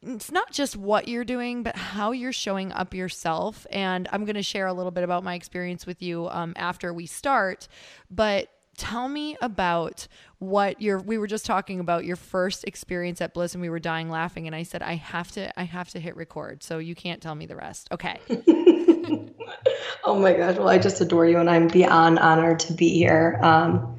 [0.05, 3.65] It's not just what you're doing, but how you're showing up yourself.
[3.71, 6.93] And I'm going to share a little bit about my experience with you um, after
[6.93, 7.69] we start.
[8.11, 10.07] But tell me about
[10.39, 13.79] what your we were just talking about your first experience at bliss and we were
[13.79, 16.95] dying laughing and i said i have to i have to hit record so you
[16.95, 17.87] can't tell me the rest.
[17.91, 18.19] Okay.
[20.05, 20.57] Oh my gosh.
[20.57, 23.39] Well i just adore you and i'm beyond honored to be here.
[23.41, 23.95] Um,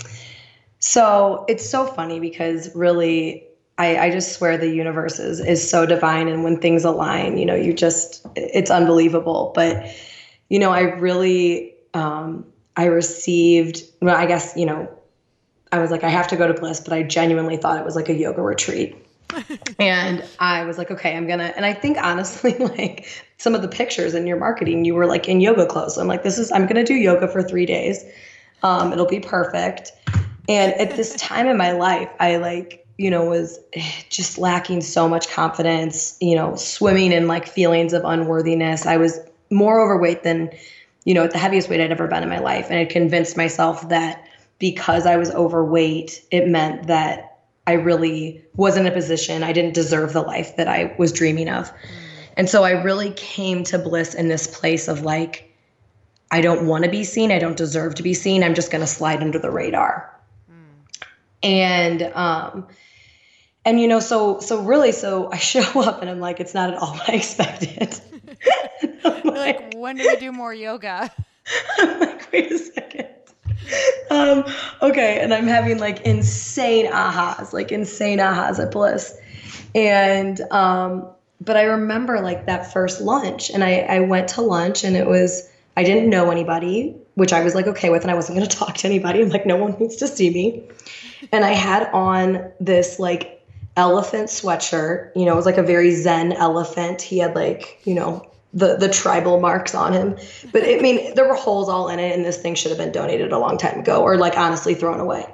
[0.78, 3.46] so it's so funny because really
[3.78, 7.46] I, I just swear the universe is, is so divine and when things align you
[7.46, 9.52] know you just it's unbelievable.
[9.54, 9.86] But
[10.50, 12.44] you know i really um,
[12.76, 14.88] I received, well, I guess, you know,
[15.70, 17.96] I was like, I have to go to Bliss, but I genuinely thought it was
[17.96, 18.96] like a yoga retreat.
[19.78, 21.52] and I was like, okay, I'm gonna.
[21.56, 23.06] And I think honestly, like
[23.38, 25.96] some of the pictures in your marketing, you were like in yoga clothes.
[25.96, 28.04] So I'm like, this is, I'm gonna do yoga for three days.
[28.62, 29.92] Um, it'll be perfect.
[30.48, 33.58] And at this time in my life, I like, you know, was
[34.08, 38.86] just lacking so much confidence, you know, swimming in like feelings of unworthiness.
[38.86, 39.18] I was
[39.50, 40.50] more overweight than
[41.04, 42.66] you know, at the heaviest weight I'd ever been in my life.
[42.70, 44.24] And I convinced myself that
[44.58, 49.74] because I was overweight, it meant that I really was in a position, I didn't
[49.74, 51.72] deserve the life that I was dreaming of.
[52.36, 55.50] And so I really came to bliss in this place of like,
[56.30, 57.30] I don't want to be seen.
[57.30, 58.42] I don't deserve to be seen.
[58.42, 60.10] I'm just going to slide under the radar.
[60.50, 61.06] Mm.
[61.42, 62.66] And, um,
[63.64, 66.70] and you know, so, so really, so I show up and I'm like, it's not
[66.70, 67.98] at all what I expected.
[69.24, 71.10] Like, when do we do more yoga?
[71.78, 73.08] I'm like, wait a second.
[74.10, 74.44] Um,
[74.82, 79.18] okay, and I'm having like insane ahas, like insane ahas at Bliss.
[79.74, 81.08] And um,
[81.40, 85.06] but I remember like that first lunch, and I, I went to lunch, and it
[85.06, 86.94] was I didn't know anybody.
[87.14, 89.22] which I was like okay with, and I wasn't going to talk to anybody.
[89.22, 90.62] I'm like, no one needs to see me.
[91.32, 93.42] And I had on this like
[93.76, 95.10] elephant sweatshirt.
[95.16, 97.02] You know, it was like a very zen elephant.
[97.02, 100.16] He had like, you know, the the tribal marks on him.
[100.52, 102.92] But I mean, there were holes all in it, and this thing should have been
[102.92, 105.26] donated a long time ago, or like honestly thrown away.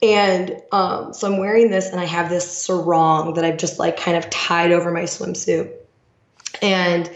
[0.00, 3.96] And um, so I'm wearing this, and I have this sarong that I've just like
[3.98, 5.72] kind of tied over my swimsuit.
[6.62, 7.10] And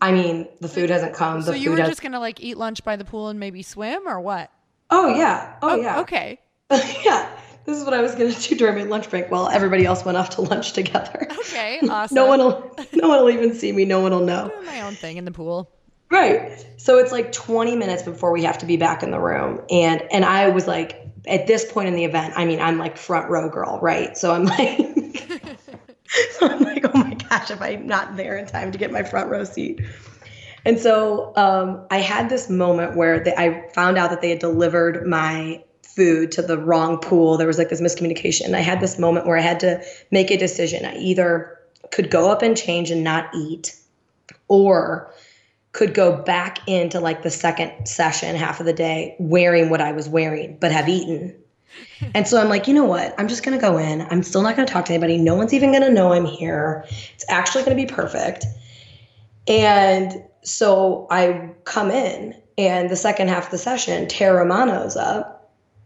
[0.00, 1.42] I mean, the food hasn't come.
[1.42, 4.20] So you were just gonna like eat lunch by the pool and maybe swim or
[4.20, 4.50] what?
[4.88, 5.54] Oh yeah.
[5.62, 6.00] Oh, yeah.
[6.00, 6.40] Okay.
[7.04, 7.28] yeah.
[7.66, 10.18] This is what I was gonna do during my lunch break while everybody else went
[10.18, 11.28] off to lunch together.
[11.30, 11.80] Okay.
[11.90, 12.14] Awesome.
[12.14, 14.48] no one will no one will even see me, no one will know.
[14.48, 15.70] doing my own thing in the pool.
[16.10, 16.64] Right.
[16.76, 19.60] So it's like 20 minutes before we have to be back in the room.
[19.70, 22.96] And and I was like, at this point in the event, I mean, I'm like
[22.96, 24.16] front row girl, right?
[24.16, 24.78] So I'm like
[26.32, 29.02] so I'm like, oh my gosh, if I'm not there in time to get my
[29.02, 29.80] front row seat.
[30.64, 34.40] And so um, I had this moment where they, I found out that they had
[34.40, 35.64] delivered my
[35.94, 37.36] food to the wrong pool.
[37.36, 38.54] There was like this miscommunication.
[38.54, 40.84] I had this moment where I had to make a decision.
[40.84, 41.58] I either
[41.90, 43.76] could go up and change and not eat,
[44.48, 45.12] or
[45.72, 49.92] could go back into like the second session, half of the day, wearing what I
[49.92, 51.34] was wearing, but have eaten.
[52.14, 53.14] And so I'm like, you know what?
[53.16, 54.04] I'm just going to go in.
[54.10, 55.18] I'm still not going to talk to anybody.
[55.18, 56.84] No one's even going to know I'm here.
[57.14, 58.44] It's actually going to be perfect.
[59.46, 65.39] And so I come in, and the second half of the session, Tara Romano's up.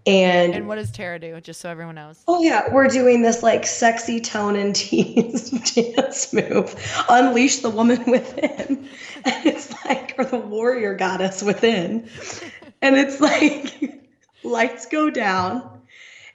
[0.07, 1.41] And, And what does Tara do?
[1.41, 2.23] Just so everyone knows.
[2.29, 6.75] oh, yeah, we're doing this like sexy tone and tease dance move,
[7.09, 8.89] Unleash the Woman Within.
[9.27, 12.09] And it's like, or the warrior goddess within.
[12.83, 14.03] And it's like,
[14.43, 15.81] lights go down.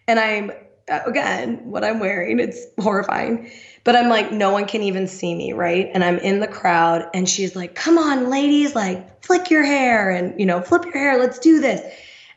[0.08, 0.52] And I'm,
[0.88, 3.52] again, what I'm wearing, it's horrifying.
[3.84, 5.92] But I'm like, no one can even see me, right?
[5.94, 10.10] And I'm in the crowd, and she's like, come on, ladies, like, flick your hair
[10.10, 11.82] and, you know, flip your hair, let's do this.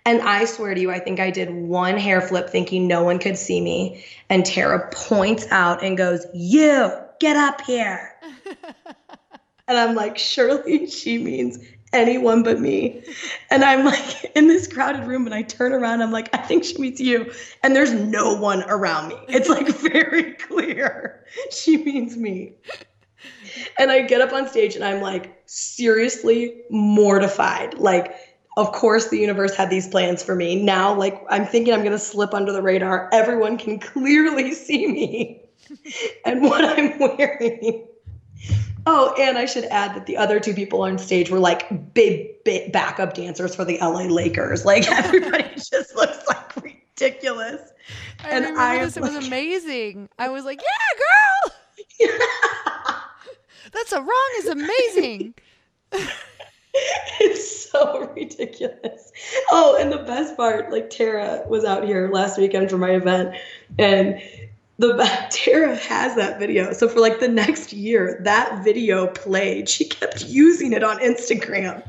[0.05, 3.19] And I swear to you, I think I did one hair flip thinking no one
[3.19, 4.05] could see me.
[4.29, 8.13] And Tara points out and goes, You, get up here.
[9.69, 11.59] and I'm like, Surely she means
[11.93, 13.05] anyone but me.
[13.51, 16.65] And I'm like in this crowded room and I turn around, I'm like, I think
[16.65, 17.33] she means you.
[17.63, 19.17] And there's no one around me.
[19.29, 22.55] It's like very clear she means me.
[23.79, 27.75] And I get up on stage and I'm like seriously mortified.
[27.75, 28.17] Like,
[28.57, 30.63] of course, the universe had these plans for me.
[30.63, 33.09] Now, like, I'm thinking I'm going to slip under the radar.
[33.13, 35.43] Everyone can clearly see me
[36.27, 37.87] and what I'm wearing.
[38.85, 42.43] Oh, and I should add that the other two people on stage were like big,
[42.45, 44.65] big backup dancers for the LA Lakers.
[44.73, 47.71] Like, everybody just looks like ridiculous.
[48.25, 48.97] I And remember I this.
[48.97, 50.09] It was amazing.
[50.19, 52.19] I was like, yeah, girl.
[53.73, 54.31] That's a wrong.
[54.39, 55.35] is amazing.
[57.21, 59.13] it's so ridiculous.
[59.51, 63.37] Oh, and the best part, like Tara was out here last weekend for my event,
[63.79, 64.21] and
[64.79, 64.97] the
[65.31, 66.73] Tara has that video.
[66.73, 69.69] So for like the next year, that video played.
[69.69, 71.83] She kept using it on Instagram,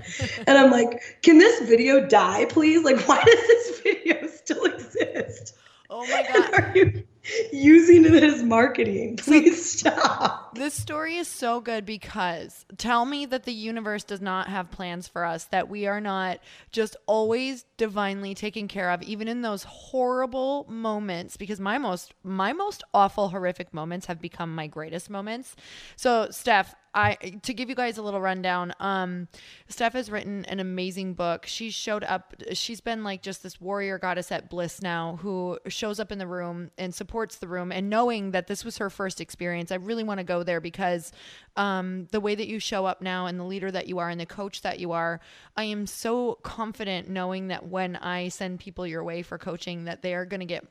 [0.47, 2.83] and I'm like, "Can this video die, please?
[2.83, 5.55] Like, why does this video still exist?
[5.89, 7.03] Oh my god.
[7.53, 9.17] Using it as marketing?
[9.17, 14.47] Please stop." This story is so good because tell me that the universe does not
[14.47, 16.39] have plans for us, that we are not
[16.71, 21.37] just always divinely taken care of, even in those horrible moments.
[21.37, 25.55] Because my most, my most awful, horrific moments have become my greatest moments.
[25.95, 28.73] So, Steph, I to give you guys a little rundown.
[28.79, 29.27] Um,
[29.67, 31.45] Steph has written an amazing book.
[31.45, 32.35] She showed up.
[32.53, 36.27] She's been like just this warrior goddess at Bliss now, who shows up in the
[36.27, 37.71] room and supports the room.
[37.71, 41.11] And knowing that this was her first experience, I really want to go there because
[41.55, 44.19] um, the way that you show up now and the leader that you are and
[44.19, 45.19] the coach that you are,
[45.57, 50.01] I am so confident knowing that when I send people your way for coaching, that
[50.01, 50.65] they are going to get,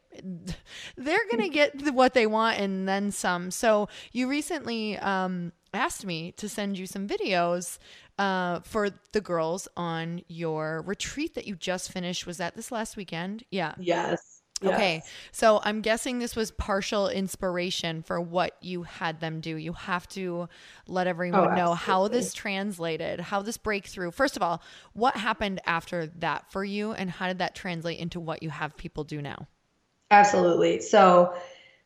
[0.97, 3.51] they're going to get what they want and then some.
[3.51, 7.79] So you recently um, asked me to send you some videos
[8.19, 12.27] uh, for the girls on your retreat that you just finished.
[12.27, 13.45] Was that this last weekend?
[13.51, 13.75] Yeah.
[13.79, 14.43] Yes.
[14.65, 14.95] Okay.
[14.97, 15.11] yes.
[15.33, 19.57] So I'm guessing this was partial inspiration for what you had them do.
[19.57, 20.49] You have to
[20.87, 24.13] let everyone Oh, know how this translated, how this breakthrough.
[24.13, 24.63] First of all,
[24.93, 28.77] what happened after that for you and how did that translate into what you have
[28.77, 29.49] people do now?
[30.13, 30.81] Absolutely.
[30.81, 31.35] So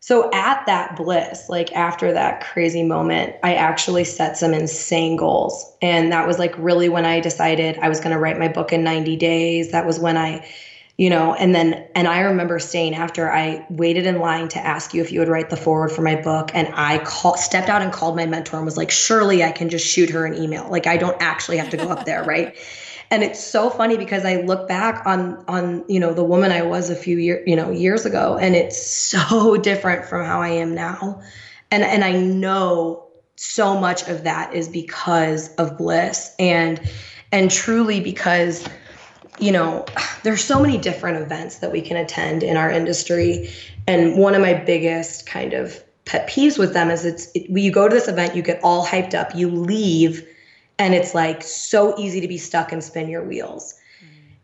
[0.07, 5.75] so at that bliss, like after that crazy moment, I actually set some insane goals.
[5.83, 8.73] And that was like really when I decided I was going to write my book
[8.73, 9.73] in 90 days.
[9.73, 10.49] That was when I
[10.97, 14.95] you know, and then and I remember staying after I waited in line to ask
[14.95, 17.83] you if you would write the foreword for my book and I called, stepped out
[17.83, 20.69] and called my mentor and was like, "Surely I can just shoot her an email.
[20.71, 22.55] Like I don't actually have to go up there, right?"
[23.11, 26.63] and it's so funny because I look back on on you know the woman I
[26.63, 30.49] was a few years you know years ago, and it's so different from how I
[30.49, 31.21] am now,
[31.71, 33.07] and and I know
[33.37, 36.81] so much of that is because of bliss and
[37.33, 38.67] and truly because
[39.39, 39.85] you know
[40.23, 43.51] there's so many different events that we can attend in our industry.
[43.87, 47.71] And one of my biggest kind of pet peeves with them is it's it, you
[47.71, 49.35] go to this event you get all hyped up.
[49.35, 50.27] You leave
[50.79, 53.75] and it's like so easy to be stuck and spin your wheels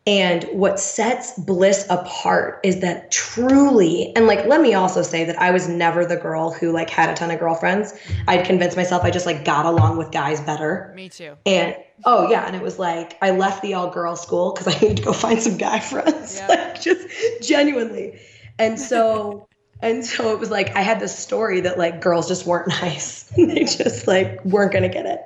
[0.07, 5.41] and what sets bliss apart is that truly, and like, let me also say that
[5.41, 7.95] I was never the girl who like had a ton of girlfriends.
[8.27, 10.93] I'd convinced myself I just like got along with guys better.
[10.97, 11.37] Me too.
[11.47, 14.77] And oh yeah, and it was like I left the all girl school because I
[14.81, 16.37] needed to go find some guy friends.
[16.37, 16.49] Yeah.
[16.49, 17.07] like just
[17.41, 18.19] genuinely.
[18.59, 19.47] And so
[19.83, 23.23] and so it was like I had this story that like girls just weren't nice.
[23.37, 25.21] they just like weren't gonna get it.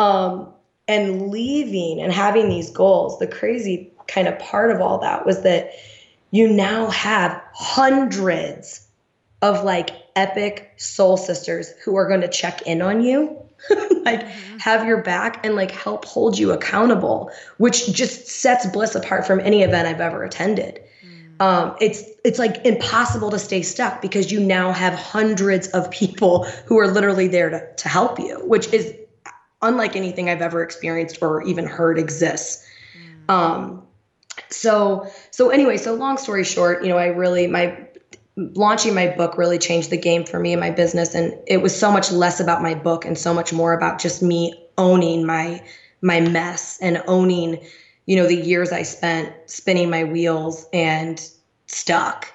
[0.00, 0.52] Um
[0.88, 5.42] and leaving and having these goals, the crazy kind of part of all that was
[5.42, 5.72] that
[6.32, 8.86] you now have hundreds
[9.42, 13.36] of like epic soul sisters who are going to check in on you
[14.04, 14.22] like
[14.58, 19.40] have your back and like help hold you accountable which just sets bliss apart from
[19.40, 20.80] any event i've ever attended.
[21.40, 26.44] Um, it's it's like impossible to stay stuck because you now have hundreds of people
[26.66, 28.94] who are literally there to, to help you which is
[29.62, 32.66] unlike anything i've ever experienced or even heard exists.
[33.28, 33.86] Um,
[34.48, 37.88] so so anyway so long story short you know i really my
[38.54, 41.14] launching my book really changed the game for me and my business.
[41.14, 44.22] And it was so much less about my book and so much more about just
[44.22, 45.62] me owning my
[46.02, 47.62] my mess and owning
[48.06, 51.28] you know the years i spent spinning my wheels and
[51.66, 52.32] stuck.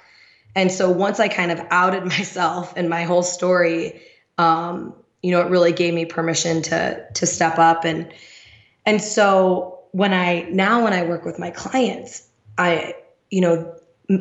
[0.56, 4.02] And so once i kind of outed myself and my whole story
[4.38, 4.93] um
[5.26, 8.14] you know it really gave me permission to to step up and
[8.85, 12.27] and so when i now when i work with my clients
[12.57, 12.93] i
[13.31, 13.76] you know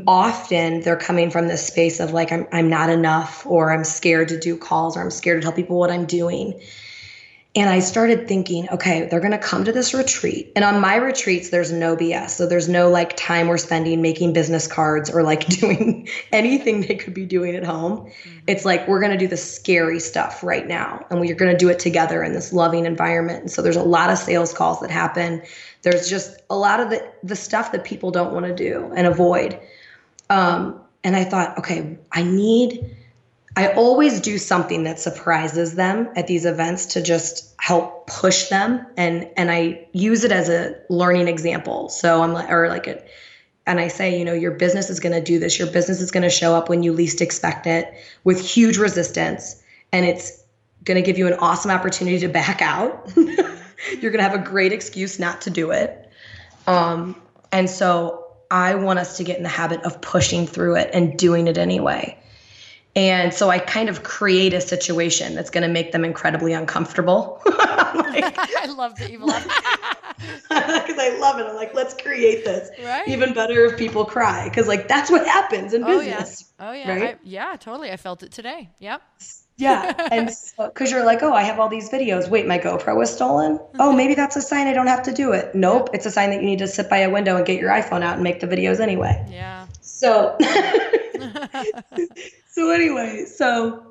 [0.07, 4.29] often they're coming from this space of like I'm I'm not enough or I'm scared
[4.29, 6.61] to do calls or I'm scared to tell people what I'm doing.
[7.57, 10.51] And I started thinking, okay, they're going to come to this retreat.
[10.57, 12.31] And on my retreats there's no BS.
[12.31, 16.97] So there's no like time we're spending making business cards or like doing anything they
[16.97, 17.99] could be doing at home.
[17.99, 18.39] Mm-hmm.
[18.49, 21.57] It's like we're going to do the scary stuff right now and we're going to
[21.57, 23.43] do it together in this loving environment.
[23.43, 25.41] And so there's a lot of sales calls that happen.
[25.83, 29.07] There's just a lot of the the stuff that people don't want to do and
[29.07, 29.61] avoid.
[30.29, 32.97] Um, and I thought, okay, I need,
[33.57, 38.85] I always do something that surprises them at these events to just help push them.
[38.97, 41.89] And, and I use it as a learning example.
[41.89, 43.09] So I'm like, or like it,
[43.67, 45.59] and I say, you know, your business is going to do this.
[45.59, 47.95] Your business is going to show up when you least expect it
[48.25, 49.63] with huge resistance.
[49.93, 50.43] And it's
[50.85, 53.11] going to give you an awesome opportunity to back out.
[53.17, 56.11] You're going to have a great excuse not to do it.
[56.67, 57.21] Um,
[57.53, 61.17] and so I want us to get in the habit of pushing through it and
[61.17, 62.19] doing it anyway.
[62.97, 67.43] And so I kind of create a situation that's going to make them incredibly uncomfortable.
[67.47, 71.47] like, I love the evil because I love it.
[71.47, 72.71] I'm like, let's create this.
[72.85, 73.09] Right.
[73.09, 76.53] Even better if people cry, because like that's what happens in Oh business.
[76.61, 76.69] yeah.
[76.69, 76.89] Oh yeah.
[76.89, 77.15] Right?
[77.17, 77.91] I, yeah, totally.
[77.91, 78.71] I felt it today.
[78.79, 79.03] Yep.
[79.57, 79.93] Yeah.
[80.11, 82.29] And because you're like, oh, I have all these videos.
[82.29, 83.61] Wait, my GoPro was stolen.
[83.79, 83.97] Oh, mm-hmm.
[83.97, 85.55] maybe that's a sign I don't have to do it.
[85.55, 85.91] Nope.
[85.93, 88.03] It's a sign that you need to sit by a window and get your iPhone
[88.03, 89.25] out and make the videos anyway.
[89.31, 89.67] Yeah.
[89.81, 90.37] So,
[92.55, 93.85] so anyway, so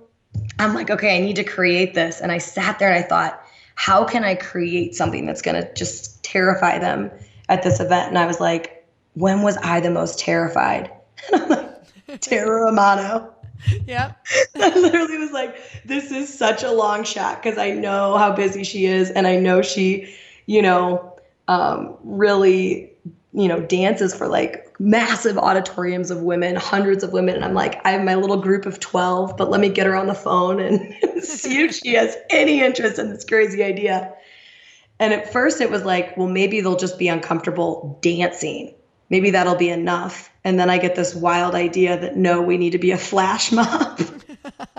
[0.58, 2.22] I'm like, okay, I need to create this.
[2.22, 3.44] And I sat there and I thought,
[3.76, 7.12] how can I create something that's going to just terrify them
[7.50, 8.08] at this event?
[8.08, 10.90] And I was like, when was I the most terrified?
[11.34, 13.30] And I'm like, Tara Romano.
[13.88, 14.28] Yep.
[14.56, 18.66] I literally was like, this is such a long shot because I know how busy
[18.66, 20.14] she is and I know she,
[20.48, 21.18] you know,
[21.48, 22.92] um, really,
[23.32, 27.36] you know, dances for like massive auditoriums of women, hundreds of women.
[27.36, 29.96] And I'm like, I have my little group of 12, but let me get her
[29.96, 30.94] on the phone and
[31.24, 34.14] see if she has any interest in this crazy idea.
[35.00, 38.76] And at first it was like, well, maybe they'll just be uncomfortable dancing.
[39.10, 40.30] Maybe that'll be enough.
[40.44, 43.54] And then I get this wild idea that no, we need to be a flash
[43.54, 44.02] mob.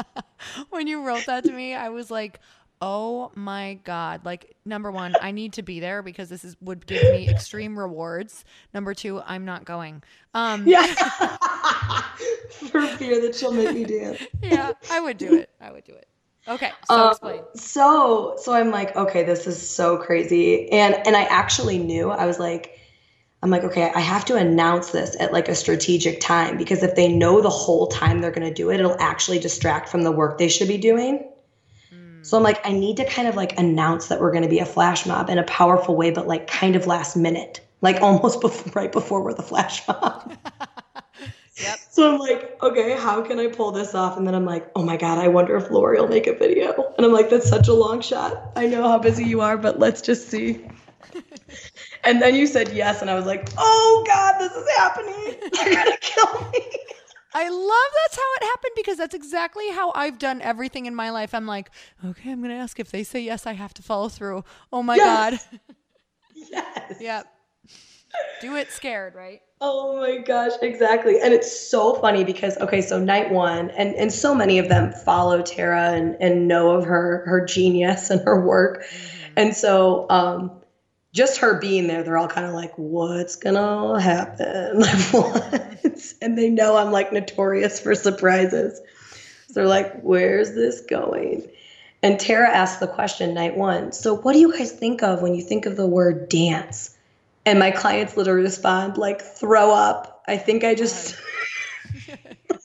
[0.68, 2.40] when you wrote that to me, I was like,
[2.86, 6.86] "Oh my god!" Like, number one, I need to be there because this is would
[6.86, 8.44] give me extreme rewards.
[8.74, 10.02] Number two, I'm not going.
[10.34, 10.82] Um, yeah.
[12.50, 14.18] For fear that she'll make me dance.
[14.42, 15.50] yeah, I would do it.
[15.60, 16.08] I would do it.
[16.46, 17.40] Okay, so Um, explain.
[17.54, 20.70] so so I'm like, okay, this is so crazy.
[20.70, 22.78] And and I actually knew I was like,
[23.42, 26.94] I'm like, okay, I have to announce this at like a strategic time because if
[26.96, 30.36] they know the whole time they're gonna do it, it'll actually distract from the work
[30.36, 31.30] they should be doing.
[32.24, 32.46] So I'm mm.
[32.46, 35.06] like, I need to kind of like announce that we're going to be a flash
[35.06, 38.90] mob in a powerful way, but like kind of last minute, like almost before, right
[38.90, 40.36] before we're the flash mob.
[41.56, 41.78] Yep.
[41.88, 44.16] So I'm like, okay, how can I pull this off?
[44.18, 46.92] And then I'm like, oh my God, I wonder if Lori will make a video.
[46.96, 48.50] And I'm like, that's such a long shot.
[48.56, 50.66] I know how busy you are, but let's just see.
[52.04, 55.36] and then you said yes, and I was like, oh God, this is happening.
[55.64, 56.60] You're gonna kill me.
[57.34, 61.10] I love that's how it happened because that's exactly how I've done everything in my
[61.10, 61.34] life.
[61.34, 61.70] I'm like,
[62.04, 64.44] okay, I'm gonna ask if they say yes, I have to follow through.
[64.72, 65.04] Oh my Yes.
[65.42, 65.60] god.
[66.50, 67.00] Yes.
[67.00, 67.26] yep.
[68.40, 69.40] Do it scared, right?
[69.60, 71.20] Oh my gosh, exactly.
[71.20, 74.92] And it's so funny because okay, so night one, and and so many of them
[74.92, 78.84] follow Tara and and know of her her genius and her work.
[79.36, 80.50] And so um
[81.14, 84.82] just her being there, they're all kind of like, what's gonna happen?
[85.12, 86.14] What?
[86.20, 88.80] And they know I'm like notorious for surprises.
[89.46, 91.48] So they're like, where's this going?
[92.02, 93.92] And Tara asked the question night one.
[93.92, 96.96] So what do you guys think of when you think of the word dance?
[97.46, 100.24] And my clients literally respond like throw up.
[100.26, 101.16] I think I just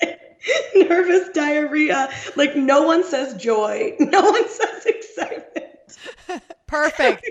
[0.01, 0.19] like,
[0.75, 2.09] nervous diarrhea.
[2.35, 3.95] Like no one says joy.
[3.99, 5.65] No one says excitement.
[6.65, 7.27] Perfect.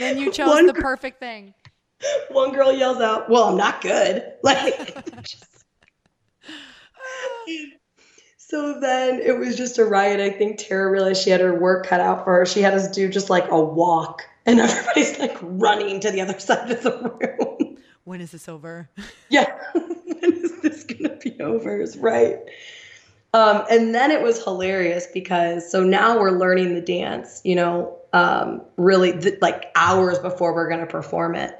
[0.00, 1.54] Then you chose One the gr- perfect thing.
[2.30, 5.64] One girl yells out, "Well, I'm not good." Like just-
[8.36, 10.18] So then it was just a riot.
[10.18, 12.46] I think Tara realized she had her work cut out for her.
[12.46, 16.36] She had us do just like a walk, and everybody's like running to the other
[16.40, 16.90] side of the
[17.20, 17.76] room.
[18.04, 18.88] When is this over?
[19.28, 19.56] Yeah.
[19.74, 21.80] when is this gonna be over?
[21.80, 22.38] Is right.
[23.34, 27.99] Um, and then it was hilarious because so now we're learning the dance, you know,
[28.12, 31.56] um, really th- like hours before we're gonna perform it.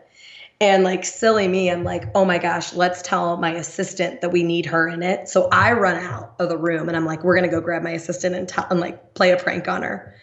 [0.61, 4.43] And like silly me, I'm like, oh my gosh, let's tell my assistant that we
[4.43, 5.29] need her in it.
[5.29, 7.93] So I run out of the room and I'm like, we're gonna go grab my
[7.93, 10.15] assistant and, tell and like play a prank on her.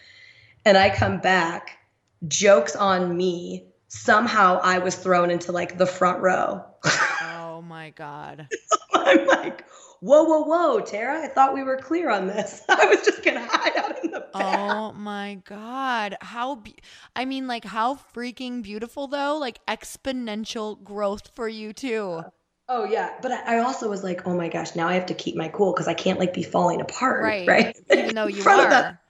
[0.64, 1.78] And I come back,
[2.26, 3.66] jokes on me.
[3.88, 6.64] Somehow I was thrown into like the front row.
[6.84, 8.48] Oh my god.
[8.94, 9.64] I'm like,
[10.00, 12.62] whoa, whoa, whoa, Tara, I thought we were clear on this.
[12.68, 14.30] I was just gonna hide out in the back.
[14.34, 16.16] Oh my god.
[16.20, 16.76] How be-
[17.16, 19.36] I mean like how freaking beautiful though?
[19.38, 22.22] Like exponential growth for you too.
[22.24, 22.30] Uh,
[22.68, 25.36] oh yeah, but I also was like, oh my gosh, now I have to keep
[25.36, 27.48] my cool because I can't like be falling apart, Right.
[27.48, 27.76] right?
[27.92, 28.98] Even though you are.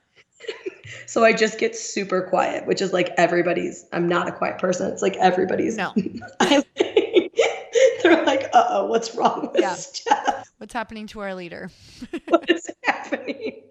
[1.06, 3.84] So I just get super quiet, which is like everybody's.
[3.92, 4.90] I'm not a quiet person.
[4.90, 5.76] It's like everybody's.
[5.76, 5.92] No.
[8.02, 9.74] They're like, uh oh, what's wrong with Yeah.
[9.74, 10.50] Steph?
[10.58, 11.70] What's happening to our leader?
[12.28, 13.62] what is happening?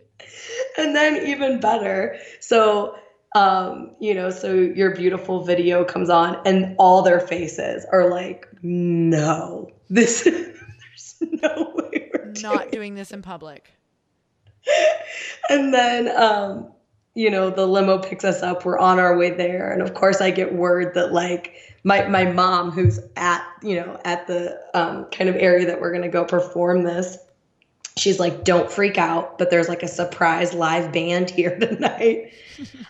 [0.77, 2.95] And then even better, so
[3.35, 8.48] um, you know, so your beautiful video comes on and all their faces are like,
[8.64, 13.72] no, this there's no way we're Not doing doing this in public.
[15.49, 16.72] and then um
[17.18, 19.72] you know the limo picks us up we're on our way there.
[19.72, 23.99] And of course i get word that like my my mom who's at you know
[24.06, 27.18] at the um, kind of area that we're going to go perform this
[27.98, 32.34] she's like don't freak out but there's like a surprise live band here tonight.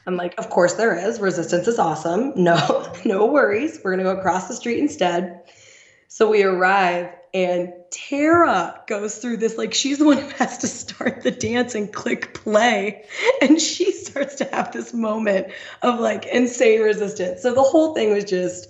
[0.06, 1.22] I'm like of course there is.
[1.22, 2.34] Resistance is awesome.
[2.36, 3.80] No no worries.
[3.82, 5.42] We're going to go across the street instead.
[6.10, 10.68] So we arrive and Tara goes through this like she's the one who has to
[10.68, 13.06] start the dance and click play
[13.42, 15.48] and she starts to have this moment
[15.82, 17.42] of like insane resistance.
[17.42, 18.70] So the whole thing was just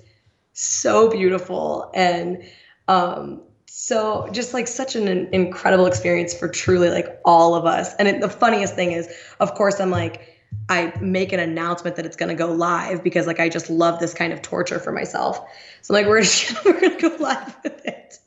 [0.54, 2.44] so beautiful and
[2.88, 7.94] um so just like such an incredible experience for truly like all of us.
[7.96, 9.08] And it, the funniest thing is
[9.40, 10.34] of course I'm like
[10.70, 14.00] I make an announcement that it's going to go live because like I just love
[14.00, 15.40] this kind of torture for myself.
[15.82, 16.24] So I'm like we're
[16.66, 18.20] we're going to go live with it.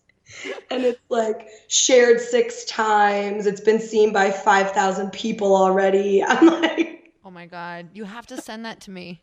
[0.70, 3.46] And it's like shared six times.
[3.46, 6.22] It's been seen by 5,000 people already.
[6.26, 7.88] I'm like Oh my god.
[7.92, 9.22] You have to send that to me.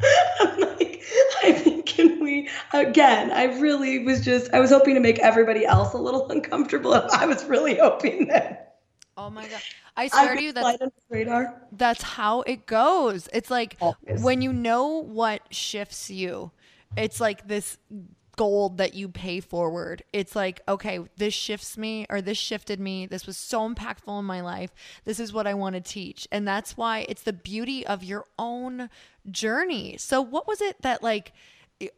[0.40, 1.02] I'm like
[1.42, 5.64] I mean can we again, I really was just I was hoping to make everybody
[5.66, 6.94] else a little uncomfortable.
[7.12, 8.76] I was really hoping that
[9.16, 9.60] Oh my god.
[9.96, 11.62] I I swear to you that's slide under the radar.
[11.72, 13.28] that's how it goes.
[13.32, 14.22] It's like Always.
[14.22, 16.52] when you know what shifts you,
[16.96, 17.78] it's like this
[18.38, 20.04] gold that you pay forward.
[20.12, 23.04] It's like, okay, this shifts me or this shifted me.
[23.04, 24.70] This was so impactful in my life.
[25.04, 26.28] This is what I want to teach.
[26.30, 28.90] And that's why it's the beauty of your own
[29.28, 29.96] journey.
[29.98, 31.32] So, what was it that like,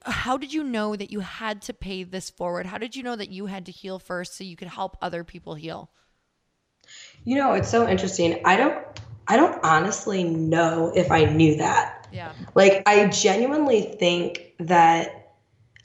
[0.02, 2.64] how did you know that you had to pay this forward?
[2.64, 5.22] How did you know that you had to heal first so you could help other
[5.22, 5.90] people heal?
[7.24, 8.40] You know, it's so interesting.
[8.46, 8.76] I don't
[9.28, 12.08] I don't honestly know if I knew that.
[12.10, 12.32] Yeah.
[12.54, 15.34] Like I genuinely think that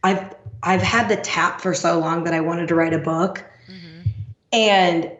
[0.01, 0.35] I've
[0.65, 3.45] I've had the tap for so long that I wanted to write a book.
[4.51, 5.11] And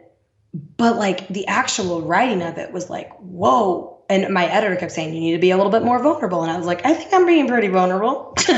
[0.76, 5.14] but like the actual writing of it was like, whoa, and my editor kept saying,
[5.14, 6.42] you need to be a little bit more vulnerable.
[6.42, 8.34] And I was like, I think I'm being pretty vulnerable.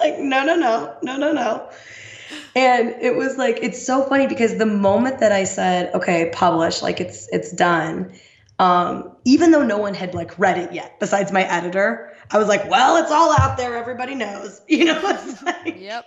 [0.00, 1.70] like, no, no, no, no, no, no.
[2.56, 6.82] And it was like, it's so funny because the moment that I said, okay, publish,
[6.82, 8.12] like it's, it's done.
[8.60, 12.46] Um, even though no one had like read it yet, besides my editor, I was
[12.46, 13.74] like, well, it's all out there.
[13.74, 16.06] Everybody knows, you know, it's like, Yep.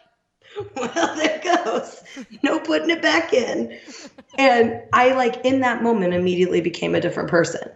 [0.75, 2.03] well, there goes.
[2.43, 3.79] No putting it back in.
[4.37, 7.71] And I like in that moment immediately became a different person.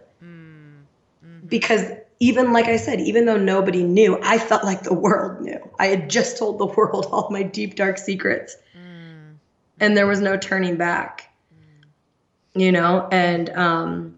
[1.48, 1.90] Because
[2.20, 5.58] even like I said, even though nobody knew, I felt like the world knew.
[5.80, 8.56] I had just told the world all my deep dark secrets.
[9.80, 11.32] And there was no turning back.
[12.54, 14.17] You know, and um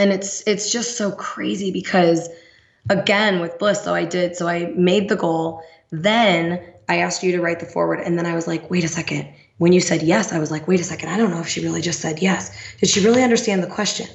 [0.00, 2.28] and it's it's just so crazy because
[2.88, 5.62] again with bliss so i did so i made the goal.
[5.90, 8.88] Then i asked you to write the foreword and then i was like wait a
[8.88, 9.28] second.
[9.58, 11.10] When you said yes i was like wait a second.
[11.10, 12.50] I don't know if she really just said yes.
[12.78, 14.06] Did she really understand the question?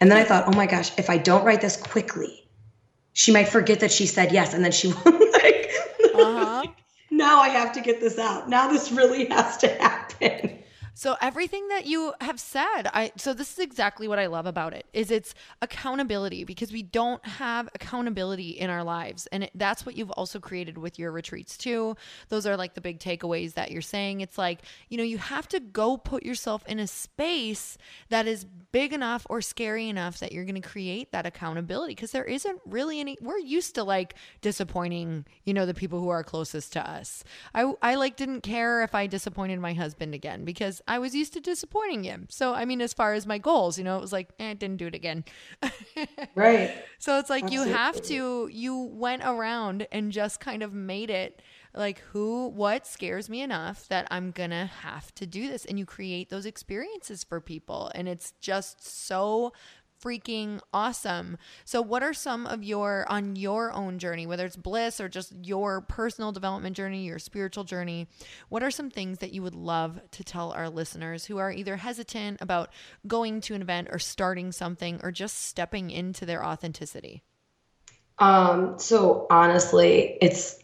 [0.00, 2.48] And then i thought oh my gosh if i don't write this quickly
[3.12, 5.70] she might forget that she said yes and then she won't like
[6.14, 6.62] Uh-huh.
[7.10, 8.48] now i have to get this out.
[8.48, 10.63] Now this really has to happen
[10.96, 14.72] So everything that you have said, I so this is exactly what I love about
[14.74, 19.84] it is it's accountability because we don't have accountability in our lives and it, that's
[19.84, 21.96] what you've also created with your retreats too.
[22.28, 24.20] Those are like the big takeaways that you're saying.
[24.20, 27.76] It's like, you know, you have to go put yourself in a space
[28.10, 32.12] that is big enough or scary enough that you're going to create that accountability because
[32.12, 36.22] there isn't really any we're used to like disappointing, you know, the people who are
[36.22, 37.24] closest to us.
[37.52, 41.32] I I like didn't care if I disappointed my husband again because I was used
[41.34, 42.26] to disappointing him.
[42.30, 44.76] So I mean as far as my goals, you know, it was like, eh, didn't
[44.76, 45.24] do it again.
[46.34, 51.10] right So it's like you have to you went around and just kind of made
[51.10, 51.42] it
[51.74, 55.78] like who what scares me enough that I'm going to have to do this and
[55.78, 59.52] you create those experiences for people and it's just so
[60.04, 61.38] freaking awesome.
[61.64, 65.32] So what are some of your on your own journey whether it's bliss or just
[65.42, 68.08] your personal development journey, your spiritual journey,
[68.48, 71.76] what are some things that you would love to tell our listeners who are either
[71.76, 72.70] hesitant about
[73.06, 77.22] going to an event or starting something or just stepping into their authenticity?
[78.18, 80.58] Um, so honestly, it's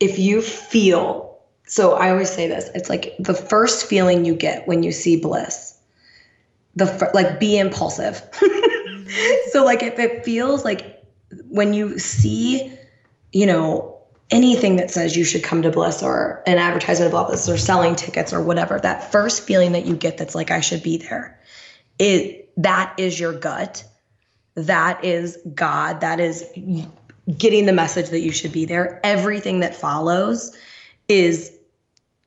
[0.00, 1.34] if you feel
[1.66, 5.16] so I always say this, it's like the first feeling you get when you see
[5.16, 5.78] bliss.
[6.76, 8.22] The like be impulsive.
[9.50, 11.02] so like if it feels like
[11.48, 12.72] when you see,
[13.32, 13.90] you know,
[14.30, 17.94] anything that says you should come to bliss or an advertisement about this or selling
[17.94, 21.38] tickets or whatever, that first feeling that you get that's like I should be there.
[21.98, 23.84] It that is your gut
[24.54, 26.00] that is God.
[26.00, 26.44] That is
[27.36, 29.00] getting the message that you should be there.
[29.04, 30.56] Everything that follows
[31.08, 31.52] is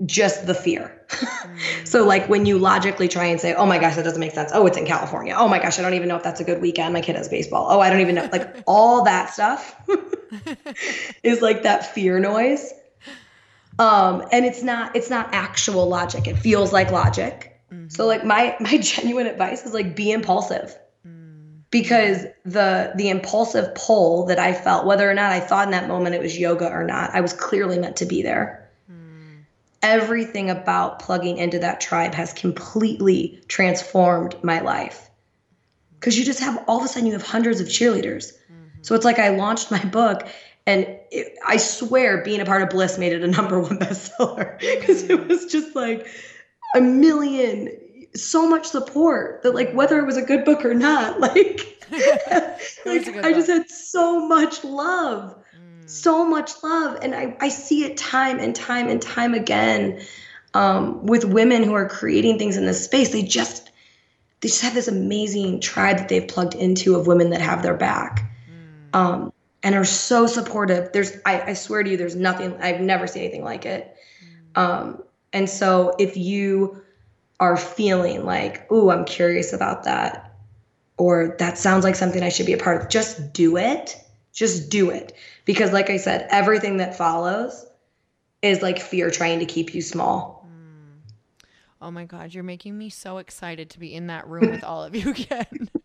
[0.05, 0.93] just the fear.
[1.83, 4.51] so, like when you logically try and say, oh my gosh, that doesn't make sense.
[4.53, 5.35] Oh, it's in California.
[5.37, 6.93] Oh my gosh, I don't even know if that's a good weekend.
[6.93, 7.67] My kid has baseball.
[7.69, 8.29] Oh, I don't even know.
[8.31, 9.75] Like all that stuff
[11.23, 12.73] is like that fear noise.
[13.79, 16.27] Um, and it's not it's not actual logic.
[16.27, 17.59] It feels like logic.
[17.89, 20.75] So like my my genuine advice is like be impulsive
[21.69, 25.87] because the the impulsive pull that I felt, whether or not I thought in that
[25.87, 28.66] moment it was yoga or not, I was clearly meant to be there.
[29.87, 35.09] Everything about plugging into that tribe has completely transformed my life.
[35.99, 38.33] Because you just have all of a sudden you have hundreds of cheerleaders.
[38.81, 40.27] So it's like I launched my book,
[40.65, 44.59] and it, I swear being a part of Bliss made it a number one bestseller
[44.59, 46.07] because it was just like
[46.75, 47.69] a million
[48.15, 51.85] so much support that like whether it was a good book or not like,
[52.85, 55.35] like i just had so much love
[55.87, 56.99] so much love.
[57.01, 60.01] And I, I see it time and time and time again
[60.53, 63.11] um, with women who are creating things in this space.
[63.11, 63.71] They just
[64.41, 67.75] they just have this amazing tribe that they've plugged into of women that have their
[67.75, 68.31] back
[68.93, 69.33] um,
[69.63, 70.91] and are so supportive.
[70.93, 73.95] There's I, I swear to you there's nothing i've never seen anything like it.
[74.55, 75.03] Um,
[75.33, 76.81] and so if you
[77.39, 80.35] are feeling like, ooh, I'm curious about that,
[80.97, 83.95] or that sounds like something I should be a part of, just do it.
[84.37, 85.13] Just do it.
[85.45, 87.65] Because, like I said, everything that follows
[88.43, 90.36] is like fear trying to keep you small.
[91.79, 94.83] Oh my God, you're making me so excited to be in that room with all
[94.83, 95.69] of you again.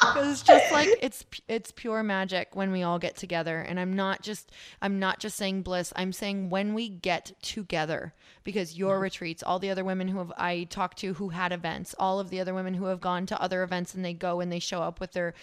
[0.00, 3.94] Because it's just like it's it's pure magic when we all get together, and I'm
[3.94, 5.92] not just I'm not just saying bliss.
[5.96, 8.14] I'm saying when we get together.
[8.42, 9.02] Because your mm-hmm.
[9.02, 12.30] retreats, all the other women who have I talked to who had events, all of
[12.30, 14.82] the other women who have gone to other events and they go and they show
[14.82, 15.34] up with their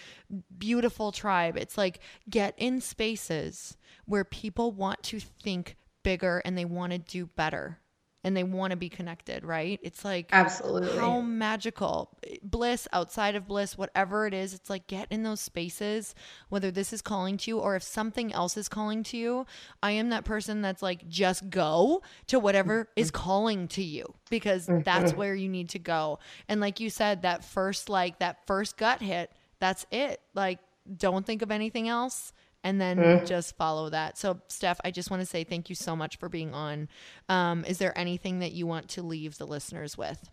[0.56, 1.56] beautiful tribe.
[1.56, 2.00] It's like
[2.30, 7.78] get in spaces where people want to think bigger and they want to do better
[8.24, 9.80] and they want to be connected, right?
[9.82, 10.96] It's like Absolutely.
[10.96, 14.54] how magical bliss outside of bliss, whatever it is.
[14.54, 16.14] It's like get in those spaces,
[16.48, 19.46] whether this is calling to you or if something else is calling to you.
[19.82, 23.22] I am that person that's like, just go to whatever is Mm-hmm.
[23.22, 26.18] calling to you because that's where you need to go.
[26.48, 30.20] And like you said, that first, like that first gut hit, that's it.
[30.34, 30.58] Like,
[30.96, 32.32] don't think of anything else
[32.64, 33.26] and then Mm-hmm.
[33.26, 34.18] just follow that.
[34.18, 36.88] So, Steph, I just want to say thank you so much for being on.
[37.28, 40.30] Um, is there anything that you want to leave the listeners with?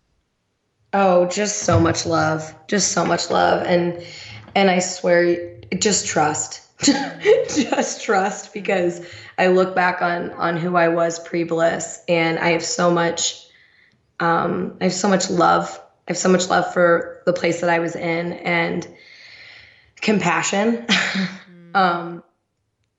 [0.92, 2.54] Oh, just so much love.
[2.66, 3.64] Just so much love.
[3.66, 4.04] And
[4.54, 6.66] and I swear just trust.
[6.82, 9.06] just trust because
[9.38, 13.46] I look back on on who I was pre-bliss and I have so much
[14.18, 15.78] um I have so much love.
[16.08, 18.88] I have so much love for the place that I was in and
[20.00, 20.86] compassion.
[21.74, 22.22] um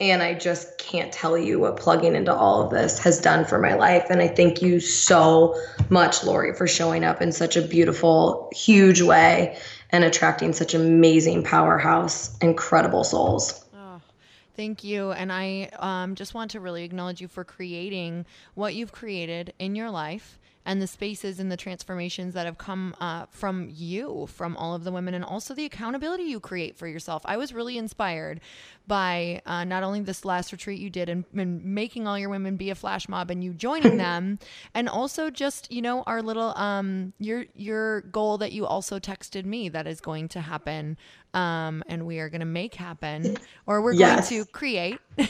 [0.01, 3.59] and I just can't tell you what plugging into all of this has done for
[3.59, 4.07] my life.
[4.09, 5.55] And I thank you so
[5.91, 9.59] much, Lori, for showing up in such a beautiful, huge way
[9.91, 13.63] and attracting such amazing powerhouse, incredible souls.
[13.75, 14.01] Oh,
[14.55, 15.11] thank you.
[15.11, 18.25] And I um, just want to really acknowledge you for creating
[18.55, 22.95] what you've created in your life and the spaces and the transformations that have come
[22.99, 26.87] uh, from you, from all of the women, and also the accountability you create for
[26.87, 27.23] yourself.
[27.25, 28.41] I was really inspired
[28.87, 32.57] by uh, not only this last retreat you did and, and making all your women
[32.57, 34.39] be a flash mob and you joining them,
[34.73, 39.45] and also just you know our little um your your goal that you also texted
[39.45, 40.97] me that is going to happen,
[41.33, 44.29] um, and we are going to make happen, or we're Yes.
[44.29, 44.99] going to create.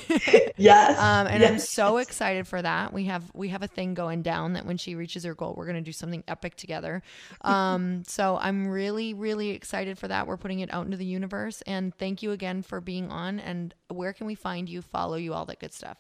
[0.57, 0.99] Yes.
[0.99, 2.93] Um, and I'm so excited for that.
[2.93, 5.65] We have we have a thing going down that when she reaches her goal, we're
[5.65, 7.01] gonna do something epic together.
[7.41, 10.27] Um, so I'm really really excited for that.
[10.27, 11.63] We're putting it out into the universe.
[11.63, 13.39] And thank you again for being on.
[13.39, 14.83] And where can we find you?
[14.83, 15.97] Follow you, all that good stuff.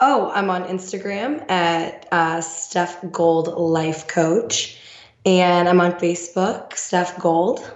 [0.00, 4.78] Oh, I'm on Instagram at uh, Steph Gold Life Coach,
[5.24, 7.68] and I'm on Facebook, Steph Gold.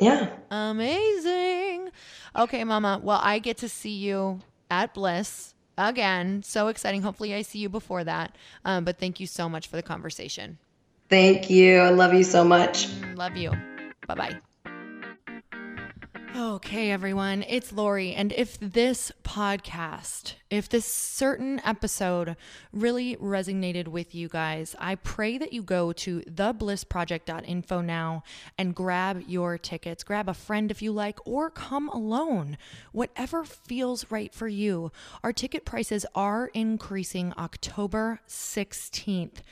[0.00, 0.28] Yeah.
[0.50, 1.90] Amazing.
[2.36, 3.00] Okay, Mama.
[3.02, 4.40] Well, I get to see you
[4.70, 6.42] at Bliss again.
[6.42, 7.02] So exciting.
[7.02, 8.36] Hopefully, I see you before that.
[8.64, 10.58] Um, but thank you so much for the conversation.
[11.08, 11.78] Thank you.
[11.78, 12.88] I love you so much.
[13.14, 13.50] Love you.
[14.06, 14.40] Bye bye.
[16.34, 18.14] Okay, everyone, it's Lori.
[18.14, 22.36] And if this podcast, if this certain episode
[22.72, 28.22] really resonated with you guys, I pray that you go to theblissproject.info now
[28.56, 30.04] and grab your tickets.
[30.04, 32.56] Grab a friend if you like, or come alone.
[32.92, 34.90] Whatever feels right for you.
[35.22, 39.42] Our ticket prices are increasing October 16th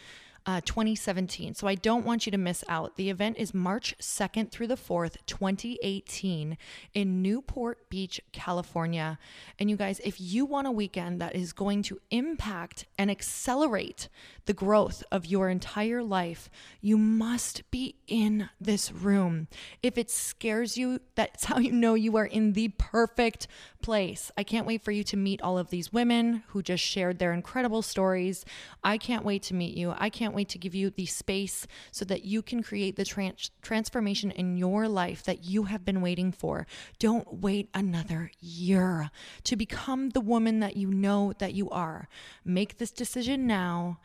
[0.46, 1.54] uh, 2017.
[1.54, 2.96] So I don't want you to miss out.
[2.96, 6.56] The event is March 2nd through the 4th, 2018,
[6.94, 9.18] in Newport Beach, California.
[9.58, 14.08] And you guys, if you want a weekend that is going to impact and accelerate
[14.46, 16.50] the growth of your entire life,
[16.80, 19.46] you must be in this room.
[19.82, 23.46] If it scares you, that's how you know you are in the perfect
[23.82, 24.30] place.
[24.36, 27.32] I can't wait for you to meet all of these women who just shared their
[27.32, 28.44] incredible stories.
[28.82, 29.94] I can't wait to meet you.
[29.96, 33.50] I can't wait to give you the space so that you can create the trans-
[33.62, 36.66] transformation in your life that you have been waiting for.
[36.98, 39.10] Don't wait another year
[39.44, 42.08] to become the woman that you know that you are.
[42.44, 43.98] Make this decision now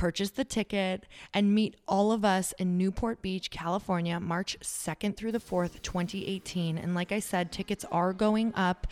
[0.00, 5.32] purchase the ticket and meet all of us in Newport Beach, California, March 2nd through
[5.32, 6.78] the 4th, 2018.
[6.78, 8.86] And like I said, tickets are going up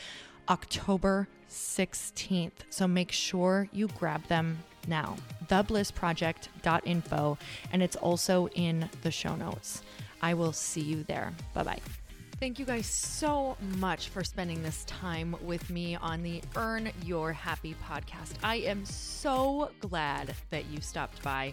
[0.50, 2.52] October 16th.
[2.68, 5.16] So make sure you grab them now.
[5.46, 7.38] Theblissproject.info.
[7.72, 9.82] And it's also in the show notes.
[10.20, 11.32] I will see you there.
[11.54, 11.80] Bye bye.
[12.40, 17.32] Thank you guys so much for spending this time with me on the Earn Your
[17.32, 18.34] Happy podcast.
[18.44, 21.52] I am so glad that you stopped by.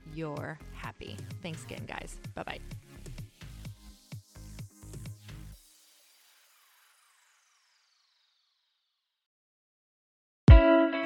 [0.15, 1.17] your happy.
[1.41, 2.17] Thanks again, guys.
[2.35, 2.59] Bye bye.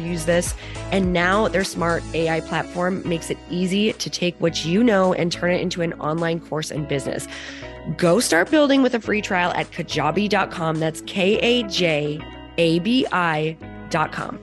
[0.00, 0.54] use this.
[0.92, 5.30] And now their smart AI platform makes it easy to take what you know and
[5.30, 7.26] turn it into an online course and business.
[7.96, 10.80] Go start building with a free trial at kajabi.com.
[10.80, 12.20] That's K A J
[12.58, 14.38] A B I.com.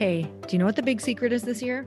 [0.00, 1.86] Hey, do you know what the big secret is this year?